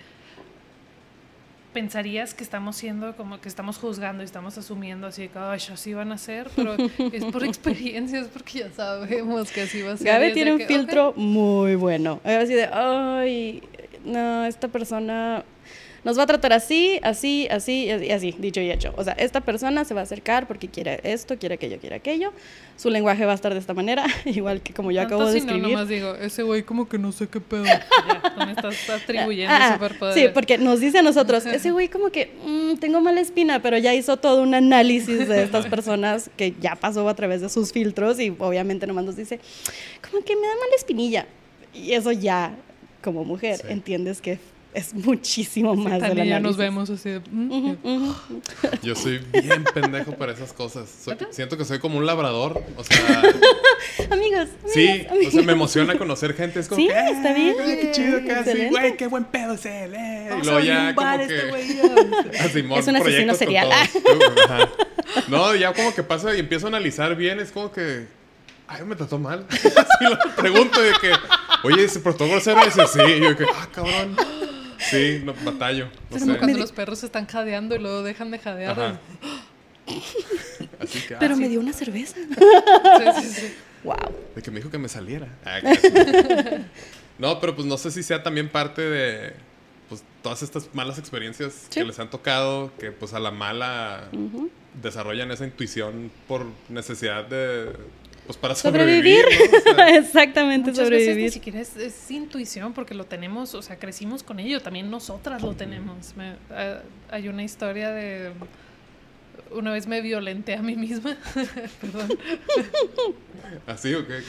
pensarías 1.75 2.33
que 2.33 2.41
estamos 2.41 2.77
siendo 2.77 3.17
como 3.17 3.41
que 3.41 3.49
estamos 3.49 3.77
juzgando 3.77 4.23
y 4.23 4.25
estamos 4.25 4.57
asumiendo 4.57 5.07
así 5.07 5.27
que 5.27 5.37
"Ay, 5.37 5.59
así 5.73 5.93
van 5.93 6.13
a 6.13 6.17
ser, 6.17 6.47
pero 6.55 6.77
es 7.11 7.25
por 7.25 7.43
experiencia, 7.51 8.21
es 8.21 8.27
porque 8.29 8.59
ya 8.59 8.71
sabemos 8.71 9.51
que 9.51 9.63
así 9.63 9.81
va 9.81 9.91
a 9.91 9.97
ser. 9.97 10.07
Gaby 10.07 10.27
es 10.27 10.33
tiene 10.33 10.53
un 10.53 10.59
que, 10.59 10.67
filtro 10.67 11.13
muy 11.17 11.75
bueno. 11.75 12.21
Así 12.23 12.53
de, 12.53 12.67
ay, 12.71 13.61
no, 14.05 14.45
esta 14.45 14.69
persona 14.69 15.43
nos 16.05 16.17
va 16.17 16.23
a 16.23 16.25
tratar 16.27 16.53
así, 16.53 16.99
así, 17.03 17.47
así 17.51 17.85
y 17.87 18.11
así, 18.11 18.33
dicho 18.39 18.61
y 18.61 18.71
hecho. 18.71 18.93
O 18.95 19.03
sea, 19.03 19.13
esta 19.13 19.41
persona 19.41 19.83
se 19.83 19.93
va 19.93 19.99
a 20.01 20.03
acercar 20.03 20.47
porque 20.47 20.69
quiere 20.69 21.01
esto, 21.03 21.37
quiere 21.37 21.55
aquello, 21.55 21.77
quiere 21.79 21.97
aquello. 21.97 22.31
Su 22.77 22.89
lenguaje 22.89 23.25
va 23.25 23.33
a 23.33 23.35
estar 23.35 23.51
de 23.53 23.59
esta 23.59 23.73
manera, 23.73 24.05
igual 24.25 24.61
que 24.61 24.73
como 24.73 24.91
yo 24.91 25.01
Tanto 25.01 25.15
acabo 25.15 25.29
de 25.31 25.39
si 25.39 25.45
no, 25.45 25.51
escribir. 25.53 25.73
nomás 25.73 25.89
digo, 25.89 26.15
ese 26.15 26.43
güey 26.43 26.63
como 26.63 26.87
que 26.87 26.97
no 26.97 27.11
sé 27.11 27.27
qué 27.27 27.41
pedo. 27.41 27.65
Ya, 28.37 28.45
me 28.45 28.51
estás 28.51 28.89
atribuyendo 28.89 29.53
Ah, 29.53 29.73
superpoderes. 29.73 30.23
Sí, 30.23 30.29
porque 30.33 30.57
nos 30.57 30.79
dice 30.79 30.99
a 30.99 31.01
nosotros, 31.01 31.45
ese 31.45 31.71
güey 31.71 31.87
como 31.89 32.09
que 32.09 32.31
"Mm, 32.45 32.77
tengo 32.77 33.01
mala 33.01 33.19
espina, 33.21 33.61
pero 33.61 33.77
ya 33.77 33.93
hizo 33.93 34.17
todo 34.17 34.41
un 34.43 34.53
análisis 34.53 35.27
de 35.27 35.43
estas 35.43 35.65
personas 35.67 36.29
que 36.37 36.53
ya 36.61 36.75
pasó 36.75 37.07
a 37.09 37.15
través 37.15 37.41
de 37.41 37.49
sus 37.49 37.71
filtros 37.71 38.19
y 38.19 38.33
obviamente 38.37 38.85
nomás 38.85 39.05
nos 39.05 39.15
dice, 39.15 39.39
como 40.09 40.23
que 40.23 40.35
me 40.35 40.41
da 40.47 40.53
mala 40.55 40.75
espinilla. 40.77 41.25
Y 41.73 41.93
eso 41.93 42.11
ya, 42.11 42.53
como 43.03 43.23
mujer, 43.23 43.57
Sí. 43.57 43.67
entiendes 43.69 44.21
que 44.21 44.37
es 44.75 44.93
muchísimo 44.93 45.75
más 45.75 45.93
del 45.93 46.01
Tania 46.01 46.25
y 46.25 46.27
yo 46.29 46.35
análisis. 46.35 46.41
nos 46.43 46.57
vemos 46.57 46.89
así 46.89 47.09
de, 47.09 47.21
"Mm. 47.31 47.75
Yo 48.83 48.95
soy 48.95 49.19
bien 49.31 49.63
pendejo 49.73 50.11
para 50.13 50.33
esas 50.33 50.53
cosas. 50.53 50.89
Soy- 51.03 51.17
siento 51.31 51.57
que 51.57 51.65
soy 51.65 51.79
como 51.79 51.97
un 51.97 52.05
labrador. 52.05 52.63
O 52.77 52.83
sea, 52.83 53.23
Amigos, 54.11 54.49
sí, 54.67 55.05
amigas, 55.09 55.27
o 55.27 55.31
sea, 55.31 55.41
me 55.43 55.53
emociona 55.53 55.97
conocer 55.97 56.33
gente. 56.35 56.59
Es 56.59 56.67
como 56.67 56.81
Sí, 56.81 56.87
que, 56.87 56.93
"Ah, 56.93 57.09
está 57.09 57.33
bien. 57.33 57.55
ay, 57.59 57.77
qué 57.81 57.91
chido 57.91 58.19
sí, 58.19 58.25
Excelente. 58.29 58.69
güey, 58.69 58.97
qué 58.97 59.07
buen 59.07 59.23
pedo 59.25 59.53
es 59.53 59.65
él, 59.65 59.93
eh. 59.95 60.29
Y 60.41 60.45
luego 60.45 60.59
ya 60.59 60.93
como 60.95 61.17
que... 61.17 61.23
este 61.23 61.49
güey, 61.49 61.65
Ah, 62.39 62.49
Simón, 62.51 62.79
Es 62.79 62.87
un 62.87 62.95
asesino 62.97 63.33
serial. 63.33 63.71
Ajá. 63.71 64.69
No, 65.27 65.55
ya 65.55 65.73
como 65.73 65.93
que 65.95 66.03
pasa 66.03 66.35
y 66.35 66.39
empiezo 66.39 66.65
a 66.67 66.69
analizar 66.69 67.15
bien, 67.15 67.39
es 67.39 67.51
como 67.51 67.71
que. 67.71 68.07
Ay, 68.67 68.83
me 68.83 68.95
trató 68.95 69.19
mal. 69.19 69.45
Así 69.51 70.03
lo 70.09 70.35
pregunto 70.35 70.81
de 70.81 70.91
que, 70.99 71.11
oye, 71.63 71.87
¿se 71.87 71.99
portó 71.99 72.27
grosero? 72.27 72.59
Y 72.63 72.65
dice, 72.65 72.81
sí. 72.87 72.99
Y 72.99 73.19
yo 73.21 73.29
de 73.29 73.35
que, 73.37 73.45
ah, 73.45 73.67
cabrón. 73.71 74.15
Sí, 74.89 75.21
no, 75.23 75.33
batallo. 75.43 75.87
No 76.09 76.15
Es 76.17 76.21
como 76.23 76.33
sé. 76.33 76.39
cuando 76.39 76.57
los 76.59 76.71
perros 76.71 77.03
están 77.03 77.25
jadeando 77.27 77.75
y 77.75 77.79
luego 77.79 78.03
dejan 78.03 78.31
de 78.31 78.39
jadear. 78.39 78.71
Ajá. 78.71 78.99
Así 80.79 80.99
que, 81.07 81.15
ah, 81.15 81.17
Pero 81.19 81.35
sí. 81.35 81.41
me 81.41 81.49
dio 81.49 81.59
una 81.59 81.73
cerveza. 81.73 82.15
Sí, 83.15 83.21
sí, 83.21 83.29
sí. 83.41 83.53
Wow. 83.83 83.95
De 84.35 84.41
que 84.41 84.49
me 84.51 84.57
dijo 84.57 84.69
que 84.71 84.77
me 84.79 84.89
saliera. 84.89 85.27
Ah, 85.45 85.59
no, 87.19 87.39
pero 87.39 87.55
pues 87.55 87.67
no 87.67 87.77
sé 87.77 87.91
si 87.91 88.01
sea 88.03 88.23
también 88.23 88.49
parte 88.49 88.81
de 88.81 89.33
pues 89.89 90.03
todas 90.23 90.41
estas 90.41 90.73
malas 90.73 90.97
experiencias 90.97 91.53
Sí. 91.69 91.79
que 91.81 91.85
les 91.85 91.99
han 91.99 92.09
tocado, 92.09 92.71
que 92.79 92.91
pues 92.91 93.13
a 93.13 93.19
la 93.19 93.29
mala 93.31 94.09
desarrollan 94.81 95.29
esa 95.31 95.45
intuición 95.45 96.11
por 96.27 96.45
necesidad 96.69 97.25
de 97.25 97.73
pues 98.25 98.37
para 98.37 98.55
Sobrevivir. 98.55 99.23
sobrevivir. 99.23 99.51
¿no? 99.65 99.71
O 99.71 99.75
sea, 99.75 99.89
Exactamente, 99.97 100.71
Muchas 100.71 100.89
veces 100.89 100.99
ni 100.99 101.05
sobrevivir. 101.05 101.31
siquiera 101.31 101.59
es, 101.61 101.75
es 101.77 102.11
intuición 102.11 102.73
porque 102.73 102.93
lo 102.93 103.05
tenemos, 103.05 103.53
o 103.55 103.61
sea, 103.61 103.77
crecimos 103.77 104.23
con 104.23 104.39
ello, 104.39 104.61
también 104.61 104.89
nosotras 104.89 105.41
lo 105.41 105.53
tenemos. 105.55 106.15
Me- 106.15 106.35
hay 107.11 107.27
una 107.27 107.43
historia 107.43 107.91
de... 107.91 108.31
Una 109.51 109.71
vez 109.71 109.85
me 109.87 110.01
violenté 110.01 110.55
a 110.55 110.61
mí 110.61 110.75
misma, 110.75 111.15
perdón. 111.81 112.09
así 113.67 113.93
o 113.93 114.05
qué. 114.05 114.19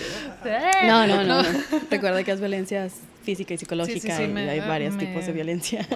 No, 0.86 1.06
no, 1.06 1.24
no, 1.24 1.42
no. 1.42 1.48
Recuerda 1.90 2.22
que 2.22 2.32
es 2.32 2.38
violencia 2.40 2.88
física 3.24 3.54
y 3.54 3.58
psicológica 3.58 4.16
sí, 4.16 4.24
y 4.24 4.28
me- 4.28 4.48
hay 4.48 4.60
varios 4.60 4.94
me- 4.94 5.06
tipos 5.06 5.26
de 5.26 5.32
violencia. 5.32 5.86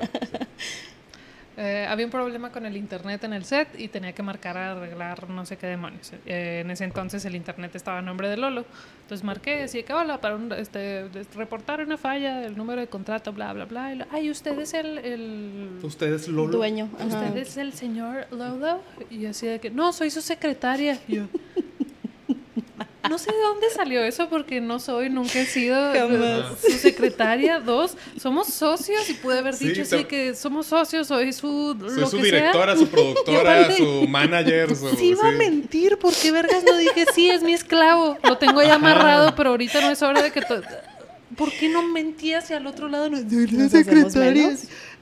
Eh, 1.63 1.87
había 1.87 2.07
un 2.07 2.11
problema 2.11 2.51
con 2.51 2.65
el 2.65 2.75
internet 2.75 3.23
en 3.25 3.35
el 3.35 3.45
set 3.45 3.69
y 3.79 3.89
tenía 3.89 4.13
que 4.15 4.23
marcar 4.23 4.57
a 4.57 4.73
arreglar 4.73 5.29
no 5.29 5.45
sé 5.45 5.59
qué 5.59 5.67
demonios. 5.67 6.11
Eh, 6.25 6.61
en 6.65 6.71
ese 6.71 6.85
entonces 6.85 7.23
el 7.27 7.37
internet 7.37 7.77
estaba 7.77 7.99
a 7.99 8.03
nombre 8.03 8.31
de 8.31 8.39
Lolo. 8.39 8.65
Entonces 9.03 9.23
marqué, 9.25 9.65
así 9.65 9.83
que 9.83 9.93
hola, 9.93 10.21
para 10.23 10.37
un- 10.37 10.51
este, 10.53 11.07
reportar 11.35 11.81
una 11.83 11.99
falla, 11.99 12.47
el 12.47 12.57
número 12.57 12.81
de 12.81 12.87
contrato, 12.87 13.33
bla, 13.35 13.53
bla, 13.53 13.67
bla. 13.67 13.93
Y 13.93 13.97
lo- 13.97 14.07
Ay, 14.11 14.31
usted 14.31 14.59
es 14.59 14.73
el... 14.73 14.97
el 14.99 15.69
Ustedes 15.83 16.29
Lolo. 16.29 16.57
Dueño. 16.57 16.89
ajá. 16.99 17.05
¿Usted 17.07 17.37
es 17.37 17.57
el 17.59 17.75
señor 17.75 18.27
Lolo? 18.31 18.81
Y 19.11 19.19
yo 19.21 19.31
así 19.31 19.47
de 19.47 19.59
que, 19.61 19.69
no, 19.71 19.93
soy 19.93 20.11
su 20.11 20.23
secretaria. 20.23 20.99
Y 21.09 21.17
yo, 21.17 21.25
no 23.11 23.19
sé 23.19 23.31
de 23.33 23.39
dónde 23.43 23.67
salió 23.75 24.03
eso 24.05 24.29
porque 24.31 24.61
no 24.61 24.79
soy, 24.81 25.11
nunca 25.11 25.41
he 25.41 25.45
sido 25.45 25.77
eh, 25.95 25.99
Jamás. 25.99 26.59
su 26.63 26.79
secretaria. 26.79 27.61
Dos, 27.61 27.97
somos 28.19 28.47
socios 28.47 29.11
y 29.11 29.15
pude 29.15 29.39
haber 29.41 29.55
Sí, 29.55 29.69
dicho 29.69 29.83
así 29.83 30.05
que 30.05 30.35
somos 30.35 30.67
socios, 30.67 31.09
soy 31.09 31.33
su... 31.33 31.77
Soy 31.79 32.01
lo 32.01 32.07
su 32.09 32.17
que 32.19 32.23
directora, 32.23 32.77
sea. 32.77 32.85
su 32.87 32.89
productora, 32.91 33.67
aparte- 33.67 33.77
su 33.77 34.09
manager, 34.09 34.75
su. 34.77 34.89
Sí 34.97 35.07
iba 35.09 35.29
a 35.29 35.33
mentir, 35.33 35.99
porque 35.99 36.31
vergas 36.33 36.63
no 36.65 36.77
dije, 36.79 37.05
sí, 37.15 37.29
es 37.31 37.43
mi 37.43 37.53
esclavo, 37.53 38.17
lo 38.23 38.39
tengo 38.39 38.63
ya 38.63 38.77
amarrado, 38.77 39.35
pero 39.35 39.51
ahorita 39.51 39.81
no 39.81 39.91
es 39.91 40.01
hora 40.03 40.23
de 40.23 40.31
que... 40.31 40.41
to- 40.43 40.63
¿Por 41.37 41.53
qué 41.53 41.69
no 41.69 41.83
mentí 41.83 42.35
hacia 42.35 42.57
el 42.57 42.67
otro 42.67 42.89
lado? 42.89 43.09
No, 43.09 43.17
"Soy 43.19 43.47
la 43.47 43.63
¿Nos 43.65 43.75
hacemos 43.75 44.13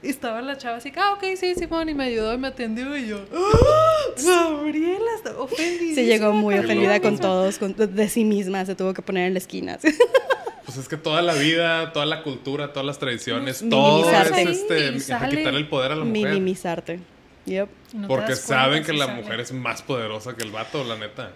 secretaria". 0.01 0.03
menos? 0.03 0.15
Estaba 0.15 0.41
la 0.41 0.57
chava 0.57 0.77
así, 0.77 0.91
que, 0.91 0.99
ah, 0.99 1.13
ok, 1.13 1.23
sí, 1.39 1.55
Simón, 1.55 1.89
y 1.89 1.93
me 1.93 2.05
ayudó 2.05 2.33
y 2.33 2.37
me 2.37 2.47
atendió 2.49 2.95
y 2.97 3.07
yo, 3.07 3.19
¡Ah! 3.33 4.21
Gabriela, 4.23 5.09
está 5.15 5.37
ofendida. 5.39 5.95
Se 5.95 6.05
llegó 6.05 6.33
muy 6.33 6.55
ofendida 6.57 6.99
con 7.01 7.17
todos, 7.17 7.57
con- 7.57 7.75
de 7.75 8.09
sí 8.09 8.23
misma, 8.25 8.65
se 8.65 8.75
tuvo 8.75 8.93
que 8.93 9.01
poner 9.01 9.27
en 9.27 9.33
la 9.33 9.39
esquina. 9.39 9.77
pues 10.65 10.77
es 10.77 10.87
que 10.87 10.97
toda 10.97 11.21
la 11.21 11.33
vida, 11.33 11.91
toda 11.93 12.05
la 12.05 12.23
cultura, 12.23 12.71
todas 12.73 12.85
las 12.85 12.99
tradiciones, 12.99 13.63
todo 13.69 14.09
es 14.09 14.31
minimizarte. 14.31 14.51
este, 14.51 14.87
Y 14.95 14.99
quitarle 14.99 15.57
el 15.57 15.67
poder 15.67 15.91
a 15.93 15.95
la 15.95 16.05
mujer. 16.05 16.29
Minimizarte. 16.29 16.99
Yep. 17.45 17.69
Y 17.93 17.97
no 17.97 18.07
Porque 18.07 18.35
saben 18.35 18.83
que 18.83 18.91
si 18.91 18.97
la 18.97 19.07
sale. 19.07 19.21
mujer 19.23 19.39
es 19.39 19.51
más 19.51 19.81
poderosa 19.81 20.35
que 20.35 20.43
el 20.43 20.51
vato, 20.51 20.83
la 20.83 20.97
neta. 20.97 21.31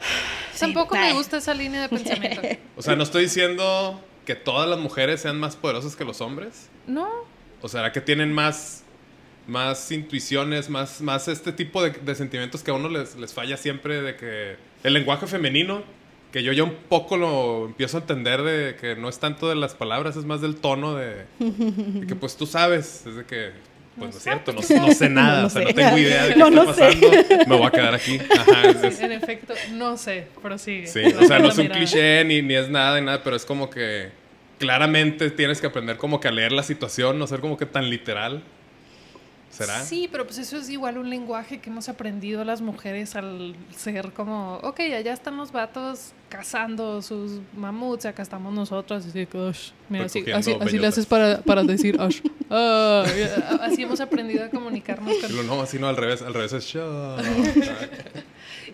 Tampoco 0.60 0.94
Sí. 0.96 1.02
me 1.02 1.14
gusta 1.14 1.38
esa 1.38 1.54
línea 1.56 1.82
de 1.82 1.90
pensamiento. 1.98 2.42
O 2.76 2.82
sea, 2.84 2.96
no 2.96 3.02
estoy 3.04 3.24
diciendo 3.24 4.00
que 4.26 4.36
todas 4.36 4.70
las 4.70 4.78
mujeres 4.78 5.22
sean 5.22 5.40
más 5.40 5.56
poderosas 5.56 5.96
que 5.96 6.06
los 6.06 6.22
hombres. 6.22 6.70
No, 6.86 7.10
O 7.64 7.68
sea, 7.70 7.92
que 7.92 8.02
tienen 8.02 8.32
más, 8.32 8.84
más 9.48 9.92
intuiciones, 9.92 10.70
más, 10.70 11.02
más 11.02 11.28
este 11.28 11.52
tipo 11.52 11.82
de, 11.82 11.92
de 11.92 12.14
sentimientos 12.16 12.62
que 12.62 12.70
a 12.72 12.76
uno 12.76 12.90
les, 12.90 13.16
les 13.16 13.34
falla 13.34 13.58
siempre 13.58 14.02
de 14.02 14.16
que 14.16 14.56
el 14.84 14.94
lenguaje 14.94 15.26
femenino, 15.28 15.82
que 16.32 16.44
yo 16.44 16.52
ya 16.52 16.64
un 16.64 16.76
poco 16.90 17.16
lo 17.18 17.66
empiezo 17.66 17.98
a 17.98 18.02
entender 18.02 18.42
de 18.44 18.76
que 18.76 18.96
no 18.96 19.08
es 19.10 19.18
tanto 19.20 19.48
de 19.50 19.56
las 19.56 19.76
palabras, 19.76 20.16
es 20.18 20.26
más 20.26 20.42
del 20.42 20.58
tono 20.58 20.96
de, 20.96 21.26
de 21.40 22.06
que 22.08 22.16
pues 22.16 22.36
tú 22.36 22.46
sabes, 22.46 23.06
es 23.08 23.16
de 23.16 23.24
que 23.26 23.52
pues 23.98 24.12
no 24.12 24.18
es 24.18 24.24
cierto, 24.24 24.52
no, 24.54 24.62
sé- 24.64 24.80
no 24.80 24.92
sé 24.92 25.08
nada, 25.08 25.42
No 25.42 25.48
o 25.48 25.50
sea, 25.52 25.62
sé. 25.62 25.68
no 25.70 25.74
tengo 25.76 25.98
idea 26.00 26.24
de 26.26 26.34
qué 26.34 26.40
No, 26.40 26.48
está 26.48 26.64
no 26.66 26.74
sé. 26.74 26.82
pasando, 26.82 27.46
me 27.48 27.58
voy 27.58 27.68
a 27.68 27.72
quedar 27.72 27.94
aquí. 27.96 28.20
Ajá, 28.40 28.70
es- 28.72 28.84
es- 28.84 29.00
en 29.02 29.12
efecto, 29.12 29.54
no 29.74 29.96
sé, 29.98 30.28
prosigue. 30.42 30.88
Sí, 30.88 31.02
o 31.04 31.24
sea, 31.26 31.38
no 31.40 31.50
es 31.50 31.58
un 31.60 31.68
cliché 31.68 32.26
ni, 32.26 32.42
ni 32.42 32.56
es 32.56 32.68
nada 32.70 33.00
ni 33.00 33.06
nada, 33.06 33.22
pero 33.24 33.36
es 33.36 33.46
como 33.46 33.70
que 33.70 34.10
claramente 34.64 35.30
tienes 35.30 35.60
que 35.60 35.68
aprender 35.68 35.98
como 35.98 36.22
que 36.22 36.30
a 36.30 36.32
leer 36.32 36.54
la 36.54 36.64
situación, 36.64 37.20
no 37.20 37.28
ser 37.28 37.42
como 37.42 37.58
que 37.58 37.66
tan 37.66 37.90
literal. 37.90 38.44
¿Será? 39.50 39.84
Sí, 39.84 40.10
pero 40.12 40.26
pues 40.26 40.40
eso 40.40 40.58
es 40.58 40.68
igual 40.70 40.98
un 40.98 41.12
lenguaje 41.12 41.60
que 41.60 41.70
hemos 41.70 41.88
aprendido 41.88 42.44
las 42.44 42.62
mujeres 42.62 43.16
al 43.16 43.56
ser 43.76 44.12
como, 44.12 44.56
ok, 44.64 44.80
allá 44.80 45.14
están 45.14 45.38
los 45.38 45.52
vatos 45.52 46.14
cazando 46.28 47.04
sus 47.04 47.40
mamuts, 47.56 48.08
acá 48.08 48.24
estamos 48.24 48.52
nosotros, 48.52 49.06
así 49.06 49.28
mira, 49.90 50.06
así, 50.06 50.24
así, 50.32 50.56
así 50.60 50.80
le 50.80 50.88
haces 50.88 51.06
para, 51.06 51.42
para 51.42 51.62
decir, 51.64 52.00
así 52.02 53.84
hemos 53.84 54.00
aprendido 54.02 54.46
a 54.46 54.50
comunicarnos 54.50 55.14
con... 55.22 55.46
No, 55.46 55.62
así 55.62 55.78
no, 55.78 55.88
al 55.88 55.98
revés, 55.98 56.24
al 56.24 56.34
revés 56.34 56.54
es. 56.54 56.74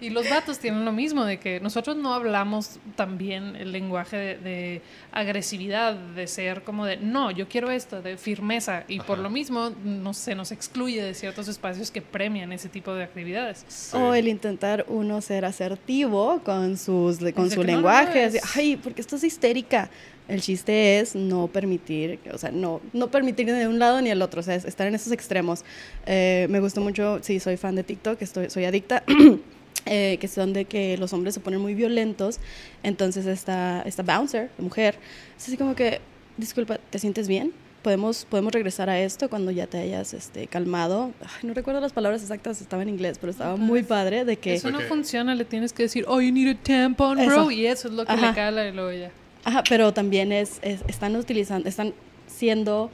Y 0.02 0.10
los 0.10 0.30
vatos 0.30 0.60
tienen 0.60 0.86
lo 0.86 0.92
mismo, 0.92 1.26
de 1.26 1.40
que 1.40 1.60
nosotros 1.60 1.96
no 1.96 2.14
hablamos 2.14 2.80
también 2.96 3.56
el 3.56 3.72
lenguaje 3.72 4.18
de, 4.18 4.38
de 4.38 4.82
agresividad, 5.12 5.96
de 5.96 6.28
ser 6.28 6.64
como 6.64 6.86
de, 6.86 6.98
no, 6.98 7.32
yo 7.32 7.48
quiero 7.48 7.72
esto, 7.72 8.02
de 8.02 8.18
firmeza, 8.18 8.84
y 8.88 9.00
por 9.00 9.18
lo 9.20 9.30
mismo 9.30 9.72
no, 9.84 10.14
se 10.14 10.36
nos 10.36 10.52
excluye 10.52 11.02
de 11.04 11.14
ciertos 11.14 11.48
espacios 11.48 11.92
que 11.92 12.02
premian 12.02 12.52
ese 12.52 12.70
tipo 12.70 12.94
de 12.94 13.04
actividades. 13.04 13.66
Sí. 13.68 13.98
O 13.98 14.14
el 14.14 14.28
intentar 14.28 14.86
uno 14.88 15.22
ser 15.22 15.46
asertivo 15.46 16.42
con, 16.44 16.78
sus, 16.78 17.20
con 17.34 17.50
su 17.50 17.62
no, 17.62 17.64
lenguaje. 17.64 18.26
así, 18.26 18.40
Ay, 18.56 18.78
porque 18.78 19.02
estás 19.02 19.24
histérica. 19.24 19.90
El 20.28 20.42
chiste 20.42 21.00
es 21.00 21.16
no 21.16 21.48
permitir, 21.48 22.20
o 22.32 22.38
sea, 22.38 22.52
no, 22.52 22.82
no 22.94 23.10
permitir 23.10 23.48
ni 23.48 23.52
de 23.54 23.68
un 23.68 23.80
lado 23.80 24.00
ni 24.00 24.10
del 24.10 24.22
otro, 24.22 24.42
o 24.42 24.44
sea, 24.44 24.54
es 24.54 24.64
estar 24.64 24.86
en 24.86 24.94
esos 24.94 25.12
extremos. 25.12 25.64
Eh, 26.06 26.46
me 26.52 26.60
gustó 26.60 26.82
mucho, 26.82 27.18
sí, 27.24 27.40
soy 27.40 27.58
fan 27.58 27.74
de 27.74 27.84
TikTok, 27.84 28.22
estoy, 28.22 28.50
soy 28.52 28.66
adicta, 28.66 29.04
eh, 29.86 30.18
que 30.20 30.28
son 30.28 30.54
de 30.54 30.66
que 30.66 30.98
los 30.98 31.14
hombres 31.14 31.34
se 31.34 31.40
ponen 31.40 31.60
muy 31.62 31.74
violentos. 31.76 32.40
Entonces 32.84 33.26
esta, 33.26 33.82
esta 33.84 34.04
bouncer, 34.04 34.50
la 34.58 34.64
mujer, 34.64 34.96
es 35.38 35.48
así 35.48 35.58
como 35.58 35.76
que, 35.76 36.00
disculpa, 36.38 36.78
¿te 36.90 37.00
sientes 37.00 37.28
bien? 37.28 37.52
Podemos, 37.82 38.26
podemos 38.30 38.52
regresar 38.52 38.90
a 38.90 39.00
esto 39.00 39.30
cuando 39.30 39.52
ya 39.52 39.66
te 39.66 39.78
hayas 39.78 40.14
este, 40.14 40.48
calmado. 40.48 41.12
Ay, 41.22 41.48
no 41.48 41.54
recuerdo 41.54 41.80
las 41.80 41.94
palabras 41.94 42.22
exactas, 42.22 42.60
estaba 42.60 42.84
en 42.84 42.90
inglés, 42.90 43.18
pero 43.20 43.32
estaba 43.32 43.56
muy 43.56 43.84
padre 43.84 44.26
de 44.26 44.36
que... 44.36 44.56
Eso 44.56 44.70
no 44.70 44.80
Ok. 44.80 44.84
funciona, 44.86 45.34
le 45.34 45.46
tienes 45.46 45.72
que 45.72 45.84
decir, 45.84 46.04
oh, 46.10 46.20
you 46.20 46.32
need 46.34 46.50
a 46.54 46.62
tampon, 46.62 47.18
bro, 47.26 47.26
Eso. 47.44 47.52
y 47.52 47.66
eso 47.66 47.88
es 47.88 47.94
lo 47.94 48.06
que 48.06 48.12
Ajá. 48.12 48.30
le 48.30 48.36
cala 48.36 48.68
y 48.68 48.74
luego 48.74 48.92
ya. 48.92 49.12
Ajá, 49.46 49.64
pero 49.70 49.94
también 49.94 50.34
es, 50.34 50.60
es- 50.62 50.82
están 50.90 51.16
utilizando, 51.16 51.70
están 51.70 51.94
siendo 52.28 52.92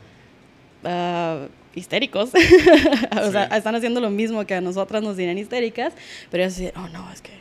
ah, 0.84 1.48
histéricos. 1.76 2.32
o 3.22 3.32
sea, 3.32 3.50
Sí. 3.50 3.56
están 3.58 3.76
haciendo 3.76 4.00
lo 4.02 4.10
mismo 4.10 4.46
que 4.46 4.56
a 4.56 4.62
nosotras 4.62 5.04
nos 5.04 5.18
dirán 5.18 5.38
histéricas, 5.38 5.94
pero 6.32 6.44
ellos 6.44 6.58
dicen, 6.58 6.74
oh 6.78 6.88
no, 6.90 7.12
es 7.12 7.22
que, 7.22 7.32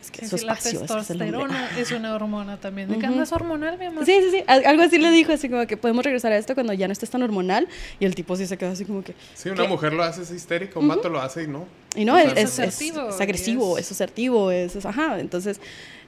es 0.00 0.10
que 0.10 0.20
Sí, 0.22 0.28
su 0.28 0.38
sí, 0.38 0.46
la 0.46 0.52
espacio, 0.54 0.82
es 0.82 0.90
que 0.90 0.98
es 0.98 1.10
el 1.10 1.34
hombre". 1.34 1.56
testosterona 1.56 1.70
es 1.78 1.90
una 1.92 2.14
hormona 2.14 2.56
también. 2.58 2.88
¿De 2.88 2.94
qué 2.98 3.04
Ujú. 3.04 3.12
andas 3.14 3.32
hormonal, 3.32 3.78
mi 3.78 3.86
amor? 3.86 4.04
Sí, 4.04 4.14
sí, 4.20 4.30
sí. 4.38 4.44
Al- 4.46 4.64
Algo 4.66 4.82
así 4.82 4.98
le 4.98 5.10
dijo, 5.10 5.32
así 5.32 5.48
como 5.48 5.66
que 5.66 5.76
podemos 5.76 6.04
regresar 6.04 6.32
a 6.32 6.36
esto 6.38 6.54
cuando 6.54 6.72
ya 6.72 6.86
no 6.88 6.92
estés 6.92 7.10
tan 7.10 7.22
hormonal. 7.22 7.68
Y 8.00 8.04
el 8.04 8.14
tipo 8.14 8.34
sí 8.36 8.46
se 8.46 8.56
quedó 8.58 8.70
así 8.72 8.84
como 8.84 9.02
que. 9.04 9.14
Sí, 9.34 9.48
una 9.50 9.62
¿Qué? 9.62 9.68
mujer 9.68 9.92
lo 9.92 10.02
hace 10.02 10.22
es 10.22 10.30
histérica, 10.30 10.78
un 10.80 10.88
vato 10.88 11.08
lo 11.08 11.20
hace 11.20 11.44
y 11.44 11.46
no. 11.48 11.66
Y 11.94 12.04
no, 12.04 12.14
O 12.14 12.18
es, 12.18 12.24
sea, 12.32 12.32
es, 12.32 12.38
es 12.38 12.58
es- 12.58 12.58
asertivo, 12.74 13.08
es 13.10 13.20
agresivo, 13.20 13.78
es- 13.78 13.86
es, 13.86 13.92
asertivo, 13.92 14.50
es, 14.50 14.76
es- 14.76 14.86
ajá. 14.86 15.18
Entonces. 15.20 15.58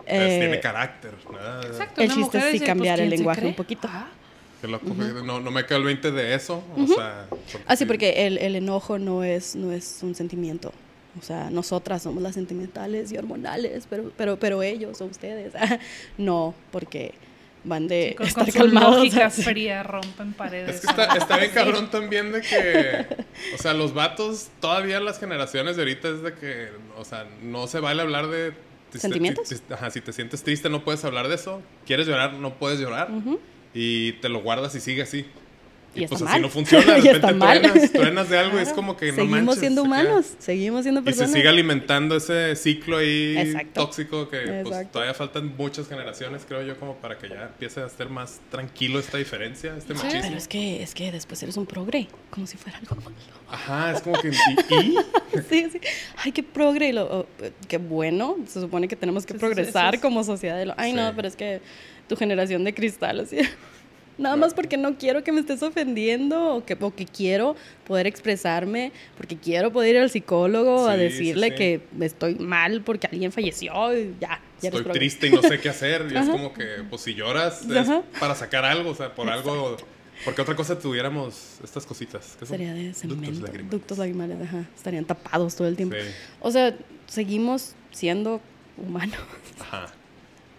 Es- 0.06 0.20
eh, 0.20 0.38
tiene 0.40 0.60
carácter. 0.60 1.12
¿verdad? 1.32 1.64
Exacto. 1.66 2.02
el 2.02 2.12
chiste 2.12 2.38
es 2.38 2.44
sí 2.44 2.50
dice, 2.52 2.66
cambiar 2.66 2.96
pues, 2.96 3.02
el 3.04 3.08
¿quién 3.08 3.10
se 3.10 3.16
lenguaje 3.16 3.46
un 3.46 3.54
poquito. 3.54 3.88
Ah, 3.90 4.06
Qué 4.64 4.70
loco, 4.70 4.86
no, 5.24 5.40
no 5.40 5.50
me 5.50 5.66
quedó 5.66 5.76
el 5.78 5.84
20 5.84 6.10
de 6.10 6.34
eso. 6.34 6.64
O 6.74 6.86
sea. 6.86 7.26
Ah, 7.66 7.76
sí, 7.76 7.80
sí. 7.80 7.84
porque 7.84 8.26
el, 8.26 8.38
el 8.38 8.56
enojo 8.56 8.98
no 8.98 9.22
es, 9.22 9.54
no 9.56 9.72
es 9.72 9.98
un 10.02 10.14
sentimiento. 10.14 10.72
O 11.18 11.22
sea, 11.22 11.50
nosotras 11.50 12.02
somos 12.02 12.22
las 12.22 12.34
sentimentales 12.34 13.12
y 13.12 13.18
hormonales, 13.18 13.86
pero, 13.90 14.10
pero, 14.16 14.38
pero 14.38 14.62
ellos 14.62 15.00
o 15.02 15.04
ustedes, 15.04 15.52
no, 16.18 16.54
porque 16.72 17.12
van 17.62 17.88
de 17.88 18.14
con, 18.16 18.26
estar 18.26 18.44
con 18.44 18.52
calmados. 18.52 18.96
lógica 18.96 19.26
así. 19.26 19.42
fría 19.42 19.82
rompen 19.82 20.32
paredes. 20.32 20.76
Es 20.76 20.80
que 20.80 20.86
está, 20.88 21.04
está 21.16 21.36
bien 21.36 21.50
cabrón 21.54 21.90
también 21.90 22.32
de 22.32 22.40
que, 22.40 23.06
o 23.54 23.58
sea, 23.58 23.74
los 23.74 23.92
vatos, 23.92 24.48
todavía 24.60 24.98
las 25.00 25.20
generaciones 25.20 25.76
de 25.76 25.82
ahorita 25.82 26.08
es 26.08 26.22
de 26.22 26.34
que, 26.34 26.68
o 26.96 27.04
sea, 27.04 27.26
no 27.42 27.66
se 27.66 27.80
vale 27.80 28.00
hablar 28.02 28.28
de... 28.28 28.52
si 28.88 28.92
te- 28.92 28.98
¿Sentimientos? 29.00 29.46
Si, 29.48 29.56
ajá, 29.72 29.90
si 29.90 30.00
te 30.00 30.12
sientes 30.12 30.42
triste 30.42 30.68
no 30.70 30.84
puedes 30.84 31.04
hablar 31.04 31.28
de 31.28 31.34
eso. 31.36 31.60
¿Quieres 31.86 32.06
llorar? 32.06 32.32
No 32.32 32.54
puedes 32.54 32.80
llorar. 32.80 33.10
Ujú. 33.10 33.38
Y 33.74 34.12
te 34.14 34.28
lo 34.28 34.40
guardas 34.40 34.74
y 34.76 34.80
sigue 34.80 35.02
así. 35.02 35.26
Y, 35.94 36.04
Y 36.04 36.06
pues 36.08 36.20
está 36.20 36.24
así 36.30 36.32
mal. 36.34 36.42
no 36.42 36.48
funciona. 36.48 36.92
De 36.94 36.98
Y 36.98 37.02
repente 37.02 37.16
está 37.16 37.32
mal. 37.32 37.60
truenas, 37.62 37.92
truenas 37.92 38.28
de 38.30 38.38
algo 38.38 38.58
y 38.58 38.62
es 38.62 38.72
como 38.72 38.96
que 38.96 39.06
no 39.10 39.14
Seguimos 39.16 39.40
manches, 39.42 39.60
siendo 39.60 39.82
humanos, 39.82 40.26
seguimos 40.38 40.82
siendo 40.82 41.00
Y 41.00 41.04
se 41.04 41.10
personas. 41.10 41.32
sigue 41.32 41.48
alimentando 41.48 42.16
ese 42.16 42.56
ciclo 42.56 42.96
ahí 42.98 43.36
Exacto. 43.38 43.84
tóxico 43.86 44.28
que 44.28 44.62
pues, 44.64 44.90
todavía 44.90 45.14
faltan 45.14 45.54
muchas 45.56 45.88
generaciones, 45.88 46.44
creo 46.48 46.62
yo, 46.62 46.78
como 46.80 46.96
para 46.96 47.16
que 47.18 47.28
ya 47.28 47.42
empiece 47.44 47.80
a 47.80 47.88
ser 47.88 48.08
más 48.08 48.40
tranquilo 48.50 48.98
esta 48.98 49.18
diferencia, 49.18 49.76
este 49.76 49.94
Sí. 49.94 50.02
machismo. 50.02 50.22
Pero 50.22 50.36
es 50.36 50.48
que, 50.48 50.82
es 50.82 50.94
que 50.94 51.12
después 51.12 51.42
eres 51.42 51.56
un 51.56 51.66
progre, 51.66 52.08
como 52.30 52.46
si 52.46 52.56
fuera 52.56 52.78
algo 52.78 52.96
malo. 52.96 53.14
Ajá, 53.48 53.92
es 53.92 54.00
como 54.02 54.20
que... 54.20 54.28
¿Y? 54.30 54.74
y? 54.74 54.96
Sí, 55.50 55.66
sí. 55.72 55.80
Ay, 56.16 56.30
qué 56.32 56.42
progre. 56.44 56.88
y 56.88 56.92
lo- 56.92 57.20
oh, 57.20 57.26
qué 57.68 57.78
bueno. 57.78 58.36
Se 58.46 58.60
supone 58.60 58.86
que 58.88 58.94
tenemos 58.96 59.26
que 59.26 59.32
Sí, 59.34 59.38
sí, 59.38 59.46
sí, 59.46 59.52
progresar 59.54 60.00
como 60.00 60.22
sociedad. 60.24 60.60
y 60.62 60.64
lo- 60.66 60.74
Ay, 60.76 60.92
no, 60.92 61.12
pero 61.16 61.26
es 61.28 61.34
que 61.36 61.60
tu 62.08 62.16
generación 62.16 62.62
de 62.64 62.72
cristal, 62.74 63.20
así. 63.20 63.38
Nada 64.16 64.36
más 64.36 64.54
porque 64.54 64.76
no 64.76 64.96
quiero 64.96 65.24
que 65.24 65.32
me 65.32 65.40
estés 65.40 65.62
ofendiendo 65.62 66.54
o 66.54 66.64
que, 66.64 66.76
o 66.80 66.94
que 66.94 67.04
quiero 67.04 67.56
poder 67.86 68.06
expresarme, 68.06 68.92
porque 69.16 69.36
quiero 69.36 69.72
poder 69.72 69.96
ir 69.96 70.00
al 70.02 70.10
psicólogo 70.10 70.86
a 70.88 70.92
Sí, 70.94 70.98
sí, 70.98 71.04
decirle 71.04 71.48
sí. 71.50 71.54
que 71.56 71.80
estoy 72.00 72.36
mal 72.36 72.82
porque 72.82 73.08
alguien 73.10 73.32
falleció 73.32 73.96
y 73.96 74.14
ya, 74.20 74.40
ya 74.60 74.68
Estoy 74.68 74.84
triste 74.84 75.26
y 75.26 75.30
no 75.32 75.42
sé 75.42 75.58
qué 75.58 75.68
hacer. 75.68 76.06
Y 76.12 76.16
es 76.16 76.28
como 76.28 76.52
que, 76.54 76.64
pues 76.88 77.02
si 77.02 77.14
lloras, 77.14 77.62
es 77.68 77.76
Ajá. 77.76 78.02
para 78.20 78.34
sacar 78.34 78.64
algo, 78.64 78.90
o 78.90 78.94
sea, 78.94 79.14
por 79.14 79.28
algo... 79.28 79.76
Porque 80.24 80.40
otra 80.42 80.54
cosa 80.54 80.78
tuviéramos 80.78 81.58
estas 81.64 81.84
cositas. 81.84 82.36
¿qué 82.38 82.46
son? 82.46 82.56
Sería 82.56 82.72
de 82.72 82.84
Ductos 82.84 83.00
cemento, 83.00 83.40
lagrimales. 83.42 83.70
ductos 83.70 83.98
lagrimales, 83.98 84.36
ajá. 84.42 84.64
Estarían 84.76 85.04
tapados 85.06 85.56
todo 85.56 85.66
el 85.66 85.74
tiempo. 85.76 85.96
Sí, 86.00 86.08
O 86.40 86.52
sea, 86.52 86.72
seguimos 87.08 87.74
siendo 87.90 88.40
humanos. 88.78 89.18
ajá. 89.60 89.92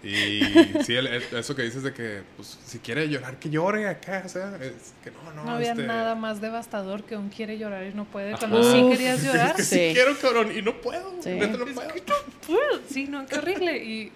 Y 0.05 0.39
sí, 0.85 0.93
el- 0.95 1.07
el- 1.07 1.23
eso 1.37 1.55
que 1.55 1.63
dices 1.63 1.81
de 1.83 1.91
que, 1.93 2.21
pues, 2.35 2.59
si 2.65 2.77
quiere 2.79 3.09
llorar, 3.09 3.37
que 3.39 3.49
llore 3.49 3.87
acá, 3.87 4.21
o 4.25 4.29
sea, 4.29 4.55
es 4.61 4.93
que 5.03 5.09
no, 5.11 5.33
no, 5.33 5.43
No 5.45 5.51
había 5.55 5.71
este, 5.71 5.83
nada 5.83 6.13
más 6.15 6.39
devastador 6.41 7.03
que 7.03 7.17
un 7.17 7.29
quiere 7.29 7.57
llorar 7.57 7.83
y 7.85 7.93
no 7.93 8.05
puede. 8.05 8.29
Ajá. 8.33 8.39
Cuando 8.47 8.63
sí 8.71 8.87
querías 8.91 9.23
llorar, 9.23 9.49
Es 9.49 9.55
que 9.55 9.63
sí. 9.63 9.75
Sí. 9.87 9.91
quiero, 9.93 10.15
cabrón, 10.19 10.51
y 10.55 10.61
no 10.61 10.79
puedo, 10.79 11.21
Sí. 11.21 11.31
no 11.31 11.43
Es 11.45 11.57
puedo. 11.73 11.87
que 11.93 12.01
no 12.01 12.15
puedo. 12.45 12.81
Sí, 12.89 13.07
no, 13.07 13.25
qué 13.25 13.35
horrible. 13.37 13.77
Y 13.83 14.11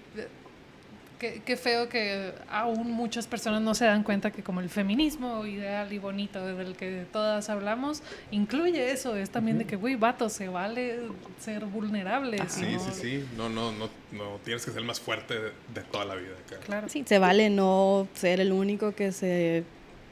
qué, 1.20 1.42
qué 1.46 1.58
feo 1.58 1.90
que 1.90 2.34
aún 2.50 2.92
muchas 2.92 3.28
personas 3.28 3.62
no 3.62 3.76
se 3.76 3.86
dan 3.86 4.04
cuenta 4.04 4.32
que 4.32 4.42
como 4.42 4.62
el 4.62 4.70
feminismo 4.70 5.46
ideal 5.46 5.92
y 5.94 6.00
bonito 6.00 6.44
del 6.46 6.76
que 6.76 7.06
todas 7.12 7.50
hablamos, 7.50 8.02
incluye 8.32 8.92
eso. 8.92 9.16
Es 9.16 9.30
también 9.30 9.58
de 9.60 9.66
que, 9.66 9.76
güey, 9.76 9.96
vato, 9.96 10.30
se 10.30 10.48
vale 10.48 11.00
ser 11.40 11.66
vulnerable. 11.66 12.38
Sí, 12.48 12.66
¿no? 12.74 12.80
sí, 12.80 12.90
sí. 12.94 13.26
No, 13.38 13.50
no, 13.50 13.72
no, 13.72 13.90
no 14.12 14.38
tienes 14.44 14.66
que 14.66 14.72
ser 14.72 14.80
el 14.80 14.88
más 14.88 15.00
fuerte 15.00 15.36
de, 15.36 15.52
de 15.74 15.82
toda 15.92 16.06
la 16.06 16.16
vida 16.16 16.32
acá. 16.48 16.58
Claro. 16.66 16.90
Sí, 16.90 17.04
se 17.06 17.20
vale 17.20 17.50
no 17.50 18.08
ser 18.16 18.40
el 18.40 18.52
único 18.52 18.94
que 18.96 19.12
se 19.12 19.64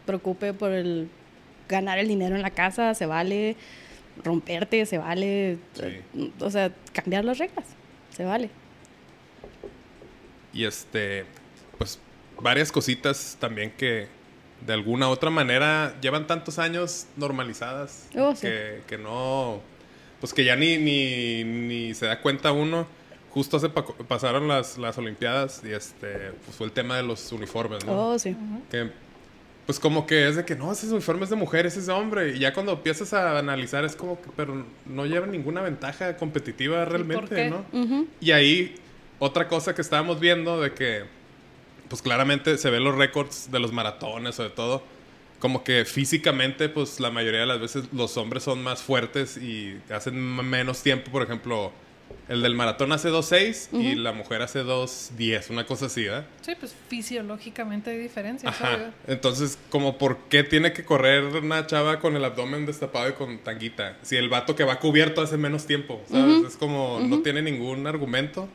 preocupe 0.06 0.54
por 0.54 0.72
el 0.72 1.10
ganar 1.70 1.98
el 2.00 2.08
dinero 2.08 2.36
en 2.36 2.41
la 2.41 2.52
casa, 2.52 2.93
se 2.93 3.06
vale 3.06 3.56
romperte, 4.24 4.86
se 4.86 4.98
vale, 4.98 5.58
Sí. 5.74 6.32
o 6.39 6.50
sea, 6.50 6.72
cambiar 6.93 7.26
las 7.26 7.38
reglas, 7.38 7.65
se 8.15 8.24
vale. 8.26 8.50
Y 10.58 10.65
este, 10.65 11.26
pues 11.78 12.00
varias 12.41 12.72
cositas 12.72 13.38
también 13.39 13.72
que 13.78 14.08
de 14.65 14.74
alguna 14.74 15.08
otra 15.10 15.30
manera 15.30 15.96
llevan 16.02 16.26
tantos 16.26 16.58
años 16.58 17.06
normalizadas 17.15 18.08
Oh, 18.17 18.34
sí. 18.36 18.41
que, 18.48 18.82
que 18.88 18.98
no, 18.98 19.62
pues 20.20 20.34
que 20.34 20.43
ya 20.43 20.56
ni, 20.56 20.78
ni, 20.78 21.43
ni 21.43 21.93
se 21.93 22.08
da 22.08 22.22
cuenta 22.22 22.52
uno. 22.52 22.88
justo 23.30 23.58
hace 23.58 23.70
pasaron 23.70 24.48
las, 24.48 24.80
las 24.80 24.98
Olimpiadas 24.98 25.62
y 25.63 25.72
este 25.72 26.32
pues 26.43 26.58
fue 26.58 26.65
el 26.65 26.72
tema 26.74 26.98
de 26.98 27.04
los 27.04 27.32
uniformes, 27.32 27.86
¿no? 27.86 28.10
Oh, 28.13 28.20
sí. 28.20 28.36
Que 28.72 28.89
pues 29.67 29.80
como 29.80 30.08
que 30.08 30.28
es 30.28 30.38
de 30.38 30.46
que 30.46 30.56
no, 30.56 30.72
ese 30.72 30.88
uniforme 30.88 31.26
es 31.26 31.30
de 31.30 31.36
mujer, 31.36 31.65
ese 31.67 31.80
es 31.80 31.86
de 31.88 31.93
hombre. 31.93 32.36
Y 32.36 32.39
ya 32.39 32.54
cuando 32.54 32.72
empiezas 32.72 33.13
a 33.13 33.38
analizar 33.38 33.84
es 33.86 33.96
como 33.98 34.20
que, 34.22 34.30
pero 34.36 34.65
no 34.86 35.06
lleva 35.06 35.28
ninguna 35.28 35.62
ventaja 35.62 36.15
competitiva 36.17 36.84
realmente? 36.86 37.50
¿no? 37.50 37.65
Y 38.22 38.32
ahí, 38.32 38.76
otra 39.19 39.47
cosa 39.47 39.73
que 39.73 39.82
estábamos 39.82 40.19
viendo 40.19 40.62
de 40.62 40.73
que, 40.73 41.03
pues 41.89 42.01
claramente 42.01 42.58
se 42.58 42.69
ven 42.69 42.84
los 42.84 42.95
récords 42.95 43.51
de 43.51 43.60
los 43.60 43.71
maratones 43.71 44.39
o 44.39 44.43
de 44.43 44.49
todo. 44.49 44.84
Como 45.39 45.63
que 45.63 45.86
físicamente, 45.86 46.67
pues 46.67 46.99
la 46.99 47.12
mayoría 47.12 47.41
de 47.41 47.45
las 47.45 47.60
veces 47.60 47.86
los 47.93 48.17
hombres 48.17 48.43
son 48.43 48.63
más 48.63 48.82
fuertes 48.82 49.38
y 49.38 49.80
hacen 49.91 50.19
menos 50.19 50.82
tiempo. 50.82 51.12
Por 51.12 51.21
ejemplo, 51.21 51.71
el 52.27 52.41
del 52.41 52.56
maratón 52.56 52.91
hace 52.91 53.10
2.6 53.10 53.80
y 53.80 53.95
la 53.95 54.13
mujer 54.13 54.41
hace 54.41 54.63
2.10, 54.63 55.51
una 55.51 55.65
cosa 55.65 55.86
así, 55.86 56.03
¿verdad? 56.06 56.25
Sí, 56.41 56.53
pues 56.60 56.75
fisiológicamente 56.89 57.91
hay 57.91 57.97
diferencias, 57.97 58.53
Ajá. 58.53 58.91
Entonces, 59.06 59.58
como 59.69 59.97
por 59.97 60.17
qué 60.30 60.43
tiene 60.43 60.73
que 60.73 60.84
correr 60.84 61.23
una 61.23 61.67
chava 61.67 61.99
con 61.99 62.15
el 62.15 62.25
abdomen 62.25 62.65
destapado 62.65 63.10
y 63.10 63.13
con 63.13 63.38
tanguita? 63.39 63.97
Si 64.01 64.15
el 64.17 64.30
vato 64.30 64.56
que 64.56 64.63
va 64.63 64.80
cubierto 64.80 65.21
hace 65.21 65.38
menos 65.38 65.67
tiempo, 65.67 66.01
¿sabes? 66.10 66.45
Es 66.47 66.58
como, 66.58 66.99
no 66.99 67.19
tiene 67.19 67.41
ningún 67.41 67.88
argumento 67.88 68.49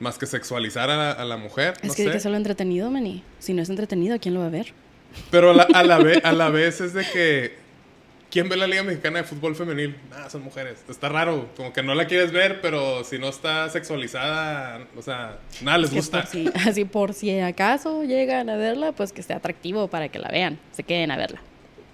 más 0.00 0.18
que 0.18 0.26
sexualizar 0.26 0.90
a 0.90 0.96
la, 0.96 1.10
a 1.12 1.24
la 1.24 1.36
mujer. 1.36 1.74
Es 1.82 1.88
no 1.90 1.94
que 1.94 2.04
sé. 2.04 2.10
que 2.10 2.16
hacerlo 2.16 2.36
entretenido, 2.36 2.90
Manny. 2.90 3.22
Si 3.38 3.54
no 3.54 3.62
es 3.62 3.70
entretenido, 3.70 4.18
¿quién 4.18 4.34
lo 4.34 4.40
va 4.40 4.46
a 4.46 4.50
ver? 4.50 4.72
Pero 5.30 5.50
a 5.50 5.54
la, 5.54 5.62
a, 5.72 5.82
la 5.84 5.98
ve- 6.02 6.20
a 6.24 6.32
la 6.32 6.50
vez 6.50 6.80
es 6.80 6.92
de 6.94 7.04
que. 7.04 7.60
¿Quién 8.30 8.48
ve 8.48 8.56
la 8.56 8.68
Liga 8.68 8.84
Mexicana 8.84 9.18
de 9.18 9.24
Fútbol 9.24 9.56
Femenil? 9.56 9.96
Ah, 10.14 10.30
son 10.30 10.42
mujeres. 10.42 10.84
Está 10.88 11.08
raro. 11.08 11.48
Como 11.56 11.72
que 11.72 11.82
no 11.82 11.96
la 11.96 12.06
quieres 12.06 12.30
ver, 12.30 12.60
pero 12.60 13.02
si 13.02 13.18
no 13.18 13.28
está 13.28 13.68
sexualizada, 13.70 14.86
o 14.96 15.02
sea, 15.02 15.40
nada 15.62 15.78
les 15.78 15.92
gusta. 15.92 16.20
por 16.22 16.30
si, 16.30 16.48
así 16.54 16.84
por 16.84 17.12
si 17.12 17.38
acaso 17.40 18.04
llegan 18.04 18.48
a 18.48 18.56
verla, 18.56 18.92
pues 18.92 19.12
que 19.12 19.20
esté 19.20 19.34
atractivo 19.34 19.88
para 19.88 20.10
que 20.10 20.20
la 20.20 20.28
vean, 20.28 20.60
se 20.70 20.84
queden 20.84 21.10
a 21.10 21.16
verla. 21.16 21.40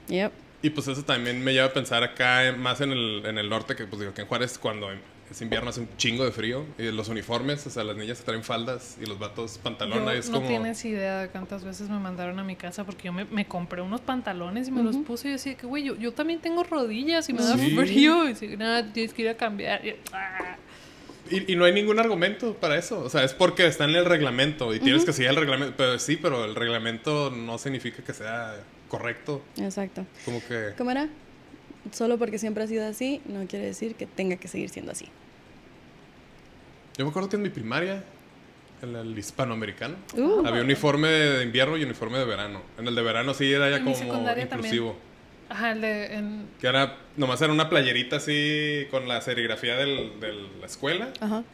Yep. 0.08 0.30
Y 0.60 0.70
pues 0.70 0.86
eso 0.88 1.02
también 1.04 1.42
me 1.42 1.54
lleva 1.54 1.66
a 1.68 1.72
pensar 1.72 2.02
acá 2.02 2.46
eh, 2.46 2.52
más 2.52 2.82
en 2.82 2.92
el, 2.92 3.22
en 3.24 3.38
el 3.38 3.48
norte, 3.48 3.74
que 3.74 3.86
pues 3.86 4.00
digo 4.00 4.12
que 4.12 4.20
en 4.20 4.26
Juárez 4.28 4.58
cuando 4.58 4.90
es 5.30 5.40
invierno 5.42 5.70
hace 5.70 5.80
un 5.80 5.88
chingo 5.96 6.24
de 6.24 6.32
frío. 6.32 6.64
Y 6.78 6.84
los 6.90 7.08
uniformes, 7.08 7.66
o 7.66 7.70
sea, 7.70 7.84
las 7.84 7.96
niñas 7.96 8.20
traen 8.20 8.42
faldas 8.44 8.96
y 9.00 9.06
los 9.06 9.18
vatos 9.18 9.58
pantalón. 9.58 10.08
Es 10.10 10.28
no 10.30 10.38
como... 10.38 10.48
tienes 10.48 10.84
idea 10.84 11.22
de 11.22 11.28
cuántas 11.28 11.64
veces 11.64 11.88
me 11.88 11.98
mandaron 11.98 12.38
a 12.38 12.44
mi 12.44 12.56
casa 12.56 12.84
porque 12.84 13.04
yo 13.06 13.12
me, 13.12 13.24
me 13.26 13.46
compré 13.46 13.82
unos 13.82 14.00
pantalones 14.00 14.68
y 14.68 14.70
me 14.70 14.82
los 14.82 14.96
puse 14.98 15.28
y 15.28 15.30
yo 15.30 15.36
decía 15.36 15.54
que, 15.56 15.66
güey, 15.66 15.84
yo, 15.84 15.96
yo 15.96 16.12
también 16.12 16.40
tengo 16.40 16.64
rodillas 16.64 17.28
y 17.28 17.32
me 17.32 17.42
da 17.42 17.56
Sí. 17.56 17.76
frío. 17.76 18.24
Y 18.24 18.28
decía, 18.28 18.56
nada, 18.56 18.92
tienes 18.92 19.12
que 19.12 19.22
ir 19.22 19.28
a 19.28 19.36
cambiar. 19.36 19.84
Y, 19.84 19.96
ah. 20.12 20.56
Y, 21.28 21.52
y 21.52 21.56
no 21.56 21.64
hay 21.64 21.72
ningún 21.72 21.98
argumento 21.98 22.54
para 22.54 22.76
eso. 22.76 23.00
O 23.00 23.10
sea, 23.10 23.24
es 23.24 23.34
porque 23.34 23.66
está 23.66 23.84
en 23.84 23.96
el 23.96 24.04
reglamento 24.04 24.72
y 24.74 24.78
tienes 24.80 25.04
que 25.04 25.12
seguir 25.12 25.30
el 25.30 25.36
reglamento. 25.36 25.74
Pero 25.76 25.98
sí, 25.98 26.16
pero 26.16 26.44
el 26.44 26.54
reglamento 26.54 27.30
no 27.30 27.58
significa 27.58 28.02
que 28.04 28.12
sea 28.14 28.54
correcto. 28.88 29.42
Exacto. 29.58 30.06
Como 30.24 30.40
que... 30.46 30.74
¿Cómo 30.78 30.92
era? 30.92 31.08
Solo 31.92 32.18
porque 32.18 32.38
siempre 32.38 32.64
ha 32.64 32.66
sido 32.66 32.86
así, 32.86 33.20
no 33.26 33.46
quiere 33.46 33.66
decir 33.66 33.94
que 33.94 34.06
tenga 34.06 34.36
que 34.36 34.48
seguir 34.48 34.68
siendo 34.70 34.92
así. 34.92 35.06
Yo 36.96 37.04
me 37.04 37.10
acuerdo 37.10 37.28
que 37.28 37.36
en 37.36 37.42
mi 37.42 37.50
primaria, 37.50 38.02
en 38.82 38.96
el 38.96 39.18
hispanoamericano, 39.18 39.96
Uh, 40.16 40.46
había 40.46 40.62
uniforme 40.62 41.08
de 41.08 41.44
invierno 41.44 41.76
y 41.76 41.84
uniforme 41.84 42.18
de 42.18 42.24
verano. 42.24 42.62
En 42.78 42.86
el 42.88 42.94
de 42.94 43.02
verano 43.02 43.34
sí 43.34 43.52
era 43.52 43.70
ya 43.70 43.82
como 43.82 43.94
secundaria 43.94 44.48
también. 44.48 44.74
inclusivo. 44.74 44.96
Ajá, 45.48 45.72
el 45.72 45.80
de. 45.80 46.14
en- 46.14 46.48
Que 46.60 46.66
era, 46.66 46.96
nomás 47.16 47.40
era 47.40 47.52
una 47.52 47.68
playerita 47.68 48.16
así 48.16 48.86
con 48.90 49.06
la 49.06 49.20
serigrafía 49.20 49.76
del- 49.76 50.18
de 50.18 50.32
la 50.60 50.66
escuela 50.66 51.10
Ajá. 51.20 51.44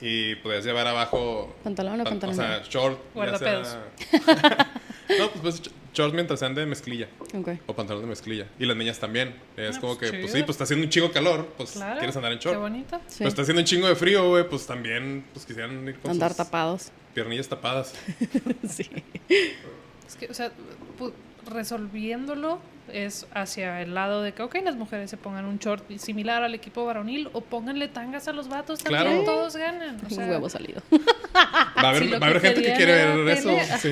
y 0.00 0.36
podías 0.36 0.64
llevar 0.64 0.86
abajo... 0.86 1.56
¿Pantalón 1.64 2.00
o 2.00 2.04
pan- 2.04 2.20
pantalón? 2.20 2.34
O 2.38 2.38
sea, 2.38 2.62
short. 2.68 3.00
Guardapedos. 3.14 3.68
sea- 3.68 4.68
no, 5.18 5.30
pues, 5.30 5.40
pues 5.40 5.62
shorts 5.92 6.14
mientras 6.14 6.38
sean 6.40 6.54
de 6.54 6.64
mezclilla 6.66 7.08
Ok. 7.34 7.48
o 7.66 7.74
pantalón 7.74 8.02
de 8.02 8.08
mezclilla. 8.08 8.46
Y 8.58 8.64
las 8.66 8.76
niñas 8.76 8.98
también. 8.98 9.34
Es 9.56 9.76
Ah, 9.76 9.80
como 9.80 9.98
pues, 9.98 10.10
que, 10.10 10.18
pues 10.20 10.32
sí, 10.32 10.38
pues 10.40 10.50
está 10.50 10.64
haciendo 10.64 10.84
un 10.86 10.90
chingo 10.90 11.08
de 11.08 11.12
calor, 11.14 11.46
pues 11.56 11.72
Claro. 11.72 11.98
quieres 11.98 12.16
andar 12.16 12.32
en 12.32 12.38
Qué 12.38 12.44
short. 12.48 12.58
bonito. 12.60 13.00
Sí. 13.06 13.14
Pero 13.18 13.28
está 13.28 13.42
haciendo 13.42 13.60
un 13.60 13.66
chingo 13.66 13.86
de 13.88 13.94
frío, 13.96 14.28
güey, 14.28 14.48
pues 14.48 14.66
también 14.66 15.24
pues 15.32 15.44
quisieran 15.46 15.86
ir 15.88 15.98
con 15.98 16.10
Andar 16.10 16.30
sus 16.30 16.36
tapados. 16.38 16.90
piernillas 17.14 17.48
tapadas. 17.48 17.94
sí. 18.68 18.88
Es 19.28 20.16
que, 20.18 20.26
o 20.28 20.34
sea, 20.34 20.50
pu- 20.98 21.12
resolviéndolo 21.50 22.58
es 22.92 23.26
hacia 23.34 23.80
el 23.82 23.94
lado 23.94 24.22
de 24.22 24.32
que, 24.32 24.42
ok, 24.42 24.56
las 24.64 24.76
mujeres 24.76 25.10
se 25.10 25.16
pongan 25.16 25.44
un 25.46 25.58
short 25.58 25.84
similar 25.98 26.42
al 26.42 26.54
equipo 26.54 26.84
varonil 26.84 27.28
o 27.32 27.40
pónganle 27.40 27.88
tangas 27.88 28.28
a 28.28 28.32
los 28.32 28.48
vatos 28.48 28.80
también, 28.82 29.02
Claro. 29.04 29.24
todos 29.24 29.56
ganan. 29.56 29.96
O 30.02 30.04
Un 30.04 30.10
sea, 30.10 30.26
huevo 30.26 30.48
salido. 30.48 30.82
Va 31.34 31.88
a 31.88 31.88
haber, 31.90 32.04
si 32.04 32.10
va 32.10 32.26
a 32.26 32.30
haber 32.30 32.40
gente 32.40 32.62
que 32.62 32.72
quiere 32.74 33.16
ver 33.16 33.28
eso. 33.38 33.50
ajá. 33.56 33.78
Sí. 33.78 33.88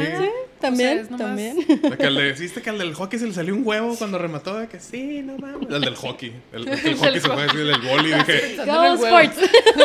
También, 0.61 0.99
es 0.99 1.11
nomás- 1.11 1.19
también. 1.19 1.57
Que 1.99 2.07
al 2.07 2.15
de, 2.15 2.33
¿Viste 2.35 2.61
que 2.63 2.69
al 2.71 2.79
del 2.79 2.95
hockey 2.95 3.19
se 3.19 3.27
le 3.27 3.33
salió 3.33 3.55
un 3.55 3.67
huevo 3.67 3.97
cuando 3.97 4.19
remató? 4.19 4.59
De 4.59 4.69
que 4.69 4.79
sí, 4.79 5.23
no 5.23 5.37
mames. 5.39 5.69
El 5.71 5.81
del 5.81 5.95
hockey. 5.97 6.33
El, 6.53 6.69
el, 6.69 6.79
El 6.87 6.95
hockey 6.99 7.21
se 7.21 7.29
puede 7.29 7.43
decir, 7.45 7.61
el 7.61 7.67
del 7.69 7.81
boli. 7.81 8.13
Dije, 8.13 8.57
Go. 8.67 8.95
Sports. 8.95 9.39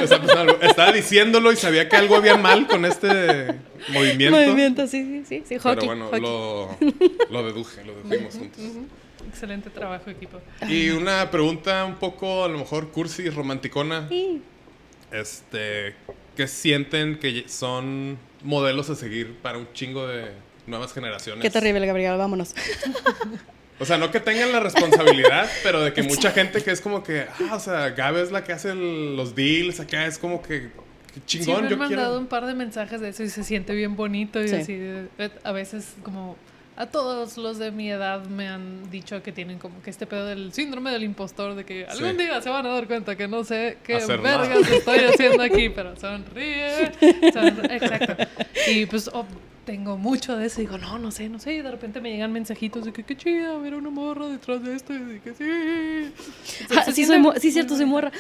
o 0.04 0.08
sea, 0.08 0.22
pues, 0.22 0.58
estaba 0.62 0.92
diciéndolo 0.92 1.52
y 1.54 1.56
sabía 1.56 1.88
que 1.88 1.96
algo 1.96 2.16
había 2.18 2.36
mal 2.38 2.68
con 2.68 2.84
este 2.86 3.56
movimiento. 3.94 4.38
Movimiento, 4.38 4.86
sí, 4.88 5.04
sí, 5.04 5.24
sí. 5.26 5.44
Sí, 5.48 5.58
hockey. 5.58 5.88
Pero 5.88 5.88
bueno, 5.88 6.06
hockey. 6.08 6.22
lo, 6.22 6.78
lo 7.32 7.44
deduje, 7.46 7.84
lo 7.86 7.94
dedujimos 7.96 8.34
juntos. 8.36 8.64
Excelente 9.28 9.70
trabajo, 9.70 10.10
equipo. 10.10 10.40
Y 10.68 10.90
una 10.90 11.30
pregunta 11.32 11.86
un 11.86 11.96
poco, 11.96 12.44
a 12.46 12.48
lo 12.48 12.58
mejor, 12.60 12.90
cursi, 12.92 13.30
romanticona. 13.30 14.08
Sí. 14.10 14.42
Este, 15.12 15.96
¿qué 16.36 16.48
sienten 16.48 17.18
que 17.20 17.46
son 17.48 18.18
modelos 18.44 18.90
a 18.90 18.96
seguir 18.96 19.36
para 19.42 19.58
un 19.58 19.68
chingo 19.74 20.08
de 20.08 20.32
nuevas 20.68 20.94
generaciones? 20.94 21.42
Qué 21.42 21.50
terrible, 21.50 21.86
Gabriel. 21.86 22.18
Vámonos. 22.18 22.54
O 23.78 23.84
sea, 23.84 23.98
no 23.98 24.10
que 24.10 24.22
tengan 24.22 24.54
la 24.54 24.62
responsabilidad, 24.62 25.50
pero 25.64 25.82
de 25.82 25.92
que 25.92 26.02
mucha 26.02 26.32
gente 26.32 26.64
que 26.64 26.72
es 26.72 26.80
como 26.80 27.04
que, 27.04 27.26
ah, 27.50 27.56
o 27.56 27.60
sea, 27.60 27.90
Gabe 27.90 28.22
es 28.22 28.32
la 28.32 28.42
que 28.46 28.54
hace 28.54 28.70
el- 28.72 29.18
los 29.18 29.36
deals, 29.36 29.82
acá 29.82 30.06
es 30.06 30.18
como 30.18 30.42
que, 30.42 30.70
que 31.14 31.16
Sí, 31.26 31.40
chingón, 31.40 31.64
me 31.66 31.70
yo 31.70 31.74
han 31.74 31.80
mandado 31.80 32.08
quiero. 32.12 32.20
un 32.22 32.28
par 32.28 32.46
de 32.46 32.54
mensajes 32.54 33.02
de 33.02 33.10
eso 33.10 33.24
y 33.24 33.30
se 33.30 33.44
siente 33.44 33.76
bien 33.76 33.98
bonito 33.98 34.42
y 34.42 34.48
Sí. 34.48 34.56
así. 34.56 34.80
A 35.44 35.52
veces 35.52 35.94
como 36.04 36.38
a 36.78 36.86
todos 36.88 37.38
los 37.38 37.58
de 37.58 37.72
mi 37.72 37.90
edad 37.90 38.26
me 38.26 38.48
han 38.48 38.90
dicho 38.92 39.22
que 39.24 39.32
tienen 39.32 39.60
como 39.60 39.82
que 39.82 39.90
este 39.90 40.06
pedo 40.06 40.26
del 40.26 40.52
síndrome 40.54 40.92
del 40.92 41.04
impostor 41.04 41.56
de 41.56 41.64
que 41.66 41.86
algún 41.86 42.12
Sí. 42.12 42.18
día 42.18 42.42
se 42.42 42.50
van 42.50 42.66
a 42.66 42.70
dar 42.70 42.86
cuenta 42.88 43.16
que 43.16 43.28
no 43.28 43.44
sé 43.44 43.78
qué 43.84 43.96
Hacer 43.96 44.20
vergas 44.22 44.50
nada. 44.62 44.76
estoy 44.76 45.00
haciendo 45.00 45.42
aquí, 45.44 45.70
pero 45.70 45.96
sonríe. 45.96 46.92
Sonr- 47.34 47.72
Exacto. 47.72 48.16
Y 48.68 48.86
pues 48.88 49.10
oh, 49.14 49.26
tengo 49.66 49.98
mucho 49.98 50.36
de 50.36 50.46
eso 50.48 50.62
y 50.62 50.66
digo, 50.66 50.78
no, 50.78 51.00
no 51.00 51.12
sé, 51.12 51.28
no 51.30 51.40
sé. 51.40 51.54
Y 51.56 51.62
de 51.62 51.72
repente 51.72 52.02
me 52.02 52.12
llegan 52.12 52.32
mensajitos 52.34 52.84
de 52.86 52.92
que 52.94 53.04
qué 53.04 53.16
chida, 53.16 53.58
ver 53.58 53.74
una 53.76 53.90
morra 53.90 54.28
detrás 54.28 54.62
de 54.64 54.76
esto 54.76 54.94
y 54.94 55.00
de 55.00 55.22
que 55.22 55.34
sí. 55.34 56.14
Ah, 56.78 56.84
Se 56.84 56.92
sí, 56.92 57.06
siente 57.06 57.30
soy 57.32 57.40
sí, 57.40 57.52
cierto, 57.52 57.76
soy 57.78 57.86
morra. 57.86 58.12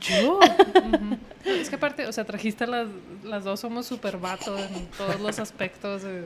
Yo. 0.00 0.38
Ujú. 0.38 1.18
Es 1.44 1.70
que 1.70 1.76
aparte, 1.76 2.06
o 2.06 2.12
sea, 2.12 2.24
trajiste 2.24 2.66
las, 2.66 2.88
las 3.24 3.42
dos 3.44 3.60
somos 3.60 3.86
super 3.86 4.18
vatos 4.18 4.60
en 4.60 4.86
todos 4.98 5.18
los 5.20 5.38
aspectos. 5.38 6.02
eh, 6.04 6.24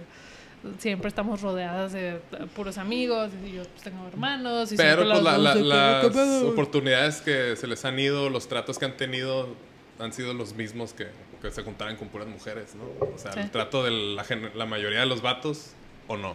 siempre 0.78 1.08
estamos 1.08 1.40
rodeadas 1.42 1.92
de 1.92 2.20
puros 2.54 2.78
amigos 2.78 3.30
y 3.46 3.52
yo 3.52 3.62
pues, 3.64 3.82
tengo 3.82 4.06
hermanos. 4.08 4.70
Y 4.72 4.76
Pero 4.76 5.02
pues 5.04 5.22
la- 5.22 5.38
la- 5.38 5.54
las 5.54 6.04
¿qué 6.04 6.10
pedo? 6.10 6.48
oportunidades 6.50 7.20
que 7.20 7.56
se 7.56 7.66
les 7.66 7.84
han 7.84 7.98
ido, 7.98 8.30
los 8.30 8.48
tratos 8.48 8.78
que 8.78 8.84
han 8.84 8.96
tenido 8.96 9.48
han 9.98 10.12
sido 10.12 10.34
los 10.34 10.54
mismos 10.54 10.92
que, 10.94 11.06
que 11.40 11.50
se 11.50 11.62
juntaran 11.62 11.96
con 11.96 12.08
puras 12.08 12.26
mujeres, 12.26 12.74
¿no? 12.74 12.84
O 13.14 13.18
sea, 13.18 13.32
Sí. 13.32 13.40
el 13.40 13.50
trato 13.50 13.84
de 13.84 13.90
la, 13.90 14.24
la 14.54 14.66
mayoría 14.66 15.00
de 15.00 15.06
los 15.06 15.22
vatos 15.22 15.72
o 16.08 16.16
no. 16.16 16.34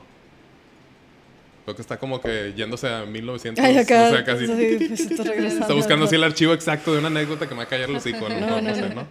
Creo 1.66 1.76
que 1.76 1.82
está 1.82 1.98
como 1.98 2.22
que 2.22 2.54
yéndose 2.56 2.88
a 2.88 3.06
1900, 3.06 3.62
Ay, 3.64 3.78
acá. 3.78 4.08
o 4.08 4.12
sea, 4.12 4.24
casi... 4.24 4.48
sí, 4.48 4.86
pues, 4.88 5.00
está 5.02 5.74
buscando 5.74 6.06
así 6.06 6.16
el 6.16 6.24
archivo 6.24 6.54
exacto 6.54 6.94
de 6.94 7.00
una 7.00 7.08
anécdota 7.08 7.46
que 7.46 7.54
me 7.56 7.58
va 7.58 7.64
a 7.64 7.68
callar 7.68 7.90
los. 7.90 8.06
No, 8.06 8.30
No, 8.40 8.62
no, 8.62 8.74
sé, 8.76 8.90
no. 8.96 9.06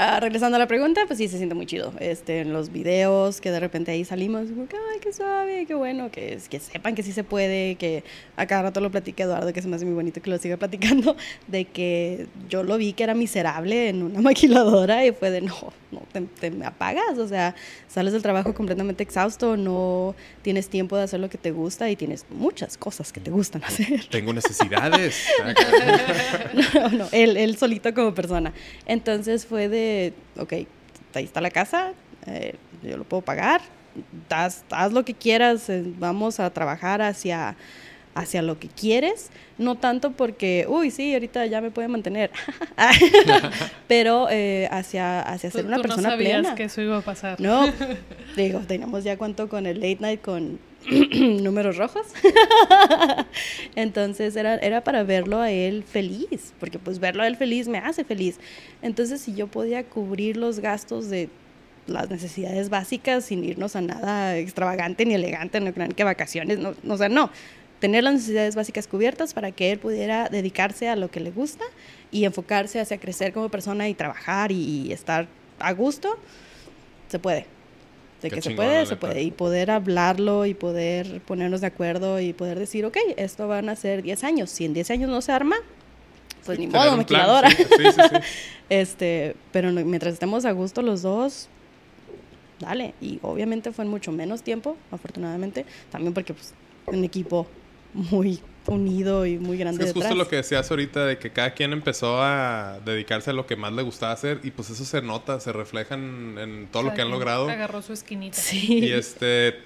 Ah, 0.00 0.20
regresando 0.20 0.54
a 0.54 0.60
la 0.60 0.68
pregunta, 0.68 1.00
pues 1.08 1.18
sí, 1.18 1.26
se 1.26 1.38
siente 1.38 1.56
muy 1.56 1.66
chido. 1.66 1.92
Este, 1.98 2.42
en 2.42 2.52
los 2.52 2.70
videos 2.70 3.40
que 3.40 3.50
de 3.50 3.58
repente 3.58 3.90
ahí 3.90 4.04
salimos, 4.04 4.48
como 4.48 4.68
que, 4.68 4.76
ay, 4.76 5.00
qué 5.00 5.12
suave, 5.12 5.66
qué 5.66 5.74
bueno, 5.74 6.08
que, 6.12 6.38
que 6.48 6.60
sepan 6.60 6.94
que 6.94 7.02
sí 7.02 7.10
se 7.10 7.24
puede, 7.24 7.74
que 7.74 8.04
a 8.36 8.46
cada 8.46 8.62
rato 8.62 8.80
lo 8.80 8.92
platica 8.92 9.24
Eduardo, 9.24 9.52
que 9.52 9.60
se 9.60 9.66
me 9.66 9.74
hace 9.74 9.84
muy 9.84 9.94
bonito 9.94 10.22
que 10.22 10.30
lo 10.30 10.38
siga 10.38 10.56
platicando, 10.58 11.16
de 11.48 11.64
que 11.64 12.28
yo 12.48 12.62
lo 12.62 12.78
vi 12.78 12.92
que 12.92 13.02
era 13.02 13.14
miserable 13.14 13.88
en 13.88 14.04
una 14.04 14.20
maquiladora 14.22 15.04
y 15.04 15.10
fue 15.10 15.32
de, 15.32 15.40
no, 15.40 15.72
no, 15.90 16.02
te, 16.12 16.52
apagas, 16.64 17.18
o 17.18 17.26
sea, 17.26 17.54
sales 17.86 18.12
del 18.12 18.22
trabajo 18.22 18.54
completamente 18.54 19.02
exhausto, 19.02 19.56
no 19.56 20.14
tienes 20.42 20.68
tiempo 20.68 20.96
de 20.96 21.04
hacer 21.04 21.20
lo 21.20 21.30
que 21.30 21.38
te 21.38 21.50
gusta 21.50 21.90
y 21.90 21.96
tienes 21.96 22.26
muchas 22.30 22.76
cosas 22.76 23.12
que 23.12 23.20
te 23.20 23.30
gustan 23.30 23.64
hacer. 23.64 24.06
Tengo 24.10 24.32
necesidades. 24.32 25.26
no, 26.74 26.88
no, 26.90 27.08
él, 27.12 27.36
él 27.36 27.56
solito 27.56 27.92
como 27.94 28.14
persona. 28.14 28.52
Entonces 28.86 29.46
fue 29.46 29.68
de, 29.68 30.12
ok, 30.36 30.52
ahí 31.14 31.24
está 31.24 31.40
la 31.40 31.50
casa, 31.50 31.92
eh, 32.26 32.54
yo 32.82 32.96
lo 32.96 33.04
puedo 33.04 33.22
pagar, 33.22 33.60
haz, 34.30 34.64
haz 34.70 34.92
lo 34.92 35.04
que 35.04 35.14
quieras, 35.14 35.68
eh, 35.68 35.82
vamos 35.98 36.40
a 36.40 36.50
trabajar 36.50 37.02
hacia, 37.02 37.56
hacia 38.14 38.42
lo 38.42 38.58
que 38.58 38.68
quieres, 38.68 39.30
no 39.58 39.76
tanto 39.76 40.12
porque, 40.12 40.66
uy, 40.68 40.90
sí, 40.90 41.12
ahorita 41.14 41.46
ya 41.46 41.60
me 41.60 41.70
puede 41.70 41.88
mantener, 41.88 42.30
pero 43.88 44.28
eh, 44.30 44.68
hacia, 44.70 45.20
hacia 45.22 45.50
ser 45.50 45.62
Tú- 45.62 45.66
una 45.68 45.76
tú 45.76 45.82
persona 45.82 46.08
no 46.08 46.14
sabías 46.14 46.40
plena. 46.40 46.54
que 46.54 46.64
eso 46.64 46.80
iba 46.82 46.98
a 46.98 47.02
pasar. 47.02 47.40
No, 47.40 47.66
digo, 48.36 48.60
teníamos 48.60 49.04
ya 49.04 49.16
cuánto 49.16 49.48
con 49.48 49.66
el 49.66 49.76
late 49.80 49.98
night 50.00 50.20
con 50.20 50.58
números 51.42 51.76
rojos. 51.76 52.06
Entonces 53.76 54.36
era, 54.36 54.56
era 54.56 54.82
para 54.82 55.02
verlo 55.02 55.40
a 55.40 55.50
él 55.50 55.84
feliz, 55.84 56.52
porque 56.60 56.78
pues 56.78 56.98
verlo 56.98 57.22
a 57.22 57.26
él 57.26 57.36
feliz 57.36 57.68
me 57.68 57.78
hace 57.78 58.04
feliz. 58.04 58.38
Entonces 58.82 59.20
si 59.20 59.34
yo 59.34 59.46
podía 59.46 59.84
cubrir 59.84 60.36
los 60.36 60.60
gastos 60.60 61.08
de 61.08 61.28
las 61.86 62.10
necesidades 62.10 62.68
básicas 62.68 63.24
sin 63.24 63.42
irnos 63.44 63.74
a 63.74 63.80
nada 63.80 64.36
extravagante 64.36 65.06
ni 65.06 65.14
elegante, 65.14 65.58
no 65.60 65.72
crean 65.72 65.92
que 65.92 66.04
vacaciones, 66.04 66.58
no, 66.58 66.74
no, 66.82 66.94
o 66.94 66.98
sea, 66.98 67.08
no. 67.08 67.30
Tener 67.80 68.04
las 68.04 68.14
necesidades 68.14 68.56
básicas 68.56 68.88
cubiertas 68.88 69.34
para 69.34 69.52
que 69.52 69.70
él 69.70 69.78
pudiera 69.78 70.28
dedicarse 70.28 70.88
a 70.88 70.96
lo 70.96 71.10
que 71.10 71.20
le 71.20 71.30
gusta 71.30 71.64
y 72.10 72.24
enfocarse 72.24 72.80
hacia 72.80 72.98
crecer 72.98 73.32
como 73.32 73.48
persona 73.48 73.88
y 73.88 73.94
trabajar 73.94 74.50
y 74.50 74.92
estar 74.92 75.28
a 75.60 75.72
gusto, 75.72 76.18
se 77.08 77.18
puede. 77.18 77.46
De 78.22 78.30
Qué 78.30 78.36
que 78.36 78.42
se 78.42 78.50
puede, 78.50 78.84
se 78.86 78.96
puede. 78.96 79.22
Y 79.22 79.30
poder 79.30 79.70
hablarlo 79.70 80.44
y 80.44 80.54
poder 80.54 81.20
ponernos 81.20 81.60
de 81.60 81.68
acuerdo 81.68 82.18
y 82.20 82.32
poder 82.32 82.58
decir, 82.58 82.84
ok, 82.84 82.96
esto 83.16 83.46
van 83.46 83.68
a 83.68 83.76
ser 83.76 84.02
10 84.02 84.24
años. 84.24 84.50
Si 84.50 84.64
en 84.64 84.74
10 84.74 84.90
años 84.90 85.10
no 85.10 85.20
se 85.20 85.30
arma, 85.30 85.56
pues 86.44 86.58
ni 86.58 86.66
Tener 86.66 86.80
modo, 86.80 86.98
un 86.98 87.04
plan, 87.04 87.20
maquiladora. 87.22 87.50
Sí, 87.50 87.64
sí, 87.64 87.84
sí, 87.94 88.00
sí. 88.10 88.16
Este, 88.70 89.34
pero 89.50 89.70
mientras 89.72 90.12
estemos 90.12 90.44
a 90.44 90.52
gusto 90.52 90.82
los 90.82 91.02
dos, 91.02 91.48
dale. 92.58 92.94
Y 93.00 93.20
obviamente 93.22 93.72
fue 93.72 93.84
en 93.84 93.90
mucho 93.90 94.10
menos 94.10 94.42
tiempo, 94.42 94.76
afortunadamente. 94.90 95.64
También 95.90 96.12
porque 96.12 96.34
pues 96.34 96.54
un 96.86 97.04
equipo 97.04 97.46
muy 98.10 98.40
unido 98.66 99.24
y 99.24 99.38
muy 99.38 99.56
grande 99.56 99.84
es 99.84 99.92
justo 99.92 100.14
lo 100.14 100.28
que 100.28 100.36
decías 100.36 100.70
ahorita 100.70 101.06
de 101.06 101.18
que 101.18 101.30
cada 101.30 101.52
quien 101.54 101.72
empezó 101.72 102.22
a 102.22 102.78
dedicarse 102.84 103.30
a 103.30 103.32
lo 103.32 103.46
que 103.46 103.56
más 103.56 103.72
le 103.72 103.82
gustaba 103.82 104.12
hacer 104.12 104.40
y 104.44 104.50
pues 104.50 104.68
eso 104.70 104.84
se 104.84 105.00
nota, 105.00 105.40
se 105.40 105.52
refleja 105.52 105.94
en, 105.94 106.36
en 106.38 106.68
todo 106.70 106.82
lo 106.82 106.94
que 106.94 107.00
han 107.00 107.08
quien 107.08 107.18
logrado. 107.18 107.48
Agarró 107.48 107.80
su 107.80 107.94
esquinita. 107.94 108.36
Sí. 108.36 108.80
Y 108.80 108.92
este, 108.92 109.56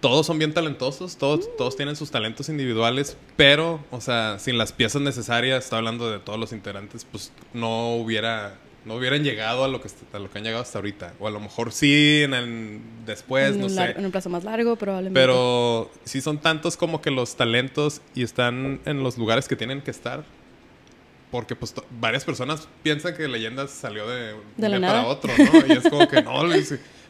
todos 0.00 0.26
son 0.26 0.38
bien 0.38 0.52
talentosos, 0.52 1.16
todos, 1.16 1.54
todos 1.56 1.76
tienen 1.76 1.96
sus 1.96 2.10
talentos 2.10 2.48
individuales, 2.48 3.16
pero, 3.36 3.80
o 3.90 4.00
sea, 4.00 4.38
sin 4.38 4.58
las 4.58 4.72
piezas 4.72 5.02
necesarias, 5.02 5.64
estoy 5.64 5.78
hablando 5.78 6.10
de 6.10 6.18
todos 6.18 6.38
los 6.38 6.52
integrantes, 6.52 7.06
pues 7.10 7.32
no 7.52 7.96
hubiera, 7.96 8.54
no 8.84 8.94
hubieran 8.94 9.22
llegado 9.22 9.64
a 9.64 9.68
lo 9.68 9.80
que, 9.80 9.88
a 10.12 10.18
lo 10.18 10.30
que 10.30 10.38
han 10.38 10.44
llegado 10.44 10.62
hasta 10.62 10.78
ahorita. 10.78 11.14
O 11.18 11.28
a 11.28 11.30
lo 11.30 11.40
mejor 11.40 11.72
sí, 11.72 12.22
en 12.22 12.34
el, 12.34 12.80
después, 13.04 13.54
en, 13.54 13.60
no 13.60 13.66
un 13.66 13.70
sé. 13.70 13.90
en 13.90 14.04
un 14.04 14.10
plazo 14.10 14.30
más 14.30 14.44
largo, 14.44 14.76
probablemente. 14.76 15.18
Pero 15.20 15.90
sí 16.04 16.20
son 16.20 16.38
tantos 16.38 16.76
como 16.76 17.00
que 17.02 17.10
los 17.10 17.36
talentos 17.36 18.00
y 18.14 18.22
están 18.22 18.80
en 18.84 19.02
los 19.02 19.18
lugares 19.18 19.48
que 19.48 19.56
tienen 19.56 19.82
que 19.82 19.90
estar. 19.90 20.24
Porque 21.30 21.54
pues 21.54 21.74
varias 22.00 22.24
personas 22.24 22.68
piensan 22.82 23.16
que 23.16 23.28
Leyendas 23.28 23.70
salió 23.70 24.08
de 24.08 24.34
un 24.34 24.42
De 24.56 24.68
la 24.68 24.78
día 24.78 24.88
para 24.88 25.06
otro, 25.06 25.30
¿no? 25.38 25.66
Y 25.72 25.78
es 25.78 25.88
como 25.88 26.08
que 26.08 26.22
no, 26.22 26.42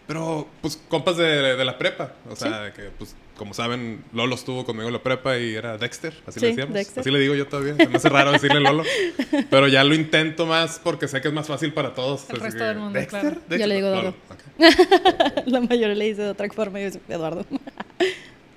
pero 0.06 0.46
pues 0.60 0.78
compas 0.88 1.16
de, 1.16 1.56
de 1.56 1.64
la 1.64 1.78
prepa. 1.78 2.14
O 2.28 2.36
sea, 2.36 2.72
que 2.74 2.90
pues 2.98 3.14
como 3.40 3.54
saben, 3.54 4.04
Lolo 4.12 4.34
estuvo 4.34 4.66
conmigo 4.66 4.88
en 4.88 4.92
la 4.92 5.02
prepa 5.02 5.38
y 5.38 5.54
era 5.54 5.78
Dexter, 5.78 6.12
así 6.26 6.38
Sí, 6.38 6.44
le 6.44 6.48
decíamos. 6.48 6.74
Dexter. 6.74 7.00
Así 7.00 7.10
le 7.10 7.18
digo 7.20 7.34
yo 7.34 7.46
todavía. 7.46 7.74
Se 7.74 7.88
me 7.88 7.96
hace 7.96 8.10
raro 8.10 8.32
decirle 8.32 8.60
Lolo. 8.60 8.84
Pero 9.48 9.66
ya 9.66 9.82
lo 9.82 9.94
intento 9.94 10.44
más 10.44 10.78
porque 10.78 11.08
sé 11.08 11.22
que 11.22 11.28
es 11.28 11.32
más 11.32 11.46
fácil 11.46 11.72
para 11.72 11.94
todos. 11.94 12.28
El 12.28 12.38
resto 12.38 12.58
que, 12.58 12.64
del 12.66 12.76
mundo, 12.76 12.98
¿Dexter? 12.98 13.20
claro. 13.22 13.36
¿Dexter? 13.48 13.58
Yo 13.60 13.66
le 13.66 13.74
digo 13.76 13.88
Lolo. 13.88 14.14
Eduardo. 14.58 15.38
Ok. 15.38 15.46
La 15.46 15.60
mayoría 15.62 15.94
le 15.94 16.04
dice 16.04 16.20
de 16.20 16.28
otra 16.28 16.50
forma 16.50 16.80
y 16.80 16.84
yo 16.84 16.90
soy 16.90 17.00
Eduardo. 17.08 17.46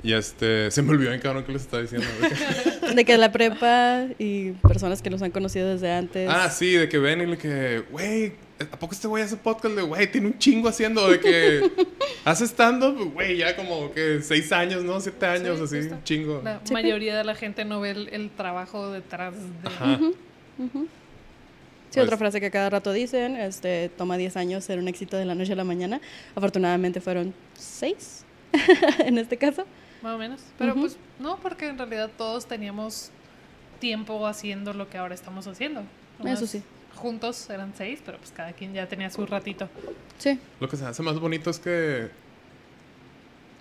Y 0.03 0.11
este, 0.11 0.69
se 0.69 0.81
me 0.81 0.89
olvidó 0.89 1.11
bien 1.11 1.21
cabrón 1.21 1.45
que 1.45 1.53
les 1.53 1.61
estaba 1.61 1.81
diciendo. 1.81 2.05
De 2.93 3.05
que 3.05 3.17
la 3.17 3.31
prepa 3.31 4.03
y 4.19 4.51
personas 4.51 5.01
que 5.01 5.09
los 5.09 5.21
han 5.21 5.31
conocido 5.31 5.69
desde 5.69 5.93
antes. 5.93 6.29
Ah, 6.29 6.49
sí, 6.49 6.73
de 6.73 6.89
que 6.89 6.97
ven 6.97 7.21
y 7.21 7.25
le 7.25 7.37
que, 7.37 7.85
güey, 7.89 8.33
¿a 8.71 8.77
poco 8.79 8.93
este 8.93 9.07
güey 9.07 9.23
hace 9.23 9.37
podcast? 9.37 9.75
De, 9.75 9.81
güey, 9.81 10.11
tiene 10.11 10.27
un 10.27 10.37
chingo 10.37 10.69
haciendo, 10.69 11.09
de 11.09 11.19
que 11.19 11.71
hace 12.25 12.45
stand-up, 12.45 13.13
güey, 13.13 13.37
ya 13.37 13.55
como 13.55 13.91
que 13.93 14.21
seis 14.21 14.51
años, 14.51 14.83
¿no? 14.83 14.99
Siete 14.99 15.25
años, 15.25 15.57
Sí, 15.69 15.77
así, 15.77 15.87
un 15.89 16.03
chingo. 16.03 16.41
La 16.43 16.59
Sí. 16.63 16.73
mayoría 16.73 17.17
de 17.17 17.23
la 17.23 17.35
gente 17.35 17.65
no 17.65 17.79
ve 17.81 17.91
el, 17.91 18.09
el 18.09 18.29
trabajo 18.31 18.89
detrás 18.91 19.33
de... 19.35 19.67
Ajá. 19.67 19.99
Sí, 21.89 21.99
Pues- 21.99 22.05
otra 22.05 22.17
frase 22.17 22.41
que 22.41 22.49
cada 22.49 22.69
rato 22.69 22.91
dicen, 22.91 23.35
este, 23.35 23.89
toma 23.89 24.17
10 24.17 24.35
años 24.37 24.63
ser 24.63 24.79
un 24.79 24.87
éxito 24.87 25.15
de 25.17 25.25
la 25.25 25.35
noche 25.35 25.53
a 25.53 25.55
la 25.55 25.63
mañana. 25.63 26.01
Afortunadamente 26.35 27.01
fueron 27.01 27.33
6 27.57 28.25
en 29.05 29.17
este 29.19 29.37
caso. 29.37 29.65
Más 30.01 30.15
o 30.15 30.17
menos. 30.17 30.41
Pero 30.57 30.73
pues 30.75 30.97
no, 31.19 31.37
porque 31.39 31.67
en 31.67 31.77
realidad 31.77 32.09
todos 32.17 32.47
teníamos 32.47 33.11
tiempo 33.79 34.25
haciendo 34.27 34.73
lo 34.73 34.89
que 34.89 34.97
ahora 34.97 35.13
estamos 35.15 35.45
haciendo. 35.47 35.83
Eso 36.25 36.47
sí. 36.47 36.63
Juntos 36.95 37.49
eran 37.49 37.73
seis, 37.77 37.99
pero 38.05 38.17
pues 38.17 38.31
cada 38.31 38.53
quien 38.53 38.73
ya 38.73 38.87
tenía 38.87 39.09
su 39.09 39.25
ratito. 39.25 39.67
Sí. 40.19 40.39
Lo 40.59 40.69
que 40.69 40.77
se 40.77 40.85
hace 40.85 41.03
más 41.03 41.19
bonito 41.19 41.49
es 41.49 41.59
que 41.59 42.09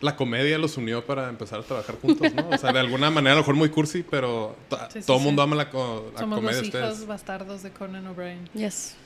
la 0.00 0.16
comedia 0.16 0.58
los 0.58 0.76
unió 0.76 1.04
para 1.06 1.28
empezar 1.28 1.60
a 1.60 1.62
trabajar 1.62 1.94
juntos, 2.00 2.32
¿no? 2.34 2.48
O 2.50 2.58
sea, 2.58 2.72
de 2.72 2.80
alguna 2.80 3.10
manera, 3.10 3.32
a 3.32 3.36
lo 3.36 3.42
mejor 3.42 3.54
muy 3.54 3.68
cursi, 3.68 4.02
pero 4.02 4.56
to- 4.68 4.76
Sí, 4.92 5.00
sí, 5.00 5.06
todo 5.06 5.16
el 5.16 5.20
sí. 5.22 5.26
mundo 5.26 5.42
ama 5.42 5.54
la, 5.56 5.70
co- 5.70 6.10
la 6.14 6.20
Somos 6.20 6.38
comedia 6.38 6.60
los 6.60 6.72
de 6.72 6.78
hijos 6.78 6.90
ustedes. 6.90 7.06
bastardos 7.08 7.62
de 7.62 7.70
Conan 7.70 8.06
O'Brien. 8.08 8.48
Yes. 8.54 8.96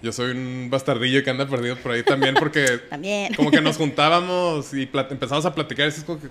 Yo 0.00 0.10
soy 0.12 0.30
un 0.32 0.68
bastardillo 0.70 1.22
que 1.22 1.30
anda 1.30 1.46
perdido 1.48 1.76
por 1.76 1.92
ahí 1.92 2.02
también 2.02 2.34
porque 2.34 2.64
También. 2.90 3.34
como 3.34 3.50
que 3.50 3.60
nos 3.60 3.76
juntábamos 3.76 4.72
y 4.74 4.88
empezamos 4.92 5.44
a 5.46 5.54
platicar. 5.54 5.86
y 5.86 5.88
es 5.90 6.04
como 6.04 6.20
que, 6.20 6.28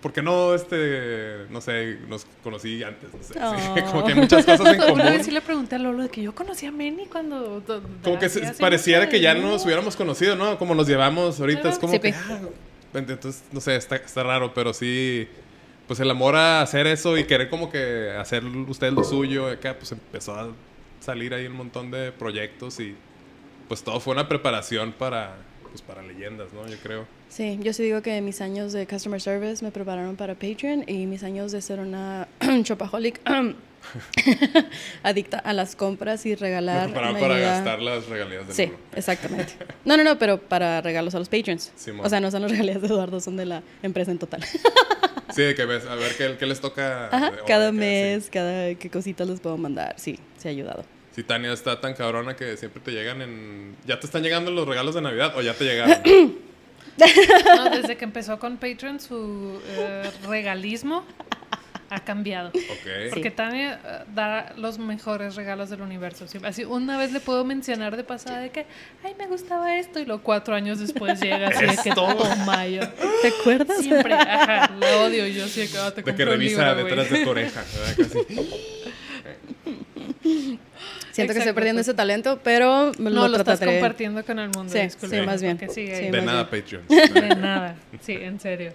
¿por 0.00 0.12
qué 0.12 0.22
no, 0.22 0.54
este, 0.54 1.46
no 1.50 1.60
sé, 1.60 1.98
nos 2.08 2.26
conocí 2.42 2.82
antes? 2.82 3.10
No 3.12 3.22
sé, 3.22 3.34
sí, 3.34 3.40
Oh. 3.40 3.86
como 3.92 4.04
que 4.04 4.12
hay 4.12 4.18
muchas 4.18 4.44
cosas 4.44 4.66
en 4.66 4.74
Una 4.80 4.86
común. 4.86 4.98
vez 5.06 5.24
sí 5.26 5.30
le 5.30 5.40
pregunté 5.40 5.76
a 5.76 5.78
Lolo 5.78 6.02
de 6.04 6.08
que 6.08 6.22
yo 6.22 6.34
conocía 6.34 6.68
a 6.68 6.72
Manny 6.72 7.06
cuando... 7.10 7.60
do- 7.60 7.82
Como 8.02 8.18
que 8.18 8.28
pareciera 8.60 9.08
que 9.08 9.20
ya 9.20 9.34
no. 9.34 9.50
nos 9.52 9.64
hubiéramos 9.64 9.96
conocido, 9.96 10.36
¿no? 10.36 10.58
Como 10.58 10.74
nos 10.74 10.86
llevamos 10.86 11.38
ahorita, 11.40 11.68
es 11.68 11.78
como 11.78 11.92
Sí, 11.94 12.00
que... 12.00 12.14
ah, 12.14 12.38
entonces, 12.94 13.42
no 13.52 13.60
sé, 13.60 13.76
está, 13.76 13.96
está 13.96 14.22
raro, 14.22 14.52
pero 14.54 14.72
sí... 14.74 15.28
Pues 15.86 15.98
el 15.98 16.10
amor 16.10 16.36
a 16.36 16.62
hacer 16.62 16.86
eso 16.86 17.18
y 17.18 17.24
querer 17.24 17.50
como 17.50 17.68
que 17.70 18.12
hacer 18.16 18.44
ustedes 18.44 18.92
lo 18.94 19.02
suyo, 19.04 19.48
acá 19.48 19.74
pues 19.76 19.90
empezó 19.92 20.34
a 20.36 20.48
salir 21.00 21.34
ahí 21.34 21.46
un 21.46 21.54
montón 21.56 21.90
de 21.90 22.12
proyectos 22.12 22.78
y 22.80 22.94
pues 23.68 23.82
todo 23.82 23.98
fue 23.98 24.14
una 24.14 24.28
preparación 24.28 24.92
para, 24.92 25.36
pues 25.72 25.82
para 25.82 26.02
leyendas, 26.02 26.52
¿no? 26.52 26.66
Yo 26.68 26.76
creo. 26.82 27.06
Sí, 27.28 27.58
yo 27.62 27.72
sí 27.72 27.82
digo 27.82 28.02
que 28.02 28.20
mis 28.20 28.40
años 28.40 28.72
de 28.72 28.86
customer 28.86 29.20
service 29.20 29.64
me 29.64 29.72
prepararon 29.72 30.16
para 30.16 30.34
Patreon 30.34 30.84
y 30.86 31.06
mis 31.06 31.22
años 31.24 31.50
de 31.52 31.62
ser 31.62 31.80
una 31.80 32.28
shopaholic 32.62 33.20
adicta 35.02 35.38
a 35.38 35.52
las 35.52 35.74
compras 35.76 36.24
y 36.26 36.30
Me 36.30 36.36
regalar. 36.36 36.84
prepararon 36.84 37.14
me 37.14 37.20
para 37.20 37.34
ayuda- 37.36 37.50
gastar 37.56 37.82
las 37.82 38.06
regalías 38.06 38.46
del 38.46 38.56
Sí, 38.56 38.62
libro. 38.62 38.78
exactamente. 38.94 39.54
No, 39.84 39.96
no, 39.96 40.04
no, 40.04 40.18
pero 40.18 40.38
para 40.38 40.80
regalos 40.80 41.14
a 41.14 41.18
los 41.18 41.28
patrons. 41.28 41.72
Simón. 41.76 42.06
o 42.06 42.08
sea, 42.08 42.20
no 42.20 42.30
son 42.30 42.42
las 42.42 42.50
regalías 42.50 42.80
de 42.80 42.86
Eduardo, 42.86 43.20
son 43.20 43.36
de 43.36 43.46
la 43.46 43.62
empresa 43.82 44.10
en 44.10 44.18
total. 44.18 44.44
Sí, 45.34 45.42
de 45.42 45.54
que 45.54 45.64
ves, 45.64 45.86
a 45.86 45.94
ver 45.94 46.14
qué, 46.16 46.36
qué 46.38 46.46
les 46.46 46.60
toca. 46.60 47.08
Ajá, 47.08 47.32
cada 47.46 47.72
mes, 47.72 48.28
cada 48.30 48.74
qué 48.74 48.90
cositas 48.90 49.26
les 49.28 49.40
puedo 49.40 49.56
mandar. 49.56 49.94
Sí, 49.98 50.18
se 50.36 50.48
ha 50.48 50.50
ayudado. 50.50 50.84
Si 51.14 51.22
Tania 51.22 51.52
está 51.52 51.80
tan 51.80 51.94
cabrona 51.94 52.36
que 52.36 52.56
siempre 52.56 52.80
te 52.80 52.90
llegan 52.90 53.20
en... 53.22 53.76
¿Ya 53.86 54.00
te 54.00 54.06
están 54.06 54.22
llegando 54.22 54.50
los 54.50 54.66
regalos 54.66 54.94
de 54.94 55.02
Navidad 55.02 55.36
o 55.36 55.42
ya 55.42 55.54
te 55.54 55.64
llegaron? 55.64 56.02
No, 57.56 57.70
desde 57.70 57.96
que 57.96 58.04
empezó 58.04 58.38
con 58.38 58.58
Patreon, 58.58 59.00
su 59.00 59.60
eh, 59.66 60.10
regalismo 60.28 61.04
ha 61.92 62.00
cambiado. 62.00 62.48
ok. 62.48 63.10
Porque 63.10 63.30
Tania 63.30 63.80
eh, 63.84 64.04
da 64.14 64.54
los 64.56 64.78
mejores 64.78 65.34
regalos 65.34 65.68
del 65.68 65.82
universo. 65.82 66.26
Así, 66.42 66.64
una 66.64 66.96
vez 66.96 67.12
le 67.12 67.20
puedo 67.20 67.44
mencionar 67.44 67.96
de 67.96 68.04
pasada 68.04 68.40
de 68.40 68.50
que, 68.50 68.66
ay, 69.04 69.14
me 69.18 69.26
gustaba 69.26 69.76
esto, 69.76 70.00
y 70.00 70.06
luego 70.06 70.22
cuatro 70.22 70.54
años 70.54 70.78
después 70.78 71.20
llega 71.20 71.48
así 71.48 71.66
de 71.66 71.76
que 71.82 71.90
toma 71.92 72.66
yo. 72.66 72.80
¿Te 73.20 73.28
acuerdas? 73.28 73.78
Siempre, 73.78 74.14
ajá, 74.14 74.70
la 74.78 74.96
odio 75.02 75.26
yo 75.26 75.46
sí 75.48 75.68
que 75.68 75.78
ah, 75.78 75.92
te 75.94 76.02
De 76.02 76.14
que 76.14 76.24
revisa 76.24 76.74
libro, 76.74 76.84
detrás 76.84 77.10
de 77.10 77.24
tu 77.24 77.30
oreja, 77.30 77.62
¿verdad? 77.74 77.96
Casi. 77.96 78.78
Siento 81.12 81.32
que 81.32 81.38
estoy 81.40 81.52
perdiendo 81.54 81.78
pues. 81.80 81.88
ese 81.88 81.94
talento, 81.96 82.40
pero 82.42 82.92
me 82.98 83.10
No, 83.10 83.22
lo, 83.22 83.28
lo 83.28 83.36
estás 83.38 83.58
trataré. 83.58 83.78
compartiendo 83.78 84.24
con 84.24 84.38
el 84.38 84.48
mundo. 84.50 84.72
Sí, 84.72 84.80
disculpe, 84.80 85.20
sí, 85.20 85.26
más 85.26 85.40
bien. 85.42 85.58
Sí. 85.72 85.84
De 85.86 86.10
más 86.12 86.24
nada. 86.24 86.50
Patreon. 86.50 86.82
De 86.88 87.36
nada. 87.36 87.76
Sí, 88.00 88.12
en 88.14 88.40
serio. 88.40 88.72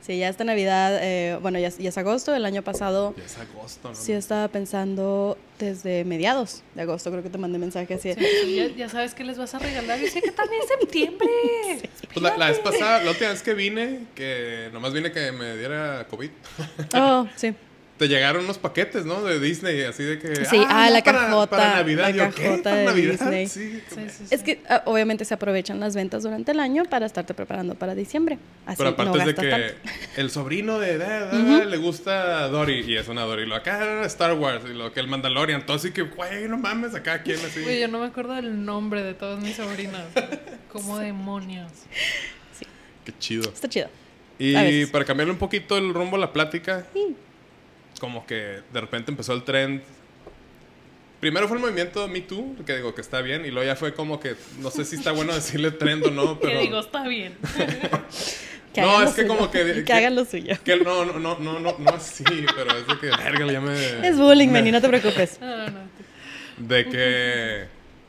Sí, 0.00 0.18
ya 0.18 0.28
esta 0.28 0.42
Navidad, 0.42 0.98
eh, 1.00 1.38
bueno, 1.40 1.60
ya, 1.60 1.68
ya 1.68 1.88
es 1.90 1.96
agosto, 1.96 2.34
el 2.34 2.44
año 2.44 2.62
pasado 2.62 3.14
Ya 3.16 3.24
es 3.24 3.38
agosto, 3.38 3.90
¿no? 3.90 3.94
sí 3.94 4.12
estaba 4.12 4.48
pensando 4.48 5.38
desde 5.60 6.02
mediados 6.04 6.64
de 6.74 6.82
agosto, 6.82 7.08
creo 7.12 7.22
que 7.22 7.28
te 7.30 7.38
mandé 7.38 7.60
mensaje 7.60 7.94
así. 7.94 8.12
Sí, 8.14 8.26
sí, 8.42 8.56
ya, 8.56 8.66
ya 8.74 8.88
sabes 8.88 9.14
que 9.14 9.22
les 9.22 9.38
vas 9.38 9.54
a 9.54 9.60
regalar. 9.60 10.00
Yo 10.00 10.08
sé 10.08 10.20
que 10.20 10.32
también 10.32 10.60
es 10.62 10.68
septiembre. 10.80 11.28
Pues 12.12 12.20
la, 12.22 12.36
la 12.36 12.48
vez 12.48 12.58
pasada, 12.58 13.02
la 13.04 13.10
última 13.12 13.30
vez 13.30 13.42
que 13.42 13.54
vine, 13.54 14.00
que 14.16 14.68
nomás 14.72 14.92
vine 14.92 15.12
que 15.12 15.30
me 15.32 15.56
diera 15.56 16.06
COVID, 16.10 16.30
Oh, 16.94 17.26
sí. 17.36 17.54
Te 18.02 18.08
llegaron 18.08 18.42
unos 18.44 18.58
paquetes, 18.58 19.04
¿no? 19.04 19.22
De 19.22 19.38
Disney, 19.38 19.82
así 19.82 20.02
de 20.02 20.18
que... 20.18 20.44
Sí, 20.44 20.56
ah, 20.68 20.86
ya 20.86 20.90
la 20.90 21.04
para- 21.04 21.18
cajota, 21.20 21.56
Para 21.56 21.74
Navidad, 21.76 22.10
la 22.14 22.26
yo, 22.28 22.34
¿qué? 22.34 22.42
cajota 22.42 22.62
¿Para 22.64 22.76
de 22.76 22.84
Navidad? 22.86 23.12
Disney. 23.12 23.46
Sí, 23.48 23.80
Sí, 23.88 24.00
sí, 24.08 24.24
Es 24.30 24.40
sí. 24.40 24.44
que 24.44 24.62
ah, 24.68 24.82
obviamente 24.86 25.24
se 25.24 25.34
aprovechan 25.34 25.78
las 25.78 25.94
ventas 25.94 26.24
durante 26.24 26.50
el 26.50 26.58
año 26.58 26.84
para 26.86 27.06
estarte 27.06 27.32
preparando 27.34 27.76
para 27.76 27.94
diciembre. 27.94 28.38
Así 28.66 28.76
Pero 28.78 28.90
no 28.90 28.94
aparte 28.94 29.18
es 29.20 29.26
de 29.26 29.34
que 29.36 29.50
tanto. 29.50 29.74
el 30.16 30.30
sobrino 30.30 30.78
de, 30.80 30.98
de- 30.98 31.64
le 31.66 31.76
gusta 31.76 32.48
Dory 32.48 32.80
y 32.86 32.96
es 32.96 33.06
una 33.08 33.22
Dory. 33.22 33.44
Y 33.44 33.46
lo 33.46 33.54
acá 33.54 34.04
Star 34.06 34.34
Wars 34.34 34.64
y 34.68 34.74
lo 34.74 34.92
que 34.92 34.98
el 35.00 35.06
Mandalorian. 35.06 35.64
Todo 35.64 35.76
así 35.76 35.92
que, 35.92 36.02
güey, 36.02 36.48
no 36.48 36.58
mames, 36.58 36.94
acá 36.96 37.22
quién 37.22 37.38
así. 37.44 37.60
Güey, 37.62 37.80
yo 37.80 37.86
no 37.88 38.00
me 38.00 38.06
acuerdo 38.06 38.34
del 38.34 38.64
nombre 38.64 39.02
de 39.02 39.14
todos 39.14 39.40
mis 39.40 39.54
sobrinos. 39.56 40.02
Como 40.72 40.98
demonios. 40.98 41.70
Qué 43.04 43.12
chido. 43.18 43.44
Está 43.52 43.68
chido. 43.68 43.88
Y 44.38 44.86
para 44.86 45.04
cambiarle 45.04 45.32
un 45.32 45.38
poquito 45.38 45.76
el 45.76 45.94
rumbo 45.94 46.16
a 46.16 46.20
la 46.20 46.32
plática, 46.32 46.84
Sí. 46.92 47.14
Como 48.02 48.26
que 48.26 48.34
de 48.72 48.80
repente 48.80 49.12
empezó 49.12 49.32
el 49.32 49.44
trend. 49.44 49.80
Primero 51.20 51.46
fue 51.46 51.56
el 51.56 51.62
movimiento 51.62 52.08
Me 52.08 52.20
Too, 52.22 52.56
que 52.66 52.74
digo 52.74 52.96
que 52.96 53.00
está 53.00 53.20
bien, 53.22 53.46
y 53.46 53.52
luego 53.52 53.64
ya 53.64 53.76
fue 53.76 53.94
como 53.94 54.18
que, 54.18 54.34
no 54.58 54.72
sé 54.72 54.84
si 54.84 54.96
está 54.96 55.12
bueno 55.12 55.32
decirle 55.32 55.70
trend 55.70 56.04
o 56.06 56.10
no, 56.10 56.36
Que 56.40 56.48
pero... 56.48 56.60
digo, 56.60 56.80
está 56.80 57.06
bien. 57.06 57.36
Que 58.74 58.80
No, 58.80 59.02
es 59.02 59.10
que 59.10 59.22
suyo. 59.22 59.36
como 59.36 59.50
que- 59.50 59.64
Que, 59.72 59.84
que- 59.84 59.92
hagan 59.92 60.16
lo 60.16 60.24
suyo. 60.24 60.56
Que 60.64 60.76
no, 60.76 61.04
no, 61.04 61.18
no, 61.20 61.38
no, 61.38 61.60
no, 61.60 61.76
no 61.78 61.90
así, 61.90 62.24
pero 62.56 62.74
es 62.76 62.86
de 62.86 62.98
que, 62.98 63.06
verga, 63.10 63.52
ya 63.52 63.60
me... 63.60 64.08
Es 64.08 64.16
bullying, 64.16 64.48
Manny, 64.48 64.72
no 64.72 64.80
te 64.80 64.88
preocupes. 64.94 65.38
No, 65.40 65.68
no. 65.68 65.78
De 66.56 66.84
que 66.86 67.66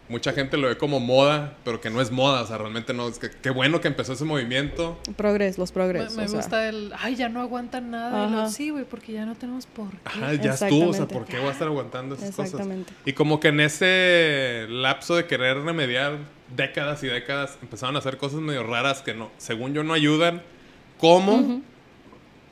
mucha 0.09 0.33
gente 0.33 0.57
lo 0.57 0.67
ve 0.67 0.77
como 0.77 0.99
moda, 0.99 1.55
pero 1.63 1.81
que 1.81 1.89
no 1.89 2.01
es 2.01 2.11
moda, 2.11 2.41
o 2.41 2.47
sea, 2.47 2.57
realmente 2.57 2.93
no, 2.93 3.07
es 3.07 3.19
que 3.19 3.29
qué 3.29 3.49
bueno 3.49 3.81
que 3.81 3.87
empezó 3.87 4.13
ese 4.13 4.25
movimiento. 4.25 4.99
Progres, 5.15 5.57
los 5.57 5.71
Me, 5.71 5.73
progres. 5.73 6.15
me 6.15 6.25
o 6.25 6.27
sea. 6.27 6.37
gusta 6.37 6.69
el. 6.69 6.91
Ay, 6.99 7.15
ya 7.15 7.29
no 7.29 7.41
aguantan 7.41 7.91
nada. 7.91 8.27
Y 8.27 8.31
lo, 8.31 8.39
Ajá. 8.41 8.49
sí, 8.49 8.69
güey, 8.69 8.85
porque 8.85 9.13
ya 9.13 9.25
no 9.25 9.35
tenemos 9.35 9.65
por 9.65 9.89
qué. 9.89 9.97
Ajá, 10.05 10.33
ya 10.35 10.53
estuvo, 10.53 10.89
o 10.89 10.93
sea. 10.93 11.07
¿por 11.07 11.25
qué 11.25 11.37
voy 11.39 11.49
a 11.49 11.51
estar 11.51 11.67
aguantando 11.67 12.15
esas 12.15 12.31
cosas? 12.31 12.51
Exactamente. 12.51 12.93
Y 13.05 13.13
como 13.13 13.39
que 13.39 13.49
en 13.49 13.59
ese 13.59 14.67
lapso 14.69 15.15
de 15.15 15.25
querer 15.25 15.57
remediar 15.61 16.17
décadas 16.55 17.03
y 17.03 17.07
décadas, 17.07 17.57
empezaron 17.61 17.95
a 17.95 17.99
hacer 17.99 18.17
cosas 18.17 18.39
medio 18.39 18.63
raras 18.63 19.01
que 19.01 19.13
no, 19.13 19.31
según 19.37 19.73
yo 19.73 19.83
no 19.83 19.93
ayudan. 19.93 20.41
¿Cómo? 20.99 21.61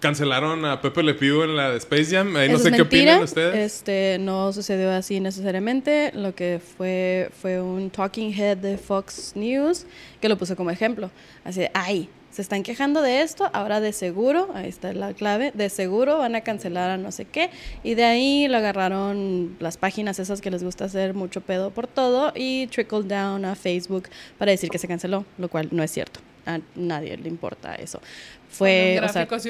Cancelaron 0.01 0.65
a 0.65 0.81
Pepe 0.81 1.03
Le 1.03 1.13
Pew 1.13 1.43
en 1.43 1.55
la 1.55 1.69
de 1.69 1.77
Space 1.77 2.05
Jam. 2.05 2.35
Ahí 2.35 2.49
no 2.49 2.57
sé 2.57 2.71
qué 2.71 2.81
opinan 2.81 3.21
ustedes. 3.21 3.55
Este, 3.55 4.17
no 4.19 4.51
sucedió 4.51 4.91
así 4.91 5.19
necesariamente. 5.19 6.11
Lo 6.15 6.33
que 6.33 6.59
fue 6.59 7.29
fue 7.39 7.61
un 7.61 7.91
talking 7.91 8.33
head 8.33 8.57
de 8.57 8.77
Fox 8.77 9.33
News 9.35 9.85
que 10.19 10.27
lo 10.27 10.37
puso 10.37 10.55
como 10.55 10.71
ejemplo. 10.71 11.11
Así 11.45 11.59
de, 11.61 11.71
ay, 11.75 12.09
se 12.31 12.41
están 12.41 12.63
quejando 12.63 13.01
de 13.01 13.21
esto, 13.21 13.49
ahora 13.53 13.79
de 13.79 13.93
seguro, 13.93 14.49
ahí 14.55 14.69
está 14.69 14.93
la 14.93 15.13
clave, 15.13 15.51
de 15.53 15.69
seguro 15.69 16.17
van 16.17 16.33
a 16.33 16.41
cancelar 16.41 16.89
a 16.89 16.97
no 16.97 17.11
sé 17.11 17.25
qué. 17.25 17.51
Y 17.83 17.93
de 17.93 18.05
ahí 18.05 18.47
lo 18.47 18.57
agarraron 18.57 19.55
las 19.59 19.77
páginas 19.77 20.17
esas 20.17 20.41
que 20.41 20.49
les 20.49 20.63
gusta 20.63 20.85
hacer 20.85 21.13
mucho 21.13 21.41
pedo 21.41 21.69
por 21.69 21.85
todo 21.87 22.31
y 22.35 22.67
trickle 22.67 23.03
down 23.03 23.45
a 23.45 23.55
Facebook 23.55 24.09
para 24.39 24.51
decir 24.51 24.69
que 24.69 24.77
se 24.79 24.87
canceló, 24.87 25.25
lo 25.37 25.47
cual 25.47 25.67
no 25.71 25.83
es 25.83 25.91
cierto. 25.91 26.21
A 26.45 26.59
nadie 26.75 27.17
le 27.17 27.29
importa 27.29 27.75
eso. 27.75 28.01
Fue, 28.49 28.97
un 28.99 29.05
o 29.05 29.09
sea, 29.09 29.27
así, 29.31 29.49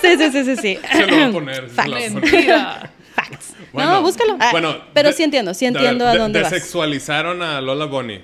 sí, 0.00 0.16
sí, 0.16 0.30
sí, 0.32 0.44
sí, 0.44 0.56
sí. 0.56 0.78
Se 0.92 1.06
lo 1.06 1.14
voy 1.14 1.22
a 1.24 1.32
poner. 1.32 1.70
se 1.70 1.88
lo 1.88 1.94
voy 1.94 2.04
a 2.04 2.08
poner. 2.08 2.22
Mentira. 2.22 2.90
Facts. 3.14 3.54
Bueno, 3.72 3.92
no, 3.92 4.02
búscalo. 4.02 4.36
Ah, 4.40 4.50
bueno, 4.52 4.76
pero 4.92 5.08
de- 5.08 5.14
sí 5.14 5.22
entiendo, 5.22 5.54
sí 5.54 5.64
de- 5.66 5.72
entiendo 5.72 6.06
a 6.06 6.12
de- 6.12 6.18
dónde 6.18 6.42
vas. 6.42 6.50
Desexualizaron 6.52 7.42
a 7.42 7.60
Lola 7.60 7.86
Bonnie. 7.86 8.22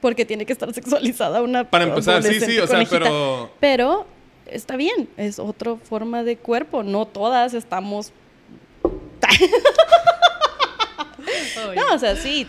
Porque 0.00 0.24
tiene 0.24 0.46
que 0.46 0.52
estar 0.52 0.72
sexualizada 0.72 1.42
una 1.42 1.68
Para 1.68 1.84
empezar, 1.84 2.22
sí, 2.22 2.40
sí, 2.40 2.58
o 2.58 2.66
sea, 2.66 2.76
conejita. 2.76 2.98
pero... 3.00 3.52
Pero 3.60 4.06
está 4.46 4.76
bien, 4.76 5.08
es 5.16 5.38
otra 5.38 5.76
forma 5.76 6.22
de 6.24 6.36
cuerpo. 6.38 6.82
No 6.82 7.06
todas 7.06 7.52
estamos. 7.54 8.12
No, 11.76 11.94
o 11.94 11.98
sea, 11.98 12.16
sí, 12.16 12.46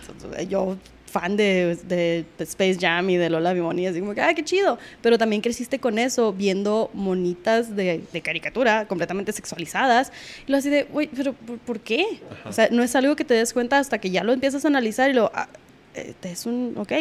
yo 0.48 0.78
fan 1.12 1.38
de, 1.38 1.78
de- 1.88 2.26
de 2.38 2.44
Space 2.44 2.78
Jam 2.80 3.10
y 3.10 3.18
de 3.18 3.30
Lola 3.30 3.54
Bimoni, 3.54 3.86
así 3.88 4.00
como 4.00 4.14
que, 4.16 4.22
¡ay, 4.22 4.34
qué 4.34 4.44
chido! 4.44 4.80
Pero 5.02 5.18
también 5.18 5.42
creciste 5.42 5.78
con 5.80 6.00
eso, 6.00 6.34
viendo 6.34 6.90
monitas 6.94 7.76
de, 7.76 8.02
de 8.12 8.22
caricatura 8.22 8.88
completamente 8.88 9.32
sexualizadas. 9.34 10.12
Y 10.48 10.52
lo 10.52 10.58
así 10.58 10.70
de, 10.70 10.84
güey, 10.84 11.08
¿pero 11.08 11.34
por, 11.34 11.58
por 11.60 11.80
qué? 11.80 12.06
O 12.46 12.52
sea, 12.54 12.70
no 12.72 12.82
es 12.84 12.96
algo 12.96 13.16
que 13.16 13.26
te 13.26 13.34
des 13.34 13.54
cuenta 13.54 13.78
hasta 13.78 13.98
que 14.00 14.10
ya 14.10 14.24
lo 14.24 14.34
empiezas 14.34 14.66
a 14.66 14.70
analizar 14.70 15.10
y 15.10 15.14
lo. 15.14 15.32
ah, 15.36 15.48
eh, 15.94 16.14
es 16.24 16.46
un. 16.46 16.74
Ok, 16.78 16.92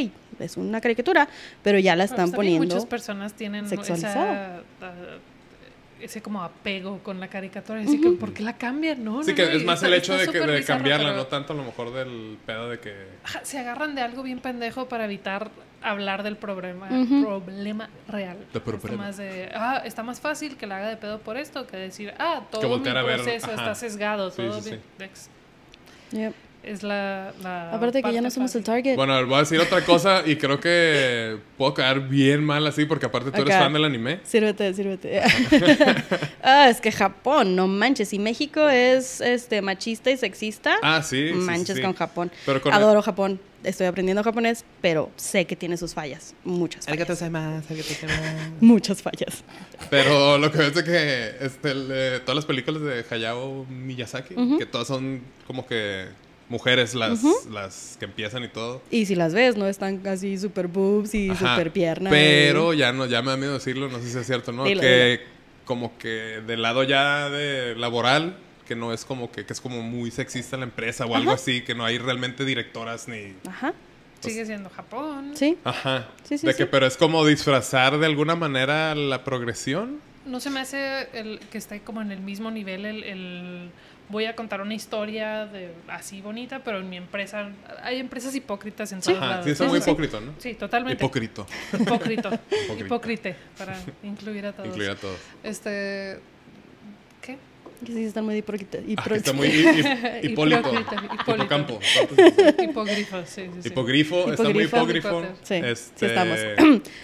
es 0.40 0.56
una 0.56 0.80
caricatura, 0.80 1.28
pero 1.62 1.78
ya 1.78 1.94
la 1.96 2.04
están 2.04 2.30
pues, 2.30 2.36
poniendo. 2.36 2.74
Muchas 2.74 2.86
personas 2.86 3.34
tienen 3.34 3.68
sexualizada. 3.68 4.62
esa, 4.80 4.86
ah, 4.86 5.18
ese 6.03 6.22
como 6.22 6.42
apego 6.42 6.98
con 7.03 7.20
la 7.20 7.28
caricatura. 7.28 7.80
Así 7.80 8.01
que, 8.01 8.11
¿por 8.11 8.32
qué 8.32 8.42
la 8.42 8.57
cambian? 8.57 9.05
No, 9.05 9.22
Sí, 9.22 9.30
no, 9.30 9.36
que 9.36 9.46
no, 9.46 9.51
es 9.53 9.64
más 9.64 9.76
está- 9.76 9.86
el 9.88 9.94
hecho 9.94 10.14
está 10.14 10.32
de, 10.32 10.38
que, 10.38 10.46
de 10.46 10.64
cambiarla, 10.64 11.07
pero- 11.11 11.16
no 11.18 11.26
tanto 11.26 11.53
a 11.53 11.57
lo 11.57 11.64
mejor 11.64 11.92
del 11.92 12.38
pedo 12.46 12.68
de 12.70 12.78
que... 12.80 12.94
Ajá, 13.24 13.40
se 13.44 13.59
agarran 13.59 13.94
de 13.94 14.03
algo 14.03 14.22
bien 14.22 14.40
pendejo 14.40 14.88
para 14.88 15.05
evitar 15.05 15.51
hablar 15.82 16.22
del 16.22 16.36
problema, 16.36 16.88
Ujú. 16.90 17.24
problema 17.24 17.88
real. 18.09 18.36
De 18.38 18.44
Está 18.44 18.61
problema. 18.61 19.05
más 19.05 19.16
de, 19.16 19.51
ah, 19.55 19.82
está 19.84 20.03
más 20.03 20.20
fácil 20.20 20.57
que 20.57 20.66
la 20.66 20.76
haga 20.78 20.88
de 20.88 20.96
pedo 20.96 21.20
por 21.20 21.36
esto 21.38 21.66
que 21.66 21.76
decir, 21.76 22.12
ah, 22.18 22.42
todo 22.51 22.78
mi 22.78 22.84
ver, 22.84 23.05
proceso 23.05 23.51
está 23.51 23.74
sesgado, 23.74 24.30
Sí, 24.30 24.36
todo 24.42 24.61
sí, 24.61 24.70
bien. 24.70 24.82
Ex- 25.11 25.30
Yep. 26.12 26.34
Es 26.62 26.82
la, 26.82 27.32
la 27.42 27.72
Aparte 27.72 28.02
que 28.02 28.12
ya 28.12 28.20
no 28.20 28.30
somos 28.30 28.54
el 28.54 28.62
target. 28.62 28.94
Bueno, 28.94 29.26
voy 29.26 29.36
a 29.36 29.38
decir 29.38 29.58
otra 29.61 29.82
cosa 29.84 30.22
y 30.26 30.36
creo 30.36 30.61
que 30.61 31.38
puedo 31.56 31.72
quedar 31.72 32.08
bien 32.08 32.44
mal 32.44 32.66
así 32.66 32.84
porque 32.84 33.06
aparte 33.06 33.30
tú 33.30 33.42
eres 33.42 33.56
fan 33.56 33.72
del 33.72 33.84
anime. 33.84 34.20
Sírvete, 34.24 34.74
sírvete. 34.74 35.22
ah, 36.42 36.68
es 36.68 36.80
que 36.80 36.92
Japón, 36.92 37.56
no 37.56 37.66
manches. 37.66 38.12
Y 38.12 38.18
México 38.18 38.68
es 38.68 39.20
este 39.22 39.62
machista 39.62 40.11
y 40.11 40.18
sexista. 40.18 40.76
Ah, 40.82 41.02
sí. 41.02 41.30
manches 41.34 41.76
sí. 41.76 41.82
con 41.82 41.94
Japón. 41.94 42.30
Pero 42.44 42.61
con 42.61 42.72
Adoro 42.72 43.00
Japón. 43.02 43.40
Estoy 43.62 43.86
aprendiendo 43.86 44.24
japonés, 44.24 44.64
pero 44.80 45.11
sé 45.16 45.44
que 45.44 45.54
tiene 45.54 45.76
sus 45.76 45.92
fallas. 45.92 46.34
Muchas 46.44 46.86
fallas. 46.86 47.22
Muchas 48.61 49.02
fallas. 49.02 49.44
Pero 49.90 50.38
lo 50.38 50.50
que 50.50 50.58
ves 50.58 50.74
es 50.74 50.82
que 50.82 51.44
este, 51.44 51.70
el, 51.72 51.88
eh, 51.92 52.20
todas 52.20 52.36
las 52.36 52.46
películas 52.46 52.80
de 52.80 53.04
Hayao 53.11 53.66
Miyazaki, 53.66 54.34
que 54.58 54.64
todas 54.64 54.88
son 54.88 55.20
como 55.46 55.66
que 55.66 56.06
mujeres 56.51 56.94
las, 56.94 57.22
las 57.51 57.96
que 57.98 58.05
empiezan 58.05 58.44
y 58.44 58.48
todo. 58.48 58.82
Y 58.90 59.07
si 59.07 59.14
las 59.14 59.32
ves, 59.32 59.57
no 59.57 59.66
están 59.66 60.07
así 60.07 60.36
super 60.36 60.66
boobs 60.68 61.14
y 61.14 61.30
Ajá. 61.30 61.55
super 61.55 61.72
piernas. 61.72 62.12
Pero 62.12 62.74
ya 62.74 62.92
no, 62.92 63.07
ya 63.07 63.22
me 63.22 63.30
da 63.30 63.36
miedo 63.38 63.55
decirlo, 63.55 63.88
no 63.88 63.98
sé 64.01 64.11
si 64.11 64.18
es 64.18 64.26
cierto, 64.26 64.53
¿no? 64.53 64.64
Dilo, 64.64 64.82
que 64.82 65.20
como 65.64 65.96
que 65.96 66.42
del 66.46 66.61
lado 66.62 66.82
ya 66.82 67.30
de 67.30 67.74
laboral, 67.76 68.36
que 68.66 68.74
no 68.76 68.92
es 68.92 69.05
como 69.05 69.30
que, 69.32 69.46
que 69.46 69.53
es 69.53 69.61
como 69.61 69.82
muy 69.82 70.11
sexista 70.11 70.57
la 70.57 70.64
empresa 70.64 71.07
o 71.07 71.14
algo 71.16 71.30
así, 71.30 71.62
que 71.62 71.74
no 71.74 71.84
hay 71.84 71.98
realmente 71.98 72.44
directoras 72.44 73.09
ni. 73.09 73.34
Ajá. 73.48 73.72
Sigue 74.20 74.44
siendo 74.44 74.68
Japón. 74.68 75.32
Sí. 75.34 75.57
Ajá. 75.64 76.09
Sí, 76.24 76.36
sí, 76.36 76.46
de 76.46 76.53
sí. 76.53 76.59
que, 76.59 76.66
pero 76.66 76.86
es 76.86 76.96
como 76.98 77.24
disfrazar 77.24 77.98
de 77.98 78.05
alguna 78.07 78.34
manera 78.36 78.94
la 78.94 79.24
progresión. 79.24 79.98
No 80.26 80.40
se 80.40 80.51
me 80.51 80.61
hace 80.61 81.09
el, 81.14 81.38
que 81.51 81.57
esté 81.57 81.80
como 81.80 82.03
en 82.03 82.12
el 82.12 82.20
mismo 82.20 82.51
nivel 82.51 82.84
el, 82.84 83.03
el- 83.05 83.70
voy 84.11 84.24
a 84.26 84.34
contar 84.34 84.61
una 84.61 84.74
historia 84.74 85.46
de 85.46 85.70
así 85.88 86.20
bonita, 86.20 86.62
pero 86.64 86.78
en 86.80 86.88
mi 86.90 86.96
empresa 86.96 87.48
hay 87.82 87.98
empresas 88.00 88.34
hipócritas 88.34 88.90
en 88.92 89.00
todos 89.00 89.16
Ajá, 89.18 89.26
lados. 89.28 89.44
sí, 89.46 89.50
es 89.52 89.61
muy 89.61 89.78
hipócrita, 89.78 90.20
¿no? 90.20 90.34
Sí, 90.38 90.54
totalmente. 90.54 91.02
Hipócrito. 91.02 91.46
Hipócrito. 91.72 92.28
Hipócrita. 92.64 92.84
Hipócrite, 92.86 93.36
para 93.56 93.76
incluir 94.02 94.46
a 94.46 94.52
todos. 94.52 94.68
Incluir 94.68 94.90
a 94.90 94.96
todos. 94.96 95.16
Este. 95.42 96.18
¿Qué? 97.22 97.36
Que 97.86 97.92
sí, 97.92 98.04
están 98.04 98.24
muy 98.26 98.36
hipócritas. 98.36 98.82
Ah, 98.98 99.14
está 99.14 99.32
muy 99.32 99.46
hi- 99.48 99.84
hipólico. 100.28 100.70
Hipocampo. 101.34 101.78
Hipógrifo, 102.62 103.18
sí, 103.24 103.42
sí. 103.46 103.50
sí. 103.62 103.68
Hipogrifo, 103.68 104.30
está 104.32 104.42
muy 104.50 104.64
Hipogrifo. 104.64 105.08
hipógrifo. 105.08 105.22
Sí, 105.42 105.54
sí 105.54 105.66
Este, 105.66 106.06
estamos. 106.06 106.38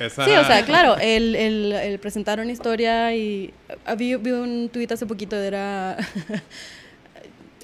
esa- 0.00 0.24
Sí, 0.26 0.30
o 0.32 0.44
sea, 0.44 0.64
claro, 0.66 0.96
el, 1.00 1.34
el, 1.34 1.72
el 1.72 1.98
presentar 1.98 2.40
una 2.40 2.52
historia 2.52 3.14
y 3.14 3.54
había 3.86 4.18
vi 4.18 4.32
un 4.32 4.68
tuit 4.70 4.90
hace 4.92 5.07
poquito, 5.07 5.36
era 5.36 5.96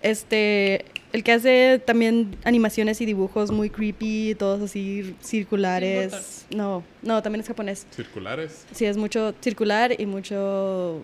este, 0.03 0.84
el 1.12 1.22
que 1.24 1.32
hace 1.32 1.80
también 1.84 2.36
animaciones 2.44 3.00
y 3.00 3.07
dibujos 3.07 3.50
muy 3.50 3.70
creepy, 3.70 4.34
todos 4.38 4.62
así 4.62 5.14
circulares. 5.22 6.46
No, 6.55 6.82
no, 7.03 7.22
también 7.22 7.40
es 7.40 7.48
japonés. 7.48 7.86
Circulares. 7.94 8.64
Sí, 8.74 8.84
es 8.84 8.96
mucho 8.96 9.34
circular 9.40 9.98
y 10.00 10.07
mucho, 10.07 11.03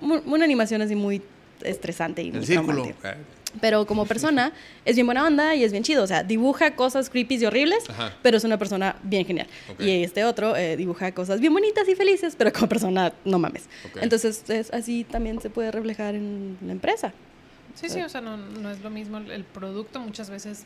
mu- 0.00 0.20
una 0.26 0.44
animación 0.44 0.82
así 0.82 0.94
muy 0.94 1.22
estresante 1.62 2.22
y 2.22 2.28
El 2.28 2.36
muy 2.36 2.46
círculo. 2.46 2.82
traumante. 2.82 3.24
Pero 3.60 3.84
como 3.84 4.06
persona 4.06 4.52
es 4.84 4.94
bien 4.94 5.08
buena 5.08 5.26
onda 5.26 5.56
y 5.56 5.64
es 5.64 5.72
bien 5.72 5.82
chido. 5.82 6.04
O 6.04 6.06
sea, 6.06 6.22
dibuja 6.22 6.76
cosas 6.76 7.10
creepy 7.10 7.34
y 7.34 7.46
horribles, 7.46 7.90
Ajá. 7.90 8.14
pero 8.22 8.36
es 8.36 8.44
una 8.44 8.58
persona 8.58 8.94
bien 9.02 9.26
genial. 9.26 9.48
Ok. 9.72 9.80
Y 9.80 10.04
este 10.04 10.22
otro 10.24 10.54
eh, 10.56 10.76
dibuja 10.76 11.10
cosas 11.12 11.40
bien 11.40 11.52
bonitas 11.52 11.88
y 11.88 11.96
felices, 11.96 12.36
pero 12.38 12.52
como 12.52 12.68
persona 12.68 13.12
no 13.24 13.40
mames. 13.40 13.64
Ok. 13.86 14.02
Entonces, 14.02 14.48
es, 14.48 14.70
así 14.72 15.02
también 15.02 15.40
se 15.40 15.50
puede 15.50 15.72
reflejar 15.72 16.14
en 16.14 16.58
la 16.64 16.70
empresa. 16.70 17.12
Sí, 17.74 17.88
sí, 17.88 18.00
o 18.00 18.08
sea, 18.08 18.20
no, 18.20 18.36
no 18.36 18.70
es 18.70 18.80
lo 18.80 18.90
mismo 18.90 19.18
el, 19.18 19.44
producto. 19.44 20.00
Muchas 20.00 20.30
veces 20.30 20.64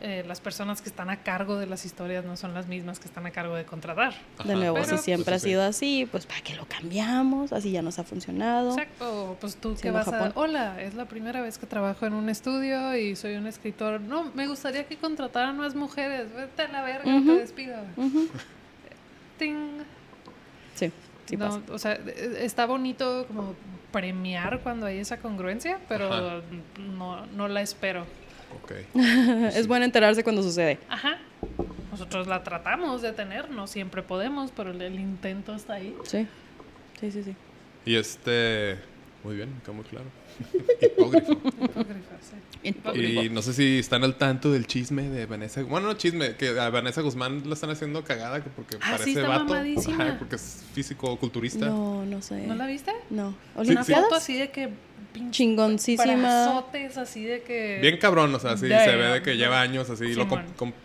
eh, 0.00 0.24
las 0.26 0.40
personas 0.40 0.82
que 0.82 0.88
están 0.88 1.10
a 1.10 1.22
cargo 1.22 1.56
de 1.56 1.66
las 1.66 1.84
historias 1.84 2.24
no 2.24 2.36
son 2.36 2.54
las 2.54 2.66
mismas 2.66 2.98
que 2.98 3.06
están 3.06 3.26
a 3.26 3.30
cargo 3.30 3.54
de 3.54 3.64
contratar. 3.64 4.14
De 4.44 4.54
nuevo, 4.54 4.74
Pero, 4.74 4.96
si 4.96 4.98
siempre 4.98 5.32
pues, 5.32 5.36
ha 5.36 5.38
sí. 5.38 5.48
sido 5.50 5.62
así, 5.62 6.08
pues 6.10 6.26
para 6.26 6.40
que 6.40 6.54
lo 6.54 6.66
cambiamos, 6.66 7.52
así 7.52 7.70
ya 7.70 7.82
nos 7.82 7.98
ha 7.98 8.04
funcionado. 8.04 8.70
Exacto. 8.70 9.36
Pues 9.40 9.56
tú 9.56 9.76
que 9.80 9.90
vas 9.90 10.08
a... 10.08 10.12
Japón. 10.12 10.32
Hola, 10.34 10.80
es 10.82 10.94
la 10.94 11.06
primera 11.06 11.40
vez 11.40 11.58
que 11.58 11.66
trabajo 11.66 12.06
en 12.06 12.14
un 12.14 12.28
estudio 12.28 12.96
y 12.96 13.16
soy 13.16 13.36
un 13.36 13.46
escritor. 13.46 14.00
No, 14.00 14.30
me 14.34 14.46
gustaría 14.46 14.86
que 14.86 14.96
contrataran 14.96 15.56
más 15.56 15.74
mujeres. 15.74 16.32
Vete 16.34 16.62
a 16.62 16.68
la 16.68 16.82
verga, 16.82 17.04
te 17.04 17.32
despido. 17.32 17.76
Ting. 19.38 19.82
Sí, 20.74 20.90
sí 21.26 21.36
no, 21.36 21.46
pasa. 21.46 21.60
o 21.72 21.78
sea, 21.78 21.92
e- 21.94 22.44
está 22.44 22.66
bonito 22.66 23.26
como 23.26 23.54
premiar 23.92 24.60
cuando 24.60 24.86
hay 24.86 24.98
esa 24.98 25.18
congruencia, 25.18 25.78
pero 25.88 26.42
no, 26.78 27.26
no 27.26 27.48
la 27.48 27.62
espero. 27.62 28.06
Ok. 28.62 28.72
es 29.54 29.66
bueno 29.66 29.84
enterarse 29.84 30.24
cuando 30.24 30.42
sucede. 30.42 30.78
Ajá. 30.88 31.18
Nosotros 31.90 32.26
la 32.26 32.42
tratamos 32.42 33.02
de 33.02 33.12
tener, 33.12 33.50
no 33.50 33.66
siempre 33.66 34.02
podemos, 34.02 34.50
pero 34.50 34.70
el, 34.70 34.80
el 34.80 34.98
intento 34.98 35.54
está 35.54 35.74
ahí. 35.74 35.94
Sí, 36.04 36.26
sí, 36.98 37.10
sí, 37.10 37.22
sí. 37.22 37.36
Y 37.84 37.96
este. 37.96 38.78
Muy 39.24 39.36
bien, 39.36 39.60
quedó 39.64 39.74
muy 39.74 39.84
claro. 39.84 40.06
Hipógrifo. 40.80 41.32
Hipócrita, 41.32 42.18
sí. 42.20 42.36
Y 42.62 43.28
no 43.30 43.42
sé 43.42 43.52
si 43.54 43.78
están 43.78 44.04
al 44.04 44.16
tanto 44.16 44.52
del 44.52 44.66
chisme 44.66 45.08
de 45.08 45.26
Vanessa. 45.26 45.62
Bueno, 45.64 45.88
no 45.88 45.94
chisme, 45.94 46.36
que 46.36 46.50
a 46.58 46.70
Vanessa 46.70 47.00
Guzmán 47.00 47.42
la 47.46 47.54
están 47.54 47.70
haciendo 47.70 48.04
cagada 48.04 48.42
que 48.42 48.50
porque 48.50 48.76
Ah, 48.80 48.84
sí, 48.84 48.90
parece 48.92 49.10
está 49.12 49.28
vato. 49.28 49.44
mamadísima. 49.46 50.04
Ajá, 50.04 50.18
porque 50.18 50.36
es 50.36 50.62
físico 50.72 51.16
culturista. 51.18 51.66
No, 51.66 52.04
no 52.04 52.22
sé. 52.22 52.46
¿No 52.46 52.54
la 52.54 52.66
viste? 52.66 52.92
No. 53.10 53.34
Sí, 53.64 53.70
Una 53.72 53.84
foto 53.84 54.14
así 54.14 54.38
de 54.38 54.50
que 54.50 54.70
Chingoncísima. 55.30 56.14
brazotes 56.16 56.96
así 56.96 57.24
de 57.24 57.42
que 57.42 57.78
Bien 57.82 57.98
cabrón, 57.98 58.34
o 58.34 58.38
sea, 58.38 58.56
sí, 58.56 58.68
Damn. 58.68 58.84
se 58.84 58.96
ve 58.96 59.04
de 59.08 59.22
que 59.22 59.36
lleva 59.36 59.60
años 59.60 59.90
así, 59.90 60.14
lo 60.14 60.26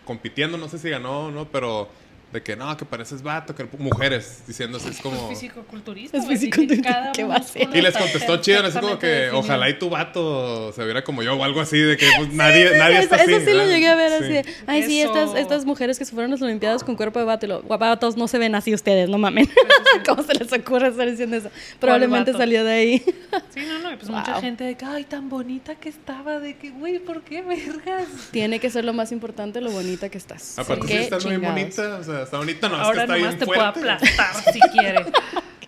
compitiendo, 0.04 0.58
no 0.58 0.68
sé 0.68 0.78
si 0.78 0.90
ganó 0.90 1.26
o 1.26 1.30
no, 1.30 1.48
pero 1.48 1.88
de 2.32 2.42
que 2.42 2.56
no, 2.56 2.76
que 2.76 2.84
pareces 2.84 3.22
vato, 3.22 3.54
que 3.54 3.66
mujeres 3.78 4.42
diciendo 4.46 4.76
así, 4.78 4.90
es 4.90 4.98
como... 5.00 5.28
físico 5.28 5.62
culturista. 5.62 6.18
Es 6.18 6.26
fisiculturista, 6.26 7.12
¿qué 7.14 7.24
va 7.24 7.36
a 7.36 7.42
ser? 7.42 7.68
Y 7.74 7.80
les 7.80 7.96
contestó 7.96 8.36
chido, 8.38 8.66
así 8.66 8.78
como 8.78 8.98
que 8.98 9.30
ojalá 9.32 9.68
y 9.70 9.78
tu 9.78 9.88
vato 9.88 10.72
se 10.72 10.84
viera 10.84 11.02
como 11.04 11.22
yo 11.22 11.34
o 11.36 11.44
algo 11.44 11.60
así, 11.60 11.78
de 11.78 11.96
que 11.96 12.06
pues, 12.18 12.32
nadie, 12.34 12.76
nadie 12.76 12.98
está 12.98 13.16
eso, 13.16 13.24
así. 13.24 13.32
eso 13.34 13.44
sí 13.46 13.52
lo 13.52 13.58
¿verdad? 13.58 13.72
llegué 13.74 13.88
a 13.88 13.94
ver 13.94 14.08
Sí. 14.10 14.24
así. 14.24 14.32
de, 14.32 14.44
Ay, 14.66 14.82
sí, 14.82 15.00
Eso. 15.00 15.14
estas, 15.16 15.38
estas 15.38 15.64
mujeres 15.64 15.98
que 15.98 16.04
se 16.04 16.12
fueron 16.12 16.30
a 16.32 16.34
las 16.34 16.42
Olimpiadas 16.42 16.84
con 16.84 16.96
cuerpo 16.96 17.18
de 17.18 17.24
vato 17.24 17.46
y 17.46 17.48
lo, 17.48 17.62
vatos 17.62 18.16
no 18.16 18.28
se 18.28 18.38
ven 18.38 18.54
así 18.54 18.74
ustedes, 18.74 19.08
no 19.08 19.16
mamen. 19.18 19.48
¿Cómo 20.06 20.22
se 20.22 20.34
les 20.34 20.52
ocurre 20.52 20.88
estar 20.88 21.10
diciendo 21.10 21.36
eso? 21.36 21.50
Probablemente 21.80 22.32
salió 22.32 22.64
de 22.64 22.72
ahí. 22.72 23.04
Sí, 23.54 23.60
no, 23.66 23.78
no, 23.80 23.92
y 23.92 23.96
pues 23.96 24.08
mucha 24.10 24.32
Wow. 24.32 24.40
gente 24.40 24.64
de 24.64 24.74
que, 24.76 24.84
ay, 24.84 25.04
tan 25.04 25.28
bonita 25.28 25.74
que 25.76 25.88
estaba, 25.88 26.38
de 26.40 26.56
que, 26.56 26.70
güey, 26.70 26.98
¿por 26.98 27.22
qué 27.22 27.42
vergas? 27.42 28.06
Tiene 28.30 28.58
que 28.60 28.70
ser 28.70 28.84
lo 28.84 28.92
más 28.92 29.12
importante, 29.12 29.60
lo 29.60 29.70
bonita 29.70 30.08
que 30.08 30.18
estás. 30.18 30.58
Aparte 30.58 30.86
sí 30.86 30.92
Qué 30.92 31.00
está 31.04 31.18
muy 31.20 31.36
bonita, 31.36 31.96
o 31.98 32.04
sea, 32.04 32.17
está 32.22 32.38
bonita, 32.38 32.68
no, 32.68 32.76
Ahora 32.76 32.88
es 32.88 32.94
que 32.94 33.00
está 33.02 33.16
nomás 33.16 33.28
bien 33.34 33.38
te 33.38 33.46
puedo 33.46 33.72
fuerte. 33.72 33.90
aplastar 33.90 34.52
si 34.52 34.60
quiere. 34.72 35.06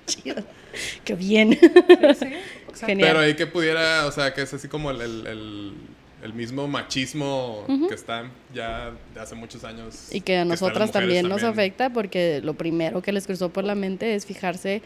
Chido. 0.06 0.42
Qué 1.04 1.14
bien. 1.14 1.50
Sí, 1.52 1.58
sí, 1.60 1.68
exacto. 2.26 2.86
Genial. 2.86 3.08
Pero 3.08 3.20
ahí 3.20 3.34
que 3.34 3.46
pudiera, 3.46 4.06
o 4.06 4.12
sea, 4.12 4.32
que 4.32 4.42
es 4.42 4.54
así 4.54 4.68
como 4.68 4.90
el, 4.90 5.00
el, 5.00 5.26
el- 5.26 5.74
el 6.22 6.34
mismo 6.34 6.68
machismo 6.68 7.64
que 7.88 7.94
está 7.94 8.30
ya 8.52 8.90
de 9.14 9.20
hace 9.20 9.34
muchos 9.34 9.64
años. 9.64 10.08
Y 10.12 10.20
que 10.20 10.36
a 10.36 10.44
nosotras 10.44 10.92
también, 10.92 11.26
nos 11.26 11.40
también. 11.40 11.52
afecta 11.52 11.88
porque 11.90 12.42
lo 12.44 12.52
primero 12.52 13.00
que 13.00 13.10
les 13.10 13.26
cruzó 13.26 13.48
por 13.48 13.64
la 13.64 13.74
mente 13.74 14.14
es 14.14 14.26
fijarse 14.26 14.82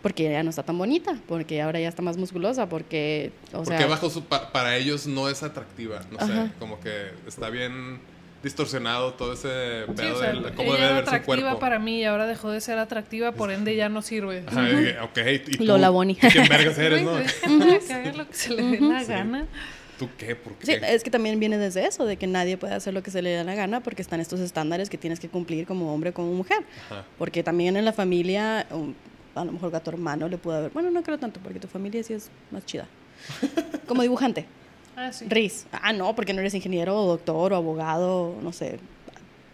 porque 0.00 0.24
ya 0.32 0.42
no 0.42 0.48
está 0.48 0.62
tan 0.62 0.78
bonita, 0.78 1.18
porque 1.28 1.60
ahora 1.60 1.78
ya 1.78 1.88
está 1.90 2.00
más 2.00 2.16
musculosa, 2.16 2.70
porque, 2.70 3.32
o 3.52 3.58
Porque 3.64 3.76
sea, 3.76 3.86
bajo 3.86 4.08
su, 4.08 4.24
pa- 4.24 4.50
para 4.50 4.74
ellos 4.78 5.06
no 5.06 5.28
es 5.28 5.42
atractiva, 5.42 6.00
no 6.10 6.26
sé, 6.26 6.32
como 6.58 6.80
que 6.80 7.10
está 7.28 7.50
bien 7.50 8.00
distorsionado 8.42 9.14
todo 9.14 9.32
ese 9.34 9.84
Sí, 9.86 9.92
pedo 9.96 10.16
o 10.16 10.18
sea, 10.18 10.32
de 10.32 10.52
cómo 10.54 10.72
debe 10.72 10.84
era 10.84 10.94
ver 10.94 11.04
su 11.04 11.10
atractiva 11.10 11.36
cuerpo. 11.42 11.58
para 11.60 11.78
mí 11.78 12.00
y 12.00 12.04
ahora 12.04 12.26
dejó 12.26 12.50
de 12.50 12.60
ser 12.60 12.78
atractiva, 12.78 13.32
por 13.32 13.50
ende 13.50 13.74
ya 13.76 13.88
no 13.88 14.02
sirve. 14.02 14.44
Ajá, 14.46 14.68
y 14.68 14.76
dije, 14.76 15.00
ok, 15.00 15.18
¿y 15.48 15.56
tú? 15.58 15.64
Lola 15.64 15.90
Bonnie. 15.90 16.16
¿Tú 16.16 16.28
¿Quién 16.30 16.48
vergas 16.48 16.78
eres, 16.78 17.02
no? 17.02 17.12
Que 17.86 17.92
haga 17.92 18.12
lo 18.12 18.26
que 18.28 18.34
se 18.34 18.50
le 18.50 18.62
dé 18.62 18.80
la 18.80 19.00
Sí. 19.00 19.06
gana. 19.12 19.46
¿Tú 19.98 20.08
qué? 20.18 20.34
¿Por 20.34 20.54
qué? 20.54 20.66
Sí, 20.66 20.72
es 20.82 21.04
que 21.04 21.10
también 21.10 21.38
viene 21.38 21.58
desde 21.58 21.86
eso, 21.86 22.04
de 22.04 22.16
que 22.16 22.26
nadie 22.26 22.56
puede 22.56 22.74
hacer 22.74 22.92
lo 22.92 23.02
que 23.04 23.10
se 23.12 23.22
le 23.22 23.34
da 23.34 23.44
la 23.44 23.54
gana 23.54 23.80
porque 23.80 24.02
están 24.02 24.20
estos 24.20 24.40
estándares 24.40 24.90
que 24.90 24.98
tienes 24.98 25.20
que 25.20 25.28
cumplir 25.28 25.64
como 25.66 25.94
hombre 25.94 26.10
o 26.10 26.14
como 26.14 26.32
mujer. 26.32 26.58
Ajá. 26.90 27.04
Porque 27.18 27.42
también 27.44 27.76
en 27.76 27.84
la 27.84 27.92
familia, 27.92 28.66
um, 28.70 28.94
a 29.36 29.44
lo 29.44 29.52
mejor 29.52 29.74
a 29.76 29.80
tu 29.80 29.90
hermano 29.90 30.28
le 30.28 30.38
pudo 30.38 30.56
haber, 30.56 30.70
bueno, 30.72 30.90
no 30.90 31.02
creo 31.04 31.18
tanto, 31.18 31.38
porque 31.40 31.60
tu 31.60 31.68
familia 31.68 32.02
sí 32.02 32.14
es 32.14 32.30
más 32.50 32.66
chida. 32.66 32.88
Como 33.86 34.02
dibujante, 34.02 34.46
Ah, 34.96 35.12
sí. 35.12 35.26
Riz. 35.28 35.66
Ah, 35.72 35.92
no, 35.92 36.14
porque 36.14 36.32
no 36.32 36.40
eres 36.40 36.54
ingeniero 36.54 36.96
o 37.00 37.06
doctor 37.06 37.52
o 37.52 37.56
abogado, 37.56 38.34
no 38.42 38.52
sé. 38.52 38.78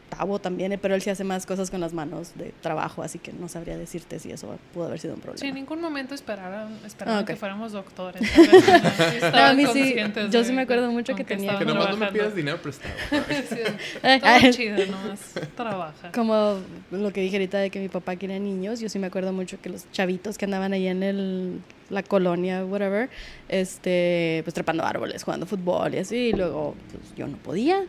Tavo 0.09 0.38
también, 0.38 0.72
eh, 0.72 0.78
pero 0.78 0.94
él 0.94 1.02
sí 1.02 1.11
hace 1.11 1.24
más 1.24 1.44
cosas 1.46 1.70
con 1.70 1.80
las 1.80 1.92
manos 1.92 2.32
de 2.36 2.52
trabajo, 2.62 3.02
así 3.02 3.18
que 3.18 3.32
no 3.32 3.48
sabría 3.48 3.76
decirte 3.76 4.18
si 4.18 4.30
eso 4.32 4.59
pudo 4.72 4.86
haber 4.86 4.98
sido 4.98 5.14
un 5.14 5.20
problema. 5.20 5.40
Sí, 5.40 5.46
en 5.48 5.54
ningún 5.54 5.80
momento 5.80 6.14
esperaron, 6.14 6.72
esperaron 6.84 7.22
Ah, 7.22 7.24
que 7.26 7.36
fuéramos 7.36 7.72
doctores. 7.72 8.20
¿no? 8.22 8.28
Sí 8.38 8.38
No, 8.38 9.26
a 9.26 9.28
estaban 9.28 9.56
mí 9.56 9.62
sí, 9.66 9.72
conscientes 9.80 10.30
yo 10.30 10.44
sí 10.44 10.52
me 10.52 10.62
acuerdo 10.62 10.90
mucho 10.90 11.14
que 11.14 11.24
tenía- 11.24 11.59
Que 11.59 11.64
nomás 11.64 11.90
no 11.90 11.96
me 11.96 12.12
pidas 12.12 12.34
dinero 12.34 12.61
prestado. 12.62 12.94
Sí, 13.48 13.56
Ay, 14.02 14.20
todo 14.20 14.30
ay. 14.30 14.50
chido, 14.52 14.76
nomás 14.86 15.20
trabaja. 15.56 16.12
Como 16.12 16.59
lo 16.90 17.12
que 17.12 17.20
dije 17.20 17.36
ahorita 17.36 17.59
de 17.59 17.70
que 17.70 17.78
mi 17.80 17.88
papá 17.88 18.16
quería 18.16 18.38
niños, 18.38 18.80
yo 18.80 18.88
sí 18.88 18.98
me 18.98 19.06
acuerdo 19.09 19.32
mucho 19.32 19.61
que 19.61 19.68
los 19.68 19.90
chavitos 19.92 20.38
que 20.38 20.44
andaban 20.46 20.72
ahí 20.72 20.86
en 20.86 21.02
el, 21.02 21.61
la 21.90 22.02
colonia, 22.02 22.64
whatever, 22.64 23.11
este, 23.48 24.40
pues 24.44 24.54
trepando 24.54 24.84
árboles, 24.84 25.22
jugando 25.24 25.46
fútbol 25.46 25.94
y 25.94 25.98
así, 25.98 26.16
y 26.16 26.32
luego 26.32 26.74
pues, 26.92 27.14
yo 27.16 27.26
no 27.26 27.36
podía, 27.38 27.84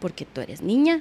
porque 0.00 0.24
tú 0.24 0.40
eres 0.40 0.60
niña, 0.62 1.00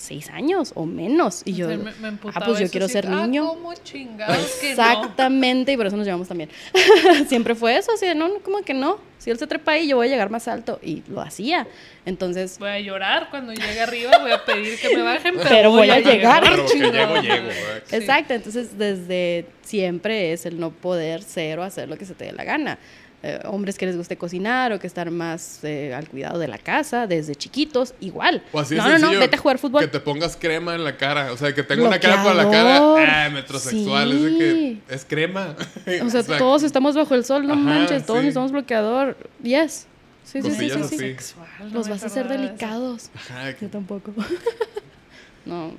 seis 0.00 0.30
años 0.30 0.72
o 0.74 0.86
menos, 0.86 1.42
y 1.44 1.54
yo, 1.54 1.68
me, 1.68 1.76
me 1.76 1.92
ah, 2.34 2.42
pues 2.44 2.58
yo 2.58 2.70
quiero 2.70 2.88
ser 2.88 3.06
ah, 3.06 3.26
niño. 3.26 3.48
¿cómo 3.48 3.74
chingados 3.74 4.36
que 4.60 4.74
no? 4.74 4.82
Exactamente, 4.82 5.72
y 5.72 5.76
por 5.76 5.86
eso 5.86 5.96
nos 5.96 6.06
llevamos 6.06 6.28
también. 6.28 6.50
Siempre 7.28 7.54
fue 7.54 7.76
eso, 7.76 7.92
así 7.92 8.06
de, 8.06 8.14
no, 8.14 8.28
como 8.42 8.62
que 8.62 8.74
no. 8.74 8.98
Si 9.20 9.30
él 9.30 9.38
se 9.38 9.46
trepa 9.46 9.72
ahí, 9.72 9.86
yo 9.86 9.96
voy 9.96 10.06
a 10.06 10.10
llegar 10.10 10.30
más 10.30 10.48
alto. 10.48 10.80
Y 10.82 11.02
lo 11.06 11.20
hacía. 11.20 11.66
Entonces, 12.06 12.58
Voy 12.58 12.70
a 12.70 12.80
llorar 12.80 13.28
cuando 13.28 13.52
llegue 13.52 13.78
arriba, 13.78 14.16
voy 14.18 14.30
a 14.30 14.42
pedir 14.46 14.80
que 14.80 14.96
me 14.96 15.02
bajen, 15.02 15.34
pero, 15.36 15.48
Pero 15.48 15.70
voy 15.72 15.90
a 15.90 16.00
llegar. 16.00 16.42
Pero 16.42 16.64
que 16.64 16.72
chingado. 16.72 17.20
llego, 17.20 17.34
llego. 17.34 17.50
exacto. 17.90 18.32
Entonces, 18.32 18.78
desde 18.78 19.44
siempre 19.60 20.32
es 20.32 20.46
el 20.46 20.58
no 20.58 20.70
poder 20.70 21.22
ser 21.22 21.58
o 21.58 21.62
hacer 21.62 21.90
lo 21.90 21.98
que 21.98 22.06
se 22.06 22.14
te 22.14 22.24
dé 22.24 22.32
la 22.32 22.44
gana. 22.44 22.78
Eh, 23.22 23.38
hombres 23.44 23.76
que 23.76 23.84
les 23.84 23.98
guste 23.98 24.16
cocinar 24.16 24.72
o 24.72 24.78
que 24.78 24.86
estar 24.86 25.10
más 25.10 25.62
eh, 25.62 25.92
al 25.92 26.08
cuidado 26.08 26.38
de 26.38 26.48
la 26.48 26.56
casa 26.56 27.06
desde 27.06 27.34
chiquitos, 27.34 27.92
igual. 28.00 28.42
O 28.50 28.58
así 28.60 28.74
no, 28.76 28.88
no, 28.98 29.12
no, 29.12 29.18
vete 29.18 29.36
a 29.36 29.38
jugar 29.38 29.56
Que 29.56 29.60
fútbol. 29.60 29.90
te 29.90 30.00
pongas 30.00 30.38
crema 30.38 30.74
en 30.74 30.84
la 30.84 30.96
cara. 30.96 31.30
O 31.30 31.36
sea, 31.36 31.52
que 31.54 31.62
tenga 31.62 31.86
una 31.86 32.00
cara 32.00 32.22
para 32.24 32.34
la 32.34 32.50
cara. 32.50 33.26
Ah, 33.26 33.28
metrosexual. 33.28 34.10
Es 34.12 34.38
que 34.38 34.78
es 34.88 35.04
crema. 35.04 35.54
O 36.02 36.08
sea, 36.08 36.22
todos 36.38 36.62
estamos 36.62 36.94
bajo 36.96 37.14
el 37.14 37.26
sol, 37.26 37.46
no 37.46 37.52
Ajá, 37.52 37.62
manches, 37.62 38.06
todos 38.06 38.20
sí. 38.20 38.24
necesitamos 38.24 38.52
bloqueador. 38.52 39.16
Yes. 39.42 39.86
Sí, 40.24 40.40
sí, 40.40 40.42
sí, 40.42 40.48
Cosillas 40.54 40.76
sí, 40.76 40.82
así. 40.84 40.88
sí. 40.96 41.04
Sexual, 41.08 41.48
no 41.60 41.68
Los 41.74 41.88
vas 41.88 42.02
a 42.02 42.06
hacer 42.06 42.26
delicados. 42.26 43.10
Ajá, 43.14 43.52
que- 43.52 43.66
Yo 43.66 43.70
tampoco. 43.70 44.14
no. 45.44 45.72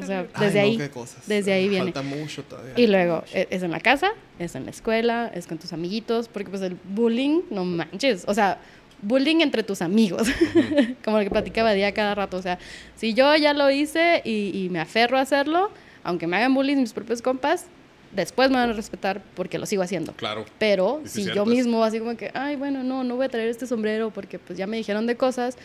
O 0.00 0.06
sea, 0.06 0.26
desde 0.38 0.60
Ay, 0.60 0.70
no, 0.76 0.82
ahí, 0.82 0.88
qué 0.88 0.90
cosas. 0.90 1.26
desde 1.26 1.52
ahí 1.52 1.68
viene. 1.68 1.92
Falta 1.92 2.02
mucho 2.02 2.42
todavía. 2.44 2.72
Y 2.76 2.86
luego, 2.86 3.24
e- 3.32 3.48
es 3.50 3.62
en 3.62 3.70
la 3.70 3.80
casa, 3.80 4.10
es 4.38 4.54
en 4.54 4.64
la 4.64 4.70
escuela, 4.70 5.30
es 5.34 5.46
con 5.46 5.58
tus 5.58 5.72
amiguitos, 5.72 6.28
porque 6.28 6.50
pues 6.50 6.62
el 6.62 6.76
bullying, 6.84 7.42
no 7.50 7.64
manches, 7.64 8.24
o 8.26 8.34
sea, 8.34 8.58
bullying 9.02 9.40
entre 9.40 9.62
tus 9.62 9.82
amigos, 9.82 10.28
como 11.04 11.18
lo 11.18 11.24
que 11.24 11.30
platicaba 11.30 11.72
día 11.72 11.92
cada 11.92 12.14
rato, 12.14 12.36
o 12.36 12.42
sea, 12.42 12.58
si 12.96 13.14
yo 13.14 13.34
ya 13.36 13.52
lo 13.52 13.70
hice 13.70 14.22
y, 14.24 14.50
y 14.64 14.68
me 14.70 14.80
aferro 14.80 15.18
a 15.18 15.20
hacerlo, 15.20 15.70
aunque 16.02 16.26
me 16.26 16.36
hagan 16.36 16.54
bullying 16.54 16.76
mis 16.76 16.92
propios 16.92 17.20
compas, 17.22 17.66
después 18.12 18.48
me 18.50 18.56
van 18.56 18.70
a 18.70 18.72
respetar 18.74 19.20
porque 19.34 19.58
lo 19.58 19.66
sigo 19.66 19.82
haciendo. 19.82 20.12
Claro. 20.12 20.44
Pero 20.58 21.00
si 21.04 21.22
cierto, 21.24 21.34
yo 21.34 21.42
es- 21.42 21.48
mismo, 21.56 21.82
así 21.84 21.98
como 21.98 22.16
que, 22.16 22.30
ay, 22.34 22.56
bueno, 22.56 22.82
no, 22.82 23.04
no 23.04 23.16
voy 23.16 23.26
a 23.26 23.28
traer 23.28 23.48
este 23.48 23.66
sombrero 23.66 24.10
porque 24.10 24.38
pues 24.38 24.56
ya 24.58 24.66
me 24.66 24.76
dijeron 24.76 25.06
de 25.06 25.16
cosas, 25.16 25.56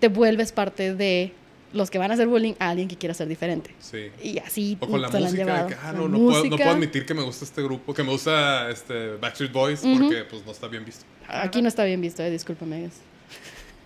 te 0.00 0.08
vuelves 0.08 0.52
parte 0.52 0.94
de 0.94 1.32
los 1.72 1.90
que 1.90 1.98
van 1.98 2.10
a 2.10 2.14
hacer 2.14 2.26
bullying 2.28 2.54
a 2.58 2.70
alguien 2.70 2.88
que 2.88 2.96
quiera 2.96 3.14
ser 3.14 3.28
diferente. 3.28 3.74
Sí. 3.80 4.10
Y 4.22 4.38
así 4.38 4.76
O 4.80 4.86
con 4.86 5.00
la 5.02 5.08
se 5.08 5.14
la 5.20 5.26
han 5.28 5.32
música, 5.32 5.44
llevado. 5.44 5.68
de 5.68 5.74
que, 5.74 5.80
ah, 5.82 5.92
La 5.92 5.98
no, 5.98 6.08
no 6.08 6.18
puedo, 6.18 6.30
no 6.30 6.36
música, 6.38 6.56
puedo 6.56 6.70
admitir 6.70 7.06
que 7.06 7.14
me 7.14 7.22
gusta 7.22 7.44
este 7.44 7.62
grupo, 7.62 7.94
que 7.94 8.02
me 8.02 8.10
gusta 8.10 8.68
este 8.70 9.16
Backstreet 9.16 9.52
Boys, 9.52 9.80
porque 9.80 10.24
pues 10.28 10.44
no 10.44 10.52
está 10.52 10.68
bien 10.68 10.84
visto. 10.84 11.04
Aquí 11.28 11.62
no 11.62 11.68
está 11.68 11.84
bien 11.84 12.00
visto, 12.00 12.22
eh, 12.22 12.30
discúlpame. 12.30 12.90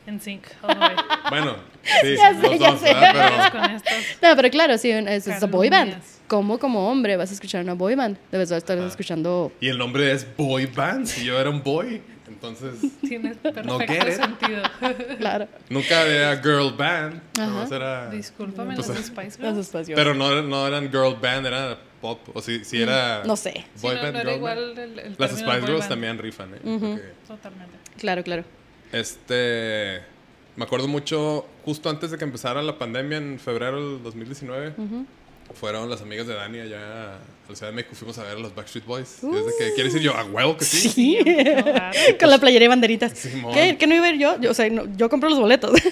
En 0.06 0.20
sync, 0.20 0.44
all 0.62 0.72
the 0.74 0.80
way. 0.80 0.94
Bueno, 1.30 1.56
sí, 2.02 2.14
Ya 2.16 2.40
sé, 2.40 2.58
ya 2.58 2.70
dos, 2.70 2.80
sé. 2.80 2.90
estas. 2.90 3.82
No, 4.22 4.36
pero 4.36 4.50
claro, 4.50 4.78
sí, 4.78 4.90
es, 4.90 5.26
es 5.26 5.42
a 5.42 5.46
boy 5.46 5.68
band. 5.68 5.94
¿Cómo 6.28 6.58
como 6.60 6.88
hombre 6.90 7.16
vas 7.16 7.30
a 7.30 7.34
escuchar 7.34 7.62
una 7.64 7.74
boy 7.74 7.96
band? 7.96 8.16
Debes 8.30 8.50
estar 8.52 8.78
Ah. 8.78 8.86
escuchando... 8.86 9.50
Pero, 9.58 9.66
y 9.66 9.68
el 9.72 9.78
nombre 9.78 10.10
es 10.12 10.24
Boy 10.36 10.66
Band, 10.66 11.08
y 11.20 11.24
yo 11.24 11.38
era 11.40 11.50
un 11.50 11.62
boy. 11.62 12.00
Entonces, 12.48 12.92
Tiene 13.00 13.30
No 13.64 13.78
perfecto 13.78 13.86
get 13.86 14.08
it. 14.08 14.14
sentido. 14.14 14.62
Claro, 15.18 15.48
nunca 15.68 16.02
era 16.02 16.36
Girl 16.42 16.72
Band. 16.76 17.20
Era... 17.72 18.10
Discúlpame, 18.10 18.74
Pues, 18.74 18.88
los 18.88 18.98
Spice 18.98 19.38
Girls. 19.38 19.70
Pero 19.94 20.14
no, 20.14 20.42
no 20.42 20.66
eran 20.66 20.90
Girl 20.90 21.16
Band, 21.20 21.46
era 21.46 21.78
pop. 22.00 22.20
O 22.34 22.40
si, 22.42 22.64
si 22.64 22.82
era. 22.82 23.22
No 23.24 23.36
sé. 23.36 23.52
Sí, 23.74 23.82
Boy 23.82 23.96
no, 23.96 24.02
Band, 24.02 24.12
no 24.14 24.20
era 24.20 24.30
Girl 24.30 24.36
igual 24.38 24.58
Band. 24.74 24.78
el, 24.78 24.98
el 24.98 25.16
Las 25.18 25.30
Spice 25.30 25.44
boy 25.46 25.60
Girls 25.60 25.78
band. 25.80 25.88
también 25.88 26.18
rifan, 26.18 26.54
¿eh? 26.54 26.58
Ujú. 26.64 26.90
Porque, 26.92 27.12
Totalmente. 27.26 27.76
Claro, 27.98 28.22
claro. 28.22 28.44
Este. 28.92 30.02
Me 30.56 30.64
acuerdo 30.64 30.88
mucho, 30.88 31.46
justo 31.66 31.90
antes 31.90 32.10
de 32.10 32.16
que 32.18 32.24
empezara 32.24 32.62
la 32.62 32.78
pandemia, 32.78 33.18
en 33.18 33.38
febrero 33.38 33.76
del 33.94 34.02
2019, 34.02 34.74
Ujú. 34.78 35.06
Fueron 35.54 35.88
las 35.88 36.02
amigas 36.02 36.26
de 36.26 36.34
Dani 36.34 36.60
allá 36.60 37.14
a 37.14 37.18
la 37.48 37.56
Ciudad 37.56 37.70
de 37.70 37.76
México. 37.76 37.94
Fuimos 37.94 38.18
a 38.18 38.24
ver 38.24 38.36
a 38.36 38.40
los 38.40 38.54
Backstreet 38.54 38.84
Boys. 38.84 39.18
Desde 39.22 39.58
que, 39.58 39.74
¿Quieres 39.74 39.92
decir 39.92 40.06
yo? 40.06 40.14
¿A 40.14 40.24
huevo 40.24 40.56
que 40.56 40.64
sí? 40.64 40.88
Sí. 40.88 41.18
Claro. 41.22 41.96
Con 42.20 42.30
la 42.30 42.38
playera 42.38 42.64
y 42.64 42.68
banderitas. 42.68 43.12
¿Qué? 43.54 43.76
¿Qué 43.78 43.86
no 43.86 43.94
iba 43.94 44.06
a 44.06 44.10
ir 44.10 44.18
yo? 44.18 44.40
yo 44.40 44.50
o 44.50 44.54
sea, 44.54 44.68
no, 44.70 44.84
yo 44.96 45.08
compro 45.08 45.28
los 45.28 45.38
boletos. 45.38 45.72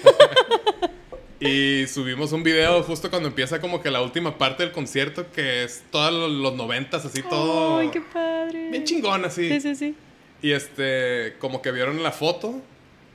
Y 1.37 1.85
subimos 1.87 2.31
un 2.31 2.43
video 2.43 2.81
justo 2.83 3.09
cuando 3.09 3.27
empieza 3.27 3.59
como 3.59 3.81
que 3.81 3.91
la 3.91 4.01
última 4.01 4.37
parte 4.37 4.63
del 4.63 4.71
concierto, 4.71 5.31
que 5.31 5.63
es 5.63 5.83
todos 5.91 6.11
los, 6.11 6.31
los 6.31 6.55
noventas, 6.55 7.05
así 7.05 7.21
todo. 7.21 7.77
¡Ay, 7.79 7.89
qué 7.89 8.01
padre! 8.01 8.69
Bien 8.71 8.83
chingón, 8.85 9.25
así. 9.25 9.49
Sí, 9.49 9.61
sí, 9.61 9.75
sí. 9.75 9.95
Y 10.41 10.51
este, 10.51 11.35
como 11.39 11.61
que 11.61 11.71
vieron 11.71 12.01
la 12.01 12.11
foto. 12.11 12.61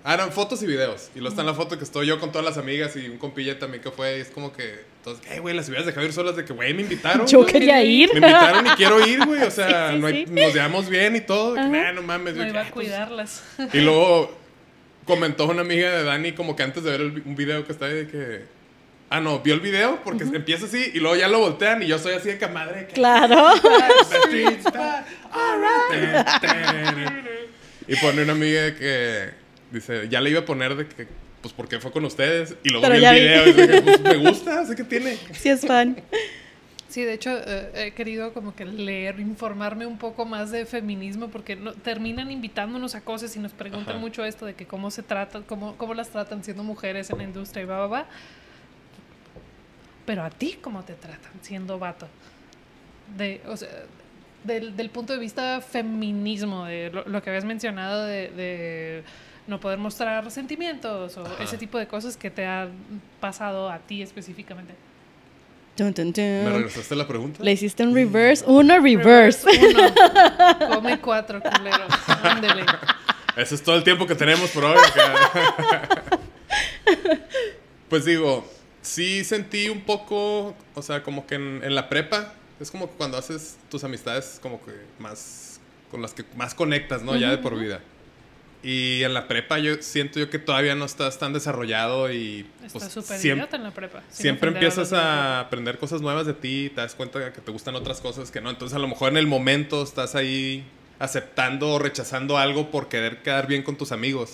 Ah, 0.04 0.14
eran 0.14 0.32
fotos 0.32 0.62
y 0.62 0.66
videos. 0.66 1.10
Y 1.14 1.18
luego 1.18 1.30
está 1.30 1.42
en 1.42 1.46
la 1.46 1.54
foto 1.54 1.78
que 1.78 1.84
estoy 1.84 2.06
yo 2.06 2.20
con 2.20 2.30
todas 2.30 2.44
las 2.44 2.58
amigas 2.58 2.94
y 2.96 3.08
un 3.08 3.18
compilla 3.18 3.58
también 3.58 3.82
que 3.82 3.90
fue. 3.90 4.18
Y 4.18 4.20
es 4.20 4.28
como 4.28 4.52
que, 4.52 4.80
entonces, 5.00 5.26
hey, 5.30 5.38
güey, 5.40 5.54
las 5.56 5.66
hubieras 5.68 5.86
dejado 5.86 6.04
ir 6.06 6.12
solas 6.12 6.36
de 6.36 6.44
que, 6.44 6.52
güey, 6.52 6.74
me 6.74 6.82
invitaron. 6.82 7.26
Yo 7.26 7.40
güey. 7.40 7.52
quería 7.52 7.82
ir. 7.82 8.10
Me 8.12 8.16
invitaron 8.26 8.66
y 8.66 8.70
quiero 8.70 9.06
ir, 9.06 9.24
güey. 9.24 9.42
O 9.42 9.50
sea, 9.50 9.88
Sí, 9.90 9.94
sí, 9.94 10.00
no 10.00 10.06
hay- 10.06 10.26
sí. 10.26 10.32
nos 10.32 10.54
llevamos 10.54 10.88
bien 10.90 11.16
y 11.16 11.20
todo. 11.22 11.54
Que. 11.54 11.60
"Nah, 11.62 11.92
no 11.92 12.02
mames. 12.02 12.34
No 12.36 12.46
iba 12.46 12.60
"Ah, 12.60 12.62
a 12.62 12.70
pues". 12.70 12.86
cuidarlas. 12.86 13.42
Y 13.72 13.78
luego 13.80 14.38
comentó 15.06 15.46
una 15.46 15.62
amiga 15.62 15.90
de 15.90 16.04
Dani 16.04 16.32
como 16.32 16.54
que 16.54 16.62
antes 16.62 16.84
de 16.84 16.90
ver 16.90 17.00
el 17.00 17.22
un 17.24 17.34
video 17.34 17.64
que 17.66 17.72
está 17.72 17.86
ahí 17.86 17.94
de 17.94 18.06
que... 18.08 18.60
Ah, 19.12 19.18
no, 19.20 19.40
vio 19.40 19.54
el 19.54 19.60
video 19.60 19.98
porque 20.04 20.22
empieza 20.22 20.66
así 20.66 20.92
y 20.94 21.00
luego 21.00 21.16
ya 21.16 21.26
lo 21.26 21.40
voltean 21.40 21.82
y 21.82 21.88
yo 21.88 21.98
soy 21.98 22.12
así 22.14 22.28
de 22.28 22.38
que 22.38 22.46
madre. 22.46 22.86
que- 22.86 22.92
Claro. 22.92 23.54
Y 27.88 27.96
pone 27.96 28.22
una 28.22 28.32
amiga 28.32 28.74
que 28.76 29.30
dice, 29.72 30.08
ya 30.08 30.20
le 30.20 30.30
iba 30.30 30.40
a 30.40 30.44
poner 30.44 30.76
de 30.76 30.86
que, 30.86 31.08
pues 31.40 31.54
porque 31.54 31.78
fue 31.80 31.90
con 31.90 32.04
ustedes. 32.04 32.54
Y 32.62 32.70
luego 32.70 32.86
Pero 32.86 32.98
vi 33.00 33.04
el 33.04 33.14
vi. 33.14 33.20
video 33.20 33.46
y 33.48 33.52
dije, 33.52 33.82
pues 33.82 34.00
me 34.00 34.16
gusta, 34.16 34.64
sé 34.66 34.76
que 34.76 34.84
tiene. 34.84 35.16
Sí 35.32 35.48
es 35.48 35.66
fan. 35.66 35.96
Sí, 36.88 37.02
de 37.04 37.12
hecho, 37.14 37.30
eh, 37.46 37.70
he 37.86 37.90
querido 37.92 38.32
como 38.34 38.54
que 38.56 38.64
leer, 38.64 39.20
informarme 39.20 39.86
un 39.86 39.96
poco 39.96 40.24
más 40.24 40.50
de 40.50 40.66
feminismo, 40.66 41.28
porque 41.28 41.54
no, 41.54 41.72
terminan 41.72 42.32
invitándonos 42.32 42.96
a 42.96 43.02
cosas 43.02 43.34
y 43.36 43.38
nos 43.38 43.52
preguntan 43.52 43.94
Ajá. 43.94 44.00
mucho 44.00 44.24
esto 44.24 44.44
de 44.44 44.54
que 44.54 44.66
cómo 44.66 44.90
se 44.90 45.04
tratan, 45.04 45.44
cómo, 45.44 45.76
cómo 45.76 45.94
las 45.94 46.10
tratan 46.10 46.42
siendo 46.42 46.64
mujeres 46.64 47.08
en 47.10 47.18
la 47.18 47.24
industria 47.24 47.62
y 47.62 47.66
va, 47.66 47.78
va, 47.78 47.86
va. 47.86 48.06
Pero 50.04 50.24
a 50.24 50.30
ti, 50.30 50.58
¿cómo 50.60 50.82
te 50.82 50.94
tratan 50.94 51.32
siendo 51.42 51.78
vato? 51.78 52.08
De, 53.16 53.40
o 53.46 53.56
sea, 53.56 53.68
del, 54.42 54.76
del 54.76 54.90
punto 54.90 55.12
de 55.12 55.20
vista 55.20 55.60
feminismo, 55.60 56.64
de 56.64 56.90
lo, 56.90 57.04
lo 57.06 57.22
que 57.22 57.30
habías 57.30 57.44
mencionado 57.44 58.04
de, 58.04 58.30
de 58.30 59.04
no 59.50 59.60
poder 59.60 59.78
mostrar 59.78 60.30
sentimientos 60.30 61.16
o 61.18 61.26
Ajá. 61.26 61.42
ese 61.42 61.58
tipo 61.58 61.76
de 61.76 61.86
cosas 61.86 62.16
que 62.16 62.30
te 62.30 62.46
han 62.46 62.70
pasado 63.20 63.68
a 63.68 63.78
ti 63.80 64.00
específicamente. 64.00 64.74
¿Me 65.78 66.50
regresaste 66.50 66.94
la 66.94 67.08
pregunta? 67.08 67.42
Le 67.42 67.52
hiciste 67.52 67.82
un 67.82 67.94
reverse. 67.94 68.44
Una 68.46 68.78
reverse. 68.78 69.48
Uno. 69.70 69.94
Come 70.74 71.00
cuatro, 71.00 71.40
culero. 71.40 71.84
Ándele. 72.22 72.64
Ese 73.36 73.54
es 73.54 73.62
todo 73.62 73.76
el 73.76 73.84
tiempo 73.84 74.06
que 74.06 74.14
tenemos 74.14 74.50
por 74.50 74.64
hoy. 74.64 74.76
acá. 74.76 76.20
pues 77.88 78.04
digo, 78.04 78.46
sí 78.82 79.24
sentí 79.24 79.70
un 79.70 79.80
poco, 79.80 80.54
o 80.74 80.82
sea, 80.82 81.02
como 81.02 81.26
que 81.26 81.36
en, 81.36 81.62
en 81.64 81.74
la 81.74 81.88
prepa, 81.88 82.34
es 82.58 82.70
como 82.70 82.88
cuando 82.88 83.16
haces 83.16 83.56
tus 83.70 83.82
amistades 83.82 84.38
como 84.42 84.62
que 84.62 84.72
más, 84.98 85.60
con 85.90 86.02
las 86.02 86.12
que 86.12 86.24
más 86.36 86.54
conectas, 86.54 87.02
¿no? 87.02 87.16
Ya 87.16 87.30
de 87.30 87.38
por 87.38 87.58
vida. 87.58 87.80
Y 88.62 89.02
en 89.04 89.14
la 89.14 89.26
prepa 89.26 89.58
yo 89.58 89.76
siento 89.80 90.18
yo 90.18 90.28
que 90.28 90.38
todavía 90.38 90.74
no 90.74 90.84
estás 90.84 91.18
tan 91.18 91.32
desarrollado 91.32 92.12
y 92.12 92.46
Está 92.64 92.78
pues, 92.78 92.92
súper 92.92 93.18
idiota 93.24 93.56
en 93.56 93.62
la 93.62 93.70
prepa. 93.70 94.02
siempre 94.10 94.50
empiezas 94.50 94.92
a 94.92 95.40
aprender 95.40 95.78
cosas 95.78 96.02
nuevas 96.02 96.26
de 96.26 96.34
ti, 96.34 96.70
te 96.74 96.82
das 96.82 96.94
cuenta 96.94 97.18
de 97.18 97.32
que 97.32 97.40
te 97.40 97.50
gustan 97.50 97.74
otras 97.74 98.00
cosas 98.00 98.30
que 98.30 98.40
no. 98.42 98.50
Entonces, 98.50 98.76
a 98.76 98.78
lo 98.78 98.88
mejor 98.88 99.10
en 99.12 99.16
el 99.16 99.26
momento 99.26 99.82
estás 99.82 100.14
ahí 100.14 100.64
aceptando 100.98 101.70
o 101.72 101.78
rechazando 101.78 102.36
algo 102.36 102.70
por 102.70 102.88
querer 102.88 103.22
quedar 103.22 103.46
bien 103.46 103.62
con 103.62 103.76
tus 103.76 103.92
amigos. 103.92 104.32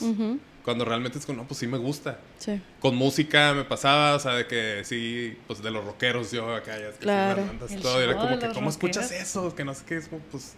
Cuando 0.65 0.85
realmente 0.85 1.17
es 1.21 1.25
como, 1.25 1.43
no, 1.43 1.47
pues 1.47 1.61
sí 1.61 1.69
me 1.69 1.79
gusta. 1.79 2.19
Sí. 2.39 2.61
Con 2.81 2.97
música 2.97 3.55
me 3.55 3.63
pasaba, 3.63 4.17
o 4.17 4.19
sea, 4.19 4.33
de 4.33 4.49
que 4.49 4.83
sí, 4.85 5.39
pues 5.47 5.63
de 5.63 5.71
los 5.71 5.85
rockeros 5.85 6.33
yo 6.33 6.53
acá, 6.53 6.77
ya 6.77 6.89
es 6.89 6.95
que 6.95 6.99
sí, 6.99 7.03
Claro. 7.03 7.49
El 7.71 7.81
todo. 7.81 8.01
Y 8.01 8.03
era 8.03 8.17
como 8.17 8.39
que, 8.41 8.49
¿cómo 8.49 8.71
escuchas 8.71 9.13
eso? 9.13 9.55
Que 9.55 9.65
no 9.65 9.73
sé 9.75 9.85
qué 9.87 9.99
es, 9.99 10.09
como, 10.09 10.21
pues, 10.23 10.55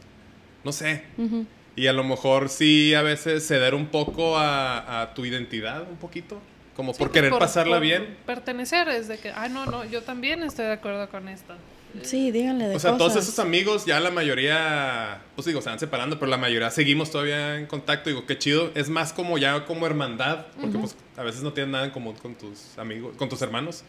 no 0.64 0.72
sé. 0.72 1.04
Ujú. 1.18 1.44
Y 1.78 1.86
a 1.86 1.92
lo 1.92 2.02
mejor 2.02 2.48
sí, 2.48 2.92
a 2.94 3.02
veces 3.02 3.46
ceder 3.46 3.74
un 3.74 3.86
poco 3.86 4.36
a, 4.36 5.02
a 5.02 5.14
tu 5.14 5.24
identidad, 5.24 5.88
un 5.88 5.96
poquito. 5.96 6.40
Como 6.74 6.92
Sí, 6.92 6.98
por 6.98 7.08
pues, 7.08 7.22
querer 7.22 7.38
pasarla 7.38 7.76
por 7.76 7.82
bien. 7.82 8.16
Pertenecer 8.26 8.88
es 8.88 9.06
de 9.06 9.18
que, 9.18 9.30
ah, 9.30 9.48
no, 9.48 9.64
no, 9.66 9.84
yo 9.84 10.02
también 10.02 10.42
estoy 10.42 10.66
de 10.66 10.72
acuerdo 10.72 11.08
con 11.08 11.28
esto. 11.28 11.54
Sí, 12.02 12.30
díganle 12.30 12.68
de 12.68 12.76
O 12.76 12.78
sea, 12.78 12.96
todos 12.96 13.16
esos 13.16 13.38
amigos, 13.38 13.86
ya 13.86 13.98
la 14.00 14.10
mayoría, 14.10 15.22
pues 15.34 15.46
digo, 15.46 15.62
se 15.62 15.70
van 15.70 15.78
separando, 15.78 16.18
pero 16.18 16.30
la 16.30 16.36
mayoría 16.36 16.70
seguimos 16.70 17.10
todavía 17.10 17.56
en 17.56 17.66
contacto. 17.66 18.10
Digo, 18.10 18.26
qué 18.26 18.36
chido. 18.38 18.70
Es 18.74 18.88
más 18.90 19.12
como 19.12 19.38
ya 19.38 19.64
como 19.64 19.86
hermandad, 19.86 20.46
porque 20.60 20.78
pues 20.78 20.96
a 21.16 21.22
veces 21.22 21.42
no 21.42 21.52
tienes 21.52 21.72
nada 21.72 21.84
en 21.84 21.90
común 21.90 22.14
con 22.16 22.34
tus 22.34 22.76
amigos, 22.76 23.16
con 23.16 23.28
tus 23.28 23.40
hermanos. 23.40 23.84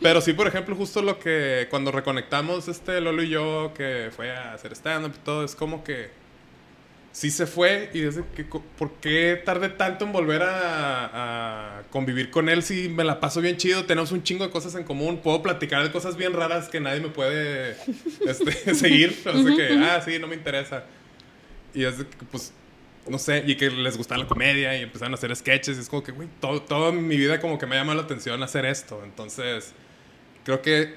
Pero 0.00 0.20
sí, 0.20 0.32
por 0.32 0.46
ejemplo, 0.46 0.76
justo 0.76 1.02
lo 1.02 1.18
que 1.18 1.68
cuando 1.70 1.90
reconectamos 1.92 2.68
este 2.68 3.00
Lolo 3.00 3.22
y 3.22 3.30
yo, 3.30 3.72
que 3.74 4.10
fue 4.14 4.30
a 4.30 4.54
hacer 4.54 4.72
stand-up 4.72 5.12
y 5.16 5.24
todo, 5.24 5.44
es 5.44 5.54
como 5.54 5.82
que 5.84 6.21
sí 7.12 7.30
se 7.30 7.46
fue 7.46 7.90
y 7.92 8.00
desde 8.00 8.24
que, 8.34 8.44
¿por 8.44 8.92
qué 8.94 9.40
tardé 9.44 9.68
tanto 9.68 10.04
en 10.06 10.12
volver 10.12 10.42
a, 10.42 11.78
a 11.78 11.82
convivir 11.90 12.30
con 12.30 12.48
él 12.48 12.62
si 12.62 12.88
me 12.88 13.04
la 13.04 13.20
paso 13.20 13.40
bien 13.40 13.58
chido? 13.58 13.84
Tenemos 13.84 14.12
un 14.12 14.22
chingo 14.22 14.44
de 14.44 14.50
cosas 14.50 14.74
en 14.74 14.84
común, 14.84 15.18
puedo 15.18 15.42
platicar 15.42 15.82
de 15.82 15.92
cosas 15.92 16.16
bien 16.16 16.32
raras 16.32 16.68
que 16.68 16.80
nadie 16.80 17.00
me 17.00 17.08
puede 17.08 17.76
este, 18.26 18.74
seguir. 18.74 19.16
O 19.26 19.42
sea 19.42 19.56
que, 19.56 19.78
ah, 19.78 20.02
sí, 20.04 20.18
no 20.18 20.26
me 20.26 20.34
interesa. 20.34 20.84
Y 21.74 21.84
es 21.84 21.98
de 21.98 22.06
que, 22.06 22.24
pues, 22.30 22.52
no 23.06 23.18
sé, 23.18 23.44
y 23.46 23.56
que 23.56 23.70
les 23.70 23.96
gustaba 23.96 24.22
la 24.22 24.28
comedia 24.28 24.76
y 24.78 24.82
empezaron 24.82 25.12
a 25.12 25.16
hacer 25.16 25.34
sketches. 25.36 25.76
Y 25.76 25.80
es 25.80 25.88
como 25.88 26.02
que, 26.02 26.12
güey, 26.12 26.28
todo, 26.40 26.62
toda 26.62 26.92
mi 26.92 27.16
vida 27.16 27.40
como 27.40 27.58
que 27.58 27.66
me 27.66 27.76
ha 27.76 27.80
llamado 27.80 27.98
la 27.98 28.04
atención 28.04 28.42
hacer 28.42 28.64
esto. 28.64 29.02
Entonces, 29.04 29.74
creo 30.44 30.62
que 30.62 30.94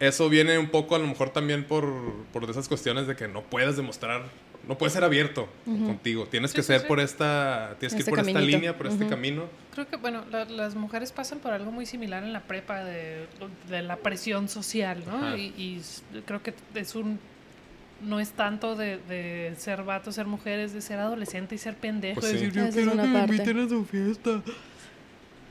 eso 0.00 0.28
viene 0.28 0.58
un 0.58 0.68
poco 0.68 0.94
a 0.94 0.98
lo 0.98 1.06
mejor 1.06 1.30
también 1.30 1.64
por, 1.64 1.92
por 2.32 2.48
esas 2.48 2.68
cuestiones 2.68 3.06
de 3.06 3.16
que 3.16 3.26
no 3.26 3.42
puedes 3.42 3.76
demostrar, 3.76 4.22
no 4.68 4.76
puedes 4.78 4.92
ser 4.92 5.02
abierto 5.02 5.48
contigo. 5.64 6.26
Tienes 6.26 6.50
Sí, 6.50 6.56
que 6.56 6.62
sí, 6.62 6.66
ser 6.68 6.80
sí. 6.82 6.86
por 6.86 7.00
esta, 7.00 7.74
tienes 7.80 7.94
que 7.94 8.02
ir 8.02 8.08
por 8.16 8.20
esta 8.20 8.40
línea, 8.40 8.76
por 8.76 8.86
este 8.86 9.06
camino. 9.08 9.44
Creo 9.74 9.88
que, 9.88 9.96
bueno, 9.96 10.24
la- 10.30 10.44
las 10.44 10.74
mujeres 10.74 11.10
pasan 11.10 11.38
por 11.38 11.52
algo 11.52 11.72
muy 11.72 11.86
similar 11.86 12.22
en 12.22 12.32
la 12.32 12.40
prepa 12.42 12.84
de, 12.84 13.26
de 13.70 13.82
la 13.82 13.96
presión 13.96 14.48
social, 14.48 15.02
¿no? 15.06 15.36
Y, 15.36 15.80
creo 16.26 16.42
que 16.42 16.54
es 16.74 16.94
un... 16.94 17.18
No 18.00 18.20
es 18.20 18.30
tanto 18.30 18.76
de, 18.76 18.98
de 19.08 19.54
ser 19.58 19.82
vato, 19.82 20.12
ser 20.12 20.26
mujer, 20.26 20.60
es 20.60 20.72
de 20.72 20.80
ser 20.80 21.00
adolescente 21.00 21.56
y 21.56 21.58
ser 21.58 21.74
pendejo. 21.74 22.20
Pues 22.20 22.30
y 22.30 22.34
decir, 22.36 22.52
yo 22.52 22.62
es 22.66 22.74
quiero 22.74 22.92
que 22.92 22.96
me 23.02 23.18
inviten 23.24 23.58
a 23.58 23.68
su 23.68 23.84
fiesta. 23.86 24.40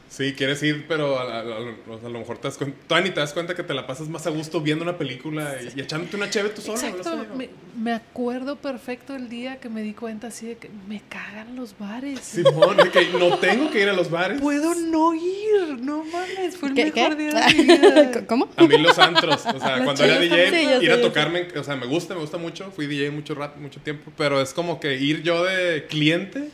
Sí, 0.10 0.34
quieres 0.34 0.64
ir, 0.64 0.86
pero 0.88 1.20
a, 1.20 1.24
a- 1.24 1.40
a- 1.42 1.42
a 1.42 2.10
lo 2.10 2.20
mejor 2.20 2.38
te 2.38 2.48
das 2.48 2.58
cuenta, 2.58 2.78
todavía 2.88 3.10
ni 3.10 3.14
te 3.14 3.20
das 3.20 3.34
cuenta 3.34 3.54
que 3.56 3.62
te 3.64 3.74
la 3.74 3.86
pasas 3.86 4.08
más 4.08 4.26
a 4.26 4.30
gusto 4.30 4.62
viendo 4.62 4.84
una 4.84 4.98
película 4.98 5.58
y, 5.62 5.78
y 5.78 5.82
echándote 5.82 6.16
una 6.16 6.30
cheve 6.30 6.50
tú 6.50 6.62
solo. 6.62 6.76
Exacto, 6.80 7.14
no 7.16 7.24
sé. 7.24 7.30
me, 7.36 7.50
me 7.78 7.92
acuerdo 7.94 8.56
perfecto 8.56 9.16
el 9.16 9.28
día 9.28 9.58
que 9.58 9.68
me 9.68 9.82
di 9.82 9.94
cuenta 9.94 10.28
así 10.28 10.48
de 10.48 10.56
que 10.58 10.70
me 10.88 11.02
cagan 11.10 11.58
los 11.58 11.78
bares. 11.78 12.22
Simón, 12.22 12.78
de 12.78 12.90
que 12.90 13.10
no 13.20 13.38
tengo 13.38 13.70
que 13.70 13.82
ir 13.82 13.90
a 13.90 13.94
los 13.94 14.10
bares. 14.10 14.40
Puedo 14.40 14.74
no 14.76 15.14
ir, 15.14 15.78
no 15.82 16.06
mames, 16.06 16.56
fue 16.58 16.70
el 16.70 16.76
¿Qué- 16.76 16.86
mejor 16.92 17.18
qué? 17.18 17.24
día 17.24 17.32
de 17.34 17.54
mi 17.54 17.64
vida. 17.64 18.26
¿Cómo? 18.28 18.50
A 18.56 18.64
mí 18.66 18.78
los 18.78 18.98
antros, 18.98 19.46
o 19.46 19.60
sea, 19.60 19.84
cuando 19.84 20.04
era 20.06 20.20
DJ. 20.20 20.50
Sí, 20.80 20.86
ir 20.86 20.92
a 20.94 21.02
tocarme, 21.02 21.48
o 21.58 21.64
sea, 21.66 21.76
me 21.76 21.86
gusta, 21.86 22.14
me 22.14 22.22
gusta 22.22 22.38
mucho. 22.38 22.72
Fui 22.72 22.88
DJ 22.88 23.12
mucho 23.12 23.36
rato, 23.36 23.60
mucho 23.60 23.82
tiempo, 23.82 24.10
pero 24.18 24.42
es 24.42 24.54
como 24.54 24.80
que 24.80 24.96
ir 24.96 25.22
yo 25.22 25.44
de 25.44 25.86
cliente, 25.88 26.48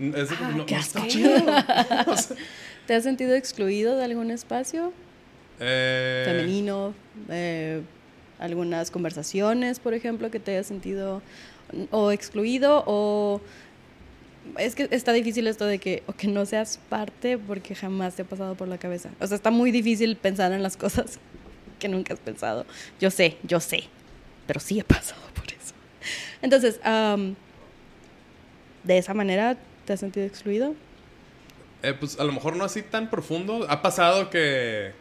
es, 0.00 0.30
Ah, 0.40 0.52
no, 0.56 0.64
qué 0.64 0.74
no 0.76 0.80
está 0.80 1.00
asco. 1.00 1.08
chido. 1.10 1.34
O 2.06 2.16
sea, 2.16 2.36
¿Te 2.88 2.94
has 2.94 3.02
sentido 3.02 3.34
excluido 3.34 3.98
de 3.98 4.04
algún 4.04 4.30
espacio 4.30 4.94
eh, 5.60 6.22
femenino? 6.24 6.94
Eh, 7.28 7.82
algunas 8.38 8.90
conversaciones, 8.90 9.78
por 9.78 9.92
ejemplo, 9.92 10.30
que 10.30 10.40
te 10.40 10.52
hayas 10.52 10.68
sentido 10.68 11.20
o 11.90 12.10
excluido 12.12 12.84
o... 12.86 13.42
Es 14.56 14.74
que 14.74 14.88
está 14.90 15.12
difícil 15.12 15.48
esto 15.48 15.66
de 15.66 15.78
que, 15.78 16.02
o 16.06 16.14
que 16.14 16.28
no 16.28 16.46
seas 16.46 16.80
parte 16.88 17.36
porque 17.36 17.74
jamás 17.74 18.14
te 18.14 18.22
ha 18.22 18.24
pasado 18.24 18.54
por 18.54 18.68
la 18.68 18.78
cabeza. 18.78 19.10
O 19.20 19.26
sea, 19.26 19.36
está 19.36 19.50
muy 19.50 19.70
difícil 19.70 20.16
pensar 20.16 20.52
en 20.52 20.62
las 20.62 20.78
cosas 20.78 21.18
que 21.78 21.88
nunca 21.88 22.14
has 22.14 22.20
pensado. 22.20 22.64
Yo 22.98 23.10
sé, 23.10 23.36
yo 23.42 23.60
sé, 23.60 23.84
pero 24.46 24.60
sí 24.60 24.80
he 24.80 24.84
pasado 24.84 25.20
por 25.34 25.44
eso. 25.48 25.74
Entonces, 26.40 26.80
¿de 28.82 28.96
esa 28.96 29.12
manera 29.12 29.58
te 29.84 29.92
has 29.92 30.00
sentido 30.00 30.24
excluido? 30.24 30.74
Eh, 31.82 31.94
pues 31.98 32.18
a 32.18 32.24
lo 32.24 32.32
mejor 32.32 32.56
no 32.56 32.64
así 32.64 32.82
tan 32.82 33.10
profundo. 33.10 33.66
Ha 33.68 33.82
pasado 33.82 34.30
que 34.30 34.92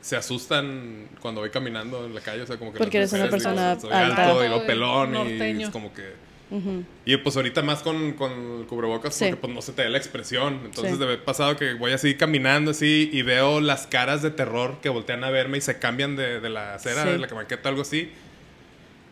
se 0.00 0.16
asustan 0.16 1.08
cuando 1.20 1.40
voy 1.42 1.50
caminando 1.50 2.06
en 2.06 2.14
la 2.14 2.20
calle, 2.20 2.42
o 2.42 2.46
sea, 2.46 2.56
como 2.56 2.72
que 2.72 2.78
Porque 2.78 2.96
eres 2.98 3.12
una 3.12 3.24
mujeres, 3.26 3.42
digo, 3.44 3.54
persona 3.54 3.80
soy 3.80 3.92
alta. 3.92 4.26
alto 4.30 4.44
y 4.44 4.48
lo 4.48 4.66
pelón 4.66 5.14
y 5.30 5.62
es 5.62 5.70
como 5.70 5.92
que 5.92 6.30
Ujú. 6.52 6.82
Y 7.04 7.16
pues 7.18 7.36
ahorita 7.36 7.62
más 7.62 7.80
con, 7.80 8.14
con 8.14 8.32
el 8.60 8.66
cubrebocas 8.66 9.14
Sí. 9.14 9.26
porque 9.26 9.36
pues 9.40 9.54
no 9.54 9.62
se 9.62 9.70
te 9.72 9.84
da 9.84 9.88
la 9.88 9.98
expresión. 9.98 10.62
Entonces 10.64 10.94
Sí. 10.94 10.98
de 10.98 11.04
haber 11.04 11.22
pasado 11.24 11.56
que 11.56 11.74
voy 11.74 11.92
así 11.92 12.16
caminando 12.16 12.72
así 12.72 13.08
y 13.12 13.22
veo 13.22 13.60
las 13.60 13.86
caras 13.86 14.20
de 14.20 14.32
terror 14.32 14.78
que 14.82 14.88
voltean 14.88 15.22
a 15.22 15.30
verme 15.30 15.58
y 15.58 15.60
se 15.60 15.78
cambian 15.78 16.16
de, 16.16 16.40
de 16.40 16.48
la 16.50 16.74
acera, 16.74 17.04
Sí. 17.04 17.10
de 17.10 17.18
la 17.18 17.28
banqueta, 17.28 17.68
algo 17.68 17.82
así. 17.82 18.10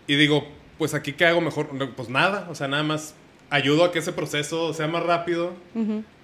Y 0.08 0.16
digo, 0.16 0.48
pues 0.78 0.94
aquí 0.94 1.12
qué 1.12 1.26
hago 1.26 1.40
mejor, 1.40 1.68
pues 1.94 2.08
nada, 2.08 2.48
o 2.50 2.56
sea, 2.56 2.66
nada 2.66 2.82
más 2.82 3.14
ayudo 3.50 3.84
a 3.84 3.92
que 3.92 4.00
ese 4.00 4.12
proceso 4.12 4.72
sea 4.74 4.86
más 4.88 5.02
rápido. 5.02 5.52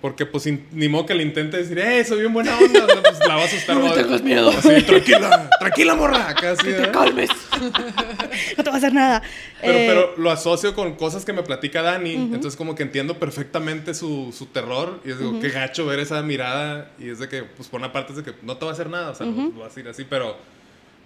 Porque, 0.03 0.27
pues, 0.27 0.47
ni 0.73 0.89
modo 0.89 1.07
que 1.07 1.15
le 1.15 1.23
intente 1.23 1.57
decir, 1.57 1.79
¡eh, 1.79 2.05
soy 2.05 2.21
bien 2.21 2.33
buena 2.35 2.55
onda! 2.59 2.87
Pues 2.87 3.19
la 3.27 3.37
va 3.37 3.43
a 3.43 3.45
asustar. 3.47 3.77
No 3.81 3.91
tengas 3.93 4.21
miedo. 4.23 4.51
Así, 4.51 4.83
tranquila, 4.83 5.49
tranquila, 5.59 5.95
morra. 5.95 6.29
Acá, 6.29 6.51
así, 6.51 6.67
¿verdad? 6.71 6.93
calmes. 6.93 7.31
no 8.59 8.65
te 8.65 8.69
va 8.71 8.75
a 8.75 8.77
hacer 8.79 8.93
nada. 8.93 9.23
Pero, 9.63 9.73
Eh, 9.79 9.87
pero 9.89 10.15
lo 10.19 10.31
asocio 10.31 10.75
con 10.75 10.95
cosas 10.97 11.25
que 11.25 11.33
me 11.33 11.43
platica 11.43 11.81
Dani. 11.81 12.15
Entonces, 12.15 12.57
como 12.57 12.75
que 12.75 12.83
entiendo 12.83 13.19
perfectamente 13.19 13.95
su, 13.95 14.35
su 14.37 14.45
terror. 14.47 15.01
Y 15.07 15.11
es 15.13 15.19
digo, 15.19 15.41
qué 15.41 15.49
gacho 15.49 15.87
ver 15.87 16.01
esa 16.01 16.21
mirada. 16.23 16.91
Y 16.99 17.09
es 17.09 17.19
de 17.19 17.29
que, 17.31 17.43
pues, 17.45 17.69
por 17.69 17.81
una 17.81 17.93
parte 17.93 18.13
es 18.13 18.19
de 18.19 18.25
que 18.25 18.35
no 18.43 18.59
te 18.59 18.67
va 18.67 18.73
a 18.73 18.75
hacer 18.75 18.91
nada. 18.91 19.11
O 19.11 19.15
sea, 19.15 19.25
lo- 19.27 19.33
lo 19.51 19.61
vas 19.61 19.75
a 19.75 19.81
ir 19.81 19.89
así. 19.89 20.05
Pero, 20.05 20.37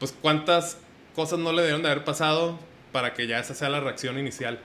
pues, 0.00 0.12
¿cuántas 0.20 0.78
cosas 1.14 1.38
no 1.38 1.52
le 1.52 1.58
debieron 1.62 1.82
de 1.82 1.90
haber 1.90 2.02
pasado 2.02 2.58
para 2.90 3.14
que 3.14 3.28
ya 3.28 3.38
esa 3.38 3.54
sea 3.54 3.68
la 3.68 3.78
reacción 3.78 4.18
inicial? 4.18 4.58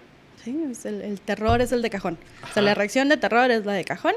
Sí, 0.44 0.58
es 0.70 0.86
el, 0.86 1.02
el 1.02 1.22
terror 1.22 1.62
es 1.62 1.72
el 1.72 1.82
de 1.82 1.90
cajón. 1.90 2.18
O 2.42 2.46
Ajá. 2.46 2.54
sea, 2.56 2.64
la 2.64 2.74
reacción 2.74 3.08
de 3.10 3.18
terror 3.18 3.50
es 3.52 3.66
la 3.66 3.74
de 3.74 3.86
cajón. 3.86 4.14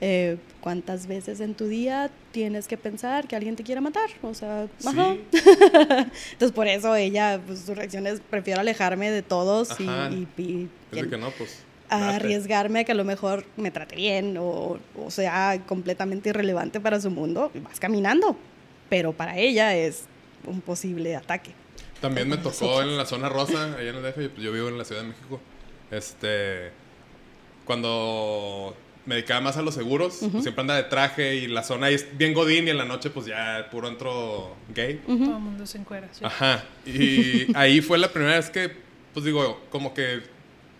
Eh, 0.00 0.36
¿Cuántas 0.60 1.06
veces 1.06 1.40
en 1.40 1.54
tu 1.54 1.66
día 1.66 2.10
tienes 2.32 2.68
que 2.68 2.76
pensar 2.76 3.26
que 3.26 3.34
alguien 3.36 3.56
te 3.56 3.64
quiere 3.64 3.80
matar? 3.80 4.08
O 4.22 4.34
sea, 4.34 4.68
ajá. 4.86 5.14
Sí. 5.32 5.38
Entonces, 6.32 6.52
por 6.54 6.68
eso 6.68 6.94
ella, 6.94 7.40
pues 7.46 7.60
su 7.60 7.74
reacción 7.74 8.06
es, 8.06 8.20
prefiero 8.20 8.60
alejarme 8.60 9.10
de 9.10 9.22
todos 9.22 9.80
y, 9.80 9.88
Ajá. 9.88 10.10
y- 10.10 10.28
y- 10.40 10.68
Es 10.92 11.02
de 11.02 11.08
que 11.08 11.16
no, 11.18 11.30
pues. 11.32 11.58
a 11.88 12.10
arriesgarme 12.16 12.80
a 12.80 12.84
que 12.84 12.92
a 12.92 12.94
lo 12.94 13.04
mejor 13.04 13.44
me 13.56 13.70
trate 13.70 13.96
bien 13.96 14.36
o, 14.38 14.78
o 14.96 15.10
sea 15.10 15.60
completamente 15.66 16.28
irrelevante 16.30 16.80
para 16.80 17.00
su 17.00 17.10
mundo. 17.10 17.50
y 17.54 17.58
Vas 17.60 17.80
caminando. 17.80 18.36
Pero 18.88 19.12
para 19.12 19.38
ella 19.38 19.74
es 19.76 20.04
un 20.46 20.60
posible 20.60 21.16
ataque. 21.16 21.50
También 22.00 22.28
me 22.28 22.36
tocó 22.36 22.82
en 22.82 22.96
la 22.98 23.06
zona 23.06 23.28
rosa, 23.28 23.74
allá 23.76 23.90
en 23.90 23.96
el 23.96 24.02
DF, 24.02 24.38
yo 24.38 24.52
vivo 24.52 24.68
en 24.68 24.76
la 24.78 24.84
Ciudad 24.84 25.02
de 25.02 25.08
México. 25.08 25.40
Este. 25.90 26.70
Cuando 27.64 28.76
me 29.06 29.16
dedicaba 29.16 29.40
más 29.40 29.56
a 29.56 29.62
los 29.62 29.74
seguros, 29.74 30.18
pues, 30.30 30.42
siempre 30.42 30.60
anda 30.62 30.76
de 30.76 30.84
traje 30.84 31.36
y 31.36 31.46
la 31.46 31.62
zona 31.62 31.86
ahí 31.86 31.94
es 31.94 32.06
bien 32.16 32.32
godín 32.34 32.66
y 32.66 32.70
en 32.70 32.78
la 32.78 32.84
noche, 32.84 33.10
pues 33.10 33.26
ya 33.26 33.68
puro 33.70 33.88
entro 33.88 34.54
gay. 34.74 35.00
Todo 35.06 35.14
el 35.14 35.20
mundo 35.40 35.66
se 35.66 35.78
encuera. 35.78 36.08
sí. 36.12 36.24
Ajá. 36.24 36.64
Y 36.86 37.46
ahí 37.56 37.80
fue 37.80 37.98
la 37.98 38.12
primera 38.12 38.36
vez 38.36 38.50
que, 38.50 38.70
pues 39.12 39.24
digo, 39.24 39.60
como 39.70 39.92
que 39.94 40.20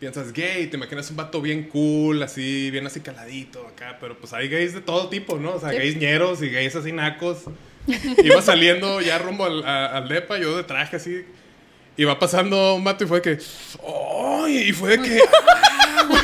piensas 0.00 0.32
gay, 0.32 0.66
te 0.66 0.76
imaginas 0.76 1.10
un 1.10 1.16
vato 1.16 1.40
bien 1.40 1.64
cool, 1.64 2.22
así, 2.22 2.70
bien 2.70 2.86
así 2.86 3.00
caladito 3.00 3.66
acá, 3.66 3.96
pero 4.00 4.18
pues 4.18 4.32
hay 4.34 4.48
gays 4.48 4.74
de 4.74 4.80
todo 4.82 5.08
tipo, 5.08 5.38
¿no? 5.38 5.52
O 5.54 5.60
sea, 5.60 5.70
Sí. 5.70 5.76
gays 5.76 5.96
ñeros 5.96 6.42
y 6.42 6.50
gays 6.50 6.74
así 6.76 6.92
nacos. 6.92 7.44
Iba 8.24 8.40
saliendo 8.42 9.00
ya 9.00 9.18
rumbo 9.18 9.44
al, 9.44 9.64
a- 9.64 9.96
al 9.98 10.08
depa, 10.08 10.38
yo 10.38 10.56
de 10.56 10.64
traje 10.64 10.96
así. 10.96 11.24
Y 11.96 12.04
va 12.04 12.18
pasando 12.18 12.74
un 12.74 12.82
vato 12.84 13.04
y 13.04 13.06
fue 13.06 13.20
de 13.20 13.36
que. 13.36 13.44
¡Ay! 14.44 14.58
y 14.68 14.72
fue 14.72 14.96
de 14.96 15.02
que. 15.08 15.20
¡ah, 15.96 16.04
güey! 16.08 16.22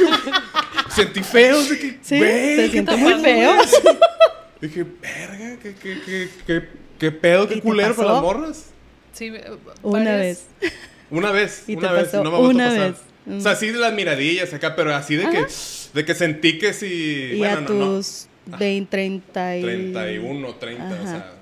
Sentí 0.91 1.23
feo, 1.23 1.63
de 1.65 1.79
que. 1.79 1.99
Sí, 2.03 2.19
güey, 2.19 2.57
se 2.57 2.63
¿qué 2.65 2.69
siente 2.71 2.93
te 2.93 2.99
muy 2.99 3.15
feo. 3.23 3.55
güey? 3.55 3.69
Dije, 4.61 4.85
verga, 5.01 5.57
qué, 5.63 5.75
qué, 5.75 5.99
qué, 6.05 6.29
qué, 6.47 6.69
qué 6.99 7.13
pedo, 7.13 7.45
¿Y 7.45 7.49
qué 7.49 7.61
culero 7.63 7.95
para 7.97 8.13
las 8.13 8.23
morras. 8.23 8.67
Sí, 9.13 9.27
eh, 9.35 9.45
Una 9.83 10.17
vez. 10.17 10.47
Una 11.11 11.31
vez, 11.33 11.65
¿Y 11.67 11.75
una 11.77 11.89
te 11.89 11.95
vez, 11.95 12.05
pasó 12.09 12.23
no 12.23 12.31
me 12.31 12.37
ha 12.37 12.41
vuelto 12.41 12.63
a 12.63 12.67
una 12.67 12.71
pasar. 12.71 12.91
vez? 12.93 13.01
Mm. 13.27 13.39
O 13.39 13.41
sea, 13.41 13.57
sí 13.57 13.67
de 13.69 13.79
las 13.79 13.93
miradillas 13.93 14.53
acá, 14.55 14.77
pero 14.77 14.95
así 14.95 15.17
de 15.17 15.29
que, 15.31 15.47
de 15.95 16.05
que 16.05 16.15
sentí 16.15 16.59
que 16.59 16.73
si. 16.73 16.87
Y 17.35 17.39
bueno, 17.39 17.59
a 17.59 17.61
no, 17.63 17.69
no. 17.75 17.85
tus 17.97 18.27
20, 18.47 18.91
30 18.91 19.57
y... 19.59 19.63
31, 19.63 20.55
30, 20.55 20.85
o 20.85 20.95
Ajá. 20.95 21.03
sea, 21.07 21.33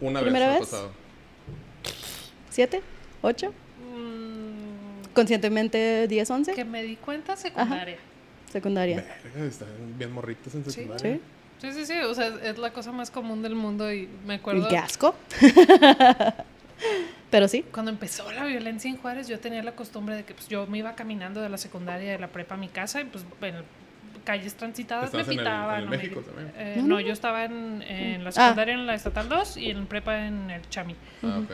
una 0.00 0.20
vez 0.20 0.24
¿Primera 0.26 0.46
me 0.46 0.52
ha 0.54 0.58
vez? 0.60 0.68
pasado. 0.68 0.92
¿Siete? 2.50 2.82
¿Ocho? 3.22 3.52
Mm, 3.94 5.12
Conscientemente 5.14 6.06
10, 6.08 6.30
11? 6.30 6.52
que 6.54 6.64
me 6.64 6.82
di 6.82 6.96
cuenta 6.96 7.36
secundaria. 7.36 7.96
Secundaria. 8.50 9.04
Verga, 9.24 9.46
están 9.48 9.68
bien 9.98 10.12
morritos 10.12 10.54
en 10.54 10.64
secundaria. 10.64 11.14
¿Sí? 11.16 11.20
Sí, 11.60 11.72
sí, 11.72 11.86
sí. 11.86 11.98
O 12.00 12.14
sea, 12.14 12.28
es 12.42 12.56
la 12.58 12.72
cosa 12.72 12.90
más 12.92 13.10
común 13.10 13.42
del 13.42 13.54
mundo 13.54 13.92
y 13.92 14.08
me 14.26 14.34
acuerdo. 14.34 14.66
qué 14.68 14.78
asco. 14.78 15.14
Pero 17.30 17.46
sí. 17.48 17.64
Cuando 17.70 17.90
empezó 17.92 18.30
la 18.32 18.44
violencia 18.44 18.90
en 18.90 18.96
Juárez, 18.96 19.28
yo 19.28 19.38
tenía 19.38 19.62
la 19.62 19.72
costumbre 19.72 20.16
de 20.16 20.24
que 20.24 20.34
pues, 20.34 20.48
yo 20.48 20.66
me 20.66 20.78
iba 20.78 20.94
caminando 20.96 21.40
de 21.40 21.48
la 21.48 21.58
secundaria 21.58 22.12
de 22.12 22.18
la 22.18 22.28
prepa 22.28 22.54
a 22.54 22.58
mi 22.58 22.68
casa 22.68 23.00
y 23.02 23.04
pues 23.04 23.24
en 23.42 23.54
calles 24.24 24.54
transitadas 24.54 25.12
me 25.12 25.20
¿Estabas 25.20 25.28
en 25.28 25.32
el- 25.32 26.00
pitaban. 26.10 26.52
eh, 26.56 26.80
No, 26.84 26.98
yo 26.98 27.12
estaba 27.12 27.44
en, 27.44 27.82
en 27.82 28.24
la 28.24 28.30
Ah. 28.30 28.32
secundaria 28.32 28.74
en 28.74 28.86
la 28.86 28.94
Estatal 28.94 29.28
2 29.28 29.56
y 29.58 29.70
en 29.70 29.86
prepa 29.86 30.26
en 30.26 30.50
el 30.50 30.68
Chami. 30.70 30.96
Ah, 31.22 31.40
ok. 31.44 31.50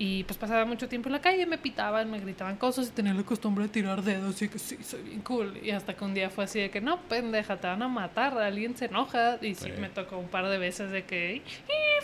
Y 0.00 0.22
pues 0.24 0.38
pasaba 0.38 0.64
mucho 0.64 0.88
tiempo 0.88 1.08
en 1.08 1.14
la 1.14 1.20
calle, 1.20 1.44
me 1.44 1.58
pitaban, 1.58 2.08
me 2.08 2.20
gritaban 2.20 2.56
cosas 2.56 2.86
y 2.86 2.90
tenía 2.92 3.12
la 3.12 3.24
costumbre 3.24 3.64
de 3.64 3.68
tirar 3.70 4.00
dedos 4.02 4.40
y 4.42 4.48
que 4.48 4.60
sí, 4.60 4.78
soy 4.82 5.02
bien 5.02 5.20
cool. 5.22 5.58
Y 5.60 5.72
hasta 5.72 5.94
que 5.94 6.04
un 6.04 6.14
día 6.14 6.30
fue 6.30 6.44
así 6.44 6.60
de 6.60 6.70
que 6.70 6.80
no, 6.80 7.00
pendeja, 7.08 7.56
te 7.56 7.66
van 7.66 7.82
a 7.82 7.88
matar, 7.88 8.38
alguien 8.38 8.76
se 8.76 8.84
enoja. 8.84 9.38
Y 9.42 9.56
sí, 9.56 9.64
Sí. 9.64 9.72
me 9.80 9.88
tocó 9.88 10.16
un 10.18 10.28
par 10.28 10.46
de 10.48 10.56
veces 10.56 10.92
de 10.92 11.02
que 11.04 11.36
"Ih", 11.36 11.42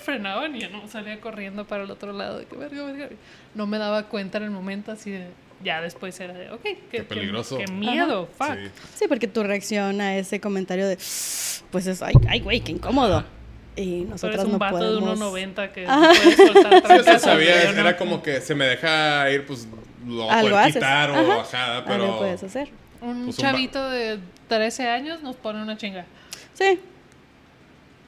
frenaban 0.02 0.56
y 0.56 0.60
yo 0.60 0.70
no 0.70 0.88
salía 0.88 1.20
corriendo 1.20 1.66
para 1.68 1.84
el 1.84 1.90
otro 1.92 2.12
lado. 2.12 2.40
De 2.40 2.46
que 2.46 2.56
verga, 2.56 2.82
verga. 2.84 3.08
No 3.54 3.66
me 3.68 3.78
daba 3.78 4.08
cuenta 4.08 4.38
en 4.38 4.44
el 4.44 4.50
momento 4.50 4.90
así 4.90 5.12
de. 5.12 5.28
Ya 5.62 5.80
después 5.80 6.18
era 6.18 6.34
de, 6.34 6.50
ok, 6.50 6.62
qué, 6.62 6.78
Qué 6.90 7.02
peligroso. 7.04 7.56
Qué, 7.58 7.68
miedo, 7.70 8.26
fuck. 8.36 8.54
Sí. 8.54 8.70
Sí, 8.96 9.04
porque 9.08 9.28
tu 9.28 9.44
reacción 9.44 10.00
a 10.00 10.16
ese 10.16 10.40
comentario 10.40 10.86
de, 10.88 10.96
pues 11.70 11.86
es, 11.86 12.02
ay, 12.02 12.14
ay, 12.28 12.40
güey, 12.40 12.60
qué 12.60 12.72
incómodo. 12.72 13.24
Y 13.76 14.04
nosotros 14.04 14.34
eres 14.34 14.46
un 14.46 14.52
no 14.52 14.58
vato 14.58 14.78
podemos... 14.78 15.18
de 15.34 15.46
1,90 15.52 15.72
que 15.72 15.86
Ajá. 15.86 16.08
puede 16.22 16.36
soltar 16.36 16.82
Sí, 16.86 16.92
o 17.00 17.02
sea, 17.04 17.18
sabía, 17.18 17.72
no. 17.72 17.80
era 17.80 17.96
como 17.96 18.22
que 18.22 18.40
se 18.40 18.54
me 18.54 18.66
deja 18.66 19.30
ir, 19.30 19.46
pues 19.46 19.66
lo 20.06 20.30
Algo 20.30 20.56
haces. 20.56 20.74
quitar 20.74 21.10
o 21.10 21.14
Ajá. 21.14 21.36
bajada, 21.38 21.84
pero. 21.84 22.04
Algo 22.04 22.18
puedes 22.18 22.42
hacer. 22.42 22.68
Un 23.00 23.24
Pues 23.24 23.36
un 23.38 23.42
chavito 23.42 23.90
de 23.90 24.18
13 24.48 24.88
años 24.88 25.22
nos 25.22 25.36
pone 25.36 25.60
una 25.62 25.76
chinga. 25.76 26.06
Sí, 26.54 26.78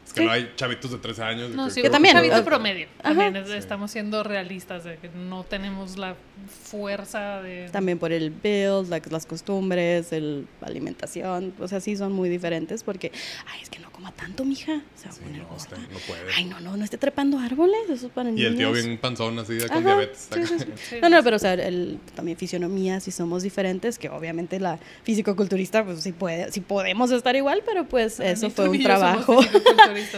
Es 0.06 0.12
que 0.12 0.20
Sí. 0.20 0.26
no 0.26 0.32
hay 0.32 0.52
chavitos 0.56 0.92
de 0.92 0.98
13 0.98 1.22
años. 1.24 1.50
No, 1.50 1.64
que- 1.66 1.70
sí, 1.72 1.80
Que 1.82 1.88
un 1.88 1.92
también, 1.92 2.14
chavito 2.14 2.36
ah, 2.36 2.44
promedio. 2.44 2.86
ajá. 3.02 3.08
También 3.14 3.36
es- 3.36 3.48
Sí. 3.50 3.56
estamos 3.56 3.90
siendo 3.90 4.22
realistas 4.22 4.84
de 4.84 4.96
que 4.98 5.08
no 5.08 5.42
tenemos 5.44 5.98
la 5.98 6.14
fuerza 6.48 7.42
de... 7.42 7.68
también 7.70 7.98
por 7.98 8.12
el 8.12 8.30
build, 8.30 8.88
la- 8.88 9.00
las 9.10 9.26
costumbres, 9.26 10.12
el, 10.12 10.46
la 10.60 10.66
alimentación, 10.68 11.54
o 11.60 11.68
sea, 11.68 11.80
sí 11.80 11.96
son 11.96 12.12
muy 12.12 12.28
diferentes 12.28 12.82
porque, 12.82 13.10
ay, 13.46 13.60
es 13.62 13.70
que 13.70 13.78
no 13.78 13.90
coma 13.90 14.12
tanto, 14.12 14.44
mija, 14.44 14.82
se 14.94 15.06
va 15.06 15.10
a 15.10 15.14
Sí, 15.14 15.20
poner 15.22 15.42
no, 15.42 15.56
está- 15.56 15.76
no 15.78 15.98
puede. 16.06 16.32
Ay, 16.36 16.44
no, 16.44 16.60
no, 16.60 16.76
no 16.76 16.84
esté 16.84 16.98
trepando 16.98 17.38
árboles, 17.38 17.78
eso 17.88 18.06
es 18.06 18.12
para 18.12 18.28
y 18.30 18.32
niños. 18.34 18.50
el 18.50 18.56
tío 18.58 18.72
bien 18.72 18.98
panzón, 18.98 19.38
así, 19.38 19.54
de- 19.54 19.68
con 19.68 19.78
Ajá, 19.78 19.86
diabetes. 19.86 20.28
sí, 20.32 20.46
sí, 20.46 20.58
sí. 20.58 20.64
Sí, 20.90 20.96
No, 21.02 21.08
no, 21.08 21.22
pero 21.24 21.36
o 21.36 21.38
sea, 21.38 21.54
el, 21.54 21.98
también 22.14 22.36
fisionomía, 22.36 23.00
si 23.00 23.10
somos 23.10 23.42
diferentes, 23.42 23.98
que 23.98 24.08
obviamente 24.08 24.60
la 24.60 24.78
físico-culturista, 25.04 25.84
pues 25.84 26.00
sí 26.02 26.12
puede, 26.12 26.52
sí 26.52 26.60
podemos 26.60 27.10
estar 27.10 27.34
igual, 27.36 27.62
pero 27.64 27.84
pues 27.88 28.18
Ni 28.20 28.26
eso 28.26 28.50
fue 28.50 28.68
un 28.68 28.82
trabajo. 28.82 29.38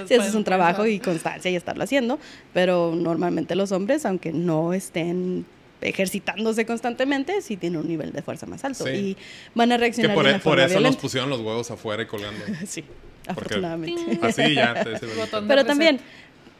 Sí, 0.08 0.14
eso 0.14 0.22
es 0.22 0.28
un 0.28 0.32
pues, 0.32 0.44
trabajo 0.44 0.82
ah. 0.82 0.88
y 0.88 0.98
constancia 0.98 1.50
y 1.50 1.56
estarlo 1.56 1.84
haciendo, 1.84 2.18
pero 2.54 2.94
normalmente 2.96 3.54
los 3.54 3.70
hombres, 3.72 4.04
aunque 4.06 4.32
no 4.32 4.72
estén 4.72 5.44
ejercitándose 5.80 6.66
constantemente, 6.66 7.40
sí 7.42 7.56
tienen 7.56 7.80
un 7.80 7.88
nivel 7.88 8.12
de 8.12 8.22
fuerza 8.22 8.46
más 8.46 8.64
alto 8.64 8.84
Sí. 8.84 8.90
y 8.90 9.16
van 9.54 9.72
a 9.72 9.76
Que 9.76 9.80
reaccionar 9.82 10.14
por, 10.14 10.24
de 10.24 10.30
e- 10.30 10.34
una 10.34 10.42
por 10.42 10.52
forma 10.58 10.64
eso 10.66 10.80
nos 10.80 10.96
pusieron 10.96 11.30
los 11.30 11.40
huevos 11.40 11.70
afuera 11.70 12.02
y 12.02 12.06
colgando. 12.06 12.40
Sí, 12.66 12.84
afortunadamente. 13.26 14.18
Así 14.22 14.54
ya 14.54 14.74
te 14.82 14.90
Pero 15.48 15.64
también 15.64 16.00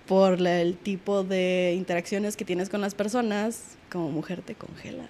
por 0.07 0.41
la- 0.41 0.61
el 0.61 0.77
tipo 0.77 1.23
de 1.25 1.75
interacciones 1.77 2.37
que 2.37 2.45
tienes 2.45 2.69
con 2.69 2.81
las 2.81 2.95
personas, 2.95 3.77
como 3.91 4.11
mujer 4.11 4.43
te 4.43 4.55
congelas. 4.55 5.09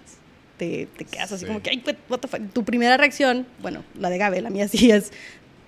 Te, 0.57 0.87
te 0.97 1.05
quedas 1.05 1.31
así 1.31 1.41
Sí. 1.41 1.45
como 1.47 1.61
que, 1.61 1.69
ay, 1.69 1.81
what 2.09 2.19
the 2.19 2.27
fuck?". 2.27 2.41
Tu 2.51 2.65
primera 2.65 2.97
reacción, 2.97 3.47
bueno, 3.61 3.83
la 3.97 4.09
de 4.09 4.17
Gabe, 4.17 4.41
la 4.41 4.49
mía 4.49 4.67
sí 4.67 4.91
es, 4.91 5.11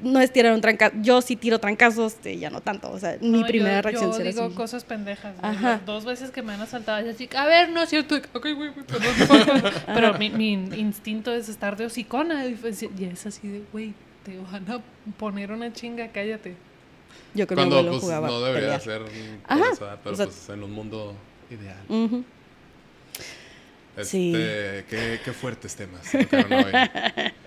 no 0.04 0.20
es 0.22 0.32
tirar 0.34 0.54
un 0.54 0.62
trancazo. 0.62 0.96
Yo 1.02 1.22
sí 1.22 1.36
tiro 1.36 1.60
trancazos, 1.60 2.16
eh, 2.24 2.38
ya 2.38 2.50
no 2.50 2.62
tanto. 2.62 2.92
O 2.92 3.00
sea, 3.00 3.18
mi 3.22 3.44
primera 3.44 3.78
yo, 3.78 3.82
reacción 3.82 4.12
yo 4.12 4.18
será 4.18 4.30
digo 4.30 4.44
así. 4.46 4.56
cosas 4.56 4.84
pendejas. 4.84 5.36
güey. 5.40 5.52
Ajá. 5.56 5.70
Las 5.72 5.86
Dos 5.86 6.06
veces 6.06 6.32
que 6.32 6.42
me 6.42 6.54
han 6.54 6.62
asaltado, 6.62 7.04
yo 7.06 7.12
así, 7.12 7.30
a 7.36 7.46
ver, 7.46 7.70
no 7.70 7.82
es 7.84 7.90
cierto. 7.90 8.16
Ok, 8.34 8.48
güey, 8.56 8.56
güey, 8.70 8.86
perdón. 8.86 9.74
Pero 9.88 10.14
mi, 10.18 10.30
mi 10.30 10.52
instinto 10.54 11.34
es 11.34 11.50
estar 11.50 11.76
de 11.78 11.86
hocicona. 11.86 12.46
Y 12.48 12.58
es 13.06 13.26
así 13.26 13.48
de, 13.48 13.64
güey, 13.72 13.94
te 14.24 14.38
van 14.38 14.70
a 14.72 14.80
poner 15.18 15.52
una 15.52 15.72
chinga, 15.74 16.08
cállate. 16.10 16.56
Yo 17.34 17.46
mi 17.50 17.56
Cuando 17.56 17.76
abuelo 17.78 17.92
pues 17.92 18.04
jugaba 18.04 18.28
no 18.28 18.42
debería 18.42 18.78
pelear. 18.80 19.08
ser 19.10 19.38
Ajá, 19.48 19.64
pero 20.04 20.14
o 20.14 20.18
sea- 20.18 20.26
pues 20.26 20.50
en 20.50 20.64
un 20.64 20.72
mundo 20.72 21.16
ideal. 21.50 21.78
Ujú. 21.90 22.24
Sí. 24.04 24.34
Este, 24.34 24.86
qué, 24.90 25.20
qué 25.24 25.34
fuertes 25.34 25.76
temas. 25.76 26.02
hoy. 26.14 26.22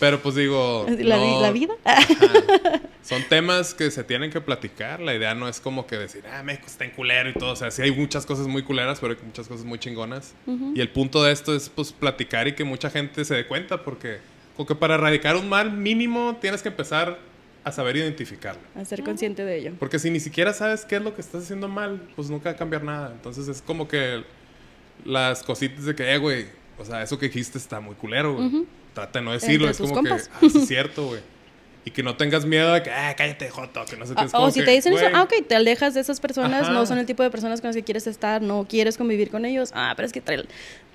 Pero 0.00 0.20
pues 0.20 0.34
digo. 0.34 0.86
¿La, 0.98 1.16
no- 1.18 1.40
la 1.42 1.52
vida? 1.52 1.74
Ajá. 1.84 2.02
Son 3.02 3.22
temas 3.28 3.74
que 3.74 3.90
se 3.90 4.02
tienen 4.04 4.30
que 4.30 4.40
platicar. 4.40 5.00
La 5.00 5.14
idea 5.14 5.34
no 5.34 5.48
es 5.48 5.60
como 5.60 5.86
que 5.86 5.96
decir, 5.96 6.24
ah, 6.32 6.42
México 6.42 6.66
está 6.68 6.84
en 6.84 6.90
culero 6.92 7.28
y 7.30 7.34
todo. 7.34 7.52
O 7.52 7.56
sea, 7.56 7.70
sí 7.70 7.82
hay 7.82 7.90
muchas 7.92 8.24
cosas 8.26 8.46
muy 8.46 8.62
culeras, 8.62 8.98
pero 9.00 9.12
hay 9.14 9.18
muchas 9.24 9.46
cosas 9.48 9.64
muy 9.64 9.78
chingonas. 9.78 10.34
Y 10.74 10.80
el 10.80 10.88
punto 10.88 11.22
de 11.22 11.32
esto 11.32 11.54
es, 11.54 11.68
pues, 11.68 11.92
platicar 11.92 12.48
y 12.48 12.54
que 12.54 12.64
mucha 12.64 12.88
gente 12.90 13.24
se 13.24 13.34
dé 13.34 13.46
cuenta, 13.46 13.82
porque, 13.82 14.18
como 14.56 14.66
que 14.66 14.74
para 14.74 14.94
erradicar 14.94 15.36
un 15.36 15.48
mal 15.48 15.72
mínimo 15.72 16.36
tienes 16.40 16.62
que 16.62 16.68
empezar 16.68 17.18
a 17.64 17.72
saber 17.72 17.96
identificarlo. 17.96 18.62
A 18.74 18.84
ser 18.84 19.02
consciente 19.02 19.44
de 19.44 19.58
ello. 19.58 19.72
Porque 19.78 19.98
si 19.98 20.10
ni 20.10 20.20
siquiera 20.20 20.52
sabes 20.54 20.84
qué 20.84 20.96
es 20.96 21.02
lo 21.02 21.14
que 21.14 21.20
estás 21.20 21.42
haciendo 21.44 21.68
mal, 21.68 22.00
pues 22.16 22.30
nunca 22.30 22.50
va 22.50 22.54
a 22.54 22.58
cambiar 22.58 22.84
nada. 22.84 23.12
Entonces 23.12 23.48
es 23.48 23.60
como 23.60 23.86
que 23.88 24.24
las 25.04 25.42
cositas 25.42 25.84
de 25.84 25.94
que, 25.94 26.10
eh, 26.14 26.18
güey, 26.18 26.46
o 26.78 26.84
sea, 26.84 27.02
eso 27.02 27.18
que 27.18 27.26
dijiste 27.26 27.58
está 27.58 27.80
muy 27.80 27.94
culero, 27.96 28.34
güey. 28.34 28.64
Trata 28.94 29.18
de 29.18 29.24
no 29.24 29.32
decirlo. 29.32 29.68
Entre 29.68 29.84
Es 29.84 29.90
como 29.90 29.94
compas. 30.02 30.28
que, 30.28 30.46
ah, 30.46 30.50
es 30.60 30.68
cierto, 30.68 31.06
güey. 31.06 31.20
Y 31.84 31.90
que 31.92 32.02
no 32.02 32.16
tengas 32.16 32.44
miedo 32.44 32.74
de 32.74 32.82
que, 32.82 32.90
ah, 32.90 33.14
cállate, 33.16 33.48
joto, 33.48 33.84
que 33.86 33.96
no 33.96 34.06
sé 34.06 34.14
qué. 34.14 34.20
Ah, 34.20 34.24
Es 34.26 34.32
como 34.32 34.44
o 34.46 34.50
si 34.50 34.60
que, 34.60 34.66
te 34.66 34.72
dicen 34.72 34.92
eso, 34.92 35.02
güey, 35.02 35.14
ah, 35.14 35.22
ok, 35.22 35.32
te 35.48 35.54
alejas 35.54 35.94
de 35.94 36.00
esas 36.00 36.20
personas, 36.20 36.64
Ajá. 36.64 36.72
no 36.72 36.84
son 36.84 36.98
el 36.98 37.06
tipo 37.06 37.22
de 37.22 37.30
personas 37.30 37.60
con 37.60 37.68
las 37.68 37.76
que 37.76 37.82
quieres 37.82 38.06
estar, 38.06 38.42
no 38.42 38.66
quieres 38.68 38.98
convivir 38.98 39.30
con 39.30 39.44
ellos. 39.46 39.70
Ah, 39.74 39.94
pero 39.96 40.06
es 40.06 40.12
que 40.12 40.20
trae, 40.20 40.44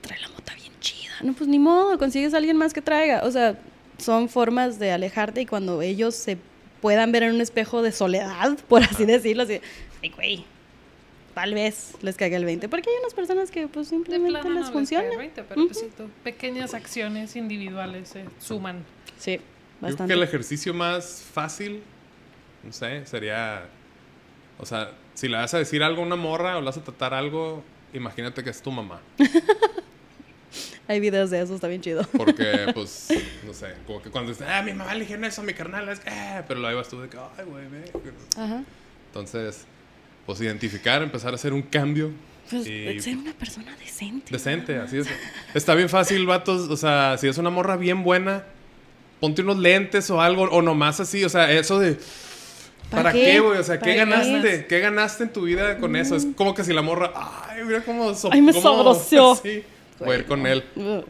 trae 0.01 0.19
la 0.19 0.29
mota 0.29 0.53
bien 0.53 0.71
chida. 0.79 1.13
No, 1.23 1.33
pues 1.33 1.49
ni 1.49 1.57
modo, 1.57 1.97
consigues 1.97 2.33
a 2.33 2.37
alguien 2.37 2.55
más 2.57 2.73
que 2.73 2.81
traiga. 2.81 3.21
O 3.23 3.31
sea, 3.31 3.57
son 3.97 4.29
formas 4.29 4.77
de 4.77 4.91
alejarte 4.91 5.41
y 5.41 5.45
cuando 5.47 5.81
ellos 5.81 6.13
se 6.15 6.37
puedan 6.81 7.11
ver 7.11 7.23
en 7.23 7.33
un 7.33 7.41
espejo 7.41 7.81
de 7.81 7.91
soledad, 7.91 8.55
por 8.67 8.83
así 8.83 9.05
decirlo, 9.05 9.43
así, 9.43 9.59
ay, 10.03 10.09
güey, 10.09 10.45
tal 11.35 11.53
vez 11.53 11.91
les 12.01 12.15
caiga 12.15 12.37
el 12.37 12.45
20. 12.45 12.67
Porque 12.69 12.89
hay 12.89 12.95
unas 13.01 13.13
personas 13.13 13.51
que 13.51 13.67
pues 13.67 13.89
De 13.91 13.95
simplemente 13.97 14.41
no 14.47 14.49
les 14.55 14.63
les 14.63 14.71
funciona. 14.71 15.03
cae 15.03 15.11
el 15.11 15.17
20, 15.19 15.43
pero 15.43 15.65
pues 15.67 15.79
sí, 15.79 15.91
tú- 15.95 16.09
pequeñas 16.23 16.73
acciones 16.73 17.35
individuales 17.35 18.09
se 18.09 18.25
suman. 18.39 18.83
Sí, 19.19 19.33
Yo 19.33 19.37
creo 19.37 19.81
bastante. 19.81 20.13
que 20.13 20.17
el 20.17 20.23
ejercicio 20.23 20.73
más 20.73 21.21
fácil, 21.31 21.83
no 22.63 22.73
sé, 22.73 23.05
sería. 23.05 23.67
O 24.57 24.65
sea, 24.65 24.91
si 25.13 25.27
le 25.27 25.37
vas 25.37 25.53
a 25.53 25.59
decir 25.59 25.83
algo 25.83 26.01
a 26.01 26.05
una 26.05 26.15
morra 26.15 26.57
o 26.57 26.61
le 26.61 26.65
vas 26.65 26.77
a 26.77 26.83
tratar 26.83 27.13
algo, 27.13 27.63
imagínate 27.93 28.43
que 28.43 28.49
es 28.49 28.61
tu 28.61 28.71
mamá. 28.71 29.01
Hay 30.87 30.99
videos 30.99 31.31
de 31.31 31.41
eso, 31.41 31.55
está 31.55 31.67
bien 31.67 31.81
chido. 31.81 32.03
Porque, 32.15 32.67
pues, 32.73 33.09
no 33.43 33.53
sé, 33.53 33.73
como 33.87 34.01
que 34.01 34.09
cuando 34.11 34.31
dices, 34.31 34.47
ah, 34.49 34.61
mi 34.61 34.71
mamá 34.73 34.93
le 34.93 35.01
dijeron 35.01 35.25
eso 35.25 35.41
a 35.41 35.43
mi 35.43 35.53
carnal, 35.53 35.89
es 35.89 35.99
que, 35.99 36.09
ah", 36.09 36.45
pero 36.47 36.59
lo 36.59 36.71
ibas 36.71 36.87
tú 36.87 37.01
de 37.01 37.09
que, 37.09 37.17
ay, 37.17 37.45
güey. 37.45 37.65
Ajá. 38.37 38.63
Entonces, 39.07 39.65
pues 40.25 40.41
identificar, 40.41 41.01
empezar 41.03 41.31
a 41.31 41.35
hacer 41.35 41.53
un 41.53 41.61
cambio. 41.61 42.11
Pues 42.49 42.67
y 42.67 42.99
ser 42.99 43.17
una 43.17 43.33
persona 43.33 43.75
decente. 43.77 44.31
decente, 44.31 44.77
así 44.77 44.97
es. 44.97 45.07
Está 45.53 45.73
bien 45.73 45.89
fácil, 45.89 46.25
vatos. 46.25 46.69
O 46.69 46.77
sea, 46.77 47.17
si 47.17 47.27
es 47.27 47.37
una 47.37 47.49
morra 47.49 47.75
bien 47.75 48.03
buena, 48.03 48.43
ponte 49.19 49.41
unos 49.41 49.57
lentes 49.57 50.09
o 50.11 50.21
algo, 50.21 50.43
o 50.43 50.61
nomás 50.61 50.99
así, 50.99 51.23
o 51.23 51.29
sea, 51.29 51.51
eso 51.51 51.79
de. 51.79 51.97
¿Para 52.91 53.03
¿Para 53.03 53.13
qué? 53.13 53.39
güey? 53.39 53.57
O 53.57 53.63
sea, 53.63 53.79
¿qué 53.79 53.95
ganaste? 53.95 54.67
¿Qué 54.67 54.79
ganaste 54.79 55.23
en 55.23 55.33
tu 55.33 55.41
vida 55.43 55.79
con 55.79 55.95
eso? 55.95 56.15
Es 56.15 56.27
como 56.35 56.53
que 56.53 56.63
si 56.63 56.71
la 56.71 56.83
morra, 56.83 57.11
ay, 57.49 57.63
mira 57.65 57.81
cómo... 57.83 58.13
so- 58.13 58.29
Ay, 58.31 58.43
me 58.43 58.53
cómo-. 58.53 58.61
Sí, 59.41 59.63
voy 59.99 60.15
a 60.15 60.19
ir 60.19 60.25
con 60.25 60.45
él. 60.45 60.63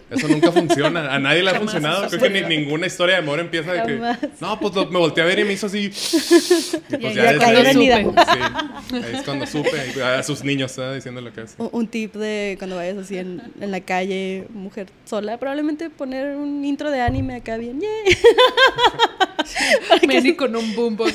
Eso 0.09 0.27
nunca 0.27 0.51
funciona. 0.51 1.13
A 1.13 1.19
nadie 1.19 1.43
le 1.43 1.49
ha 1.51 1.55
funcionado. 1.55 2.07
Creo 2.07 2.21
que 2.21 2.29
ni, 2.29 2.41
ninguna 2.41 2.87
historia 2.87 3.15
de 3.15 3.21
amor 3.21 3.39
empieza 3.39 3.73
de 3.73 3.83
que... 3.83 4.27
No, 4.41 4.59
pues 4.59 4.75
lo- 4.75 4.85
me 4.91 4.99
volteé 4.99 5.23
a 5.23 5.27
ver 5.27 5.39
y 5.39 5.43
me 5.43 5.53
hizo 5.53 5.67
así... 5.67 5.85
Y 6.89 6.97
pues 6.97 7.15
Ya- 7.15 7.33
ya 7.37 7.47
ahí- 7.47 7.63
rendida. 7.63 7.97
Sí, 7.97 8.03
ahí 8.95 9.13
es 9.15 9.21
cuando 9.23 9.45
supe. 9.47 10.01
A 10.03 10.21
sus 10.23 10.43
niños, 10.43 10.71
¿sabes? 10.73 10.95
Diciendo 10.95 11.21
lo 11.21 11.33
que 11.33 11.41
es. 11.41 11.55
Un- 11.57 11.69
Un 11.71 11.87
tip 11.87 12.13
de 12.15 12.55
cuando 12.57 12.75
vayas 12.75 12.97
así 12.97 13.17
en, 13.17 13.41
en 13.59 13.71
la 13.71 13.81
calle, 13.81 14.45
mujer 14.49 14.87
sola, 15.05 15.37
probablemente 15.37 15.89
poner 15.89 16.35
un 16.35 16.63
intro 16.65 16.91
de 16.91 17.01
anime 17.01 17.35
acá 17.35 17.57
bien. 17.57 17.79
¡yay! 17.81 18.15
Messi 20.07 20.35
con 20.35 20.55
un 20.55 20.75
boombox. 20.75 21.13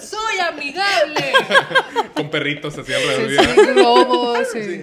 ¡Soy 0.00 0.38
amigable! 0.40 1.32
Con 2.14 2.30
perritos 2.30 2.76
así 2.78 2.92
Sí, 2.92 2.94
alrededor. 2.94 3.46
sí, 3.54 3.72
globos, 3.72 4.38
sí. 4.52 4.80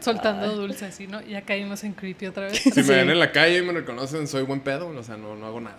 Soltando 0.00 0.54
dulce 0.54 0.86
así, 0.86 1.06
¿no? 1.06 1.20
Ya 1.22 1.42
caímos 1.42 1.82
en 1.84 1.92
creepy 1.92 2.26
otra 2.26 2.44
vez. 2.46 2.58
Si 2.58 2.70
Sí. 2.70 2.82
me 2.82 2.96
ven 2.96 3.10
en 3.10 3.18
la 3.18 3.32
calle 3.32 3.58
y 3.58 3.62
me 3.62 3.72
reconocen, 3.72 4.26
soy 4.28 4.42
buen 4.42 4.60
pedo. 4.60 4.88
O 4.88 5.02
sea, 5.02 5.16
no, 5.16 5.34
no 5.36 5.46
hago 5.46 5.60
nada. 5.60 5.76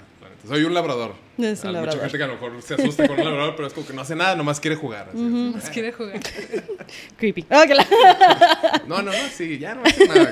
Soy 0.48 0.64
un 0.64 0.74
labrador. 0.74 1.16
Es 1.38 1.62
un 1.62 1.68
Hay 1.68 1.74
labrador. 1.74 1.96
Mucha 1.98 2.00
gente 2.10 2.18
que 2.18 2.24
a 2.24 2.28
lo 2.28 2.34
mejor 2.34 2.62
se 2.62 2.74
asusta 2.76 3.08
con 3.08 3.20
un 3.20 3.26
labrador, 3.26 3.56
pero 3.58 3.68
es 3.68 3.74
como 3.74 3.86
que 3.86 3.94
no 3.94 4.02
hace 4.02 4.16
nada, 4.16 4.36
nomás 4.38 4.60
quiere 4.62 4.78
jugar. 4.78 5.10
así, 5.10 5.18
Más 5.18 5.64
así. 5.66 5.74
quiere 5.74 5.92
jugar. 5.92 6.20
Creepy. 7.18 7.46
No, 8.88 9.02
no, 9.02 9.12
no, 9.12 9.12
sí, 9.36 9.60
ya 9.60 9.76
no 9.76 9.84
hace 9.84 10.08
nada. 10.08 10.32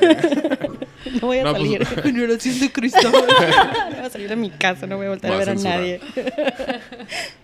no 1.21 1.27
voy 1.27 1.39
a 1.39 1.43
No, 1.43 1.53
pues- 1.55 1.63
salir. 1.63 1.85
Generación 2.03 2.59
de 2.59 2.71
cristal. 2.71 3.11
no 3.11 3.95
voy 3.95 4.05
a 4.05 4.09
salir 4.09 4.29
de 4.29 4.35
mi 4.35 4.49
casa, 4.49 4.87
no 4.87 4.97
voy 4.97 5.07
a 5.07 5.09
volver 5.09 5.25
a 5.31 5.35
Voy 5.35 5.43
a 5.43 5.45
ver 5.45 5.49
a 5.49 5.55
nadie. 5.55 5.99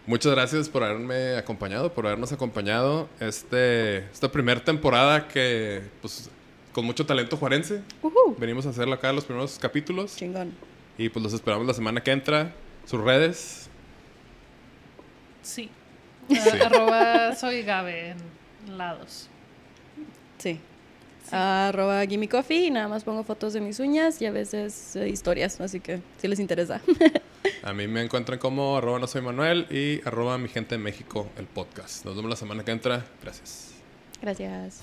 Muchas 0.05 0.32
gracias 0.34 0.70
por 0.70 0.84
haberme 0.84 1.36
acompañado, 1.38 1.93
por 1.93 2.05
habernos 2.07 2.32
acompañado 2.32 3.07
este, 3.20 3.99
esta 4.11 4.32
primera 4.32 4.64
temporada 4.64 5.28
que, 5.28 5.82
pues, 6.01 6.30
con 6.72 6.86
mucho 6.86 7.05
talento 7.05 7.38
juarense. 7.38 7.82
Venimos 8.38 8.66
a 8.66 8.70
hacerlo 8.70 8.93
acá 8.93 9.14
los 9.14 9.26
primeros 9.26 9.57
capítulos. 9.59 10.16
Chingón. 10.16 10.53
Y 10.97 11.09
pues 11.09 11.24
los 11.24 11.34
esperamos 11.34 11.66
la 11.68 11.74
semana 11.74 12.01
que 12.01 12.11
entra. 12.11 12.53
Sus 12.86 12.99
redes. 13.01 13.70
Sí. 15.41 15.70
Ah, 16.32 16.66
Arroba 16.66 17.36
soy 17.36 17.64
Gabe 17.64 18.11
en 18.11 18.78
lados. 18.78 19.30
Sí. 20.38 20.59
Arroba 21.32 22.06
Gimme 22.06 22.28
Coffee 22.28 22.68
y 22.68 22.72
nada 22.72 22.88
más 22.88 23.04
pongo 23.04 23.24
fotos 23.24 23.54
de 23.54 23.62
mis 23.62 23.80
uñas 23.80 24.22
y 24.22 24.26
a 24.26 24.32
veces 24.32 24.96
eh, 24.96 25.10
historias, 25.10 25.60
así 25.62 25.80
que 25.80 26.02
si 26.20 26.28
les 26.28 26.40
interesa. 26.40 26.82
A 27.64 27.74
mí 27.74 27.88
me 27.88 28.02
encuentran 28.02 28.40
como 28.40 28.78
arroba 28.78 29.00
no 29.00 29.08
soy 29.08 29.22
Manuel 29.22 29.68
y 29.70 30.06
arroba 30.08 30.38
mi 30.38 30.50
gente 30.50 30.76
en 30.76 30.82
México, 30.82 31.30
el 31.38 31.46
podcast. 31.46 32.06
Nos 32.06 32.16
vemos 32.16 32.30
la 32.30 32.36
semana 32.36 32.64
que 32.64 32.72
entra. 32.72 33.06
Gracias. 33.22 33.74
Gracias. 34.22 34.82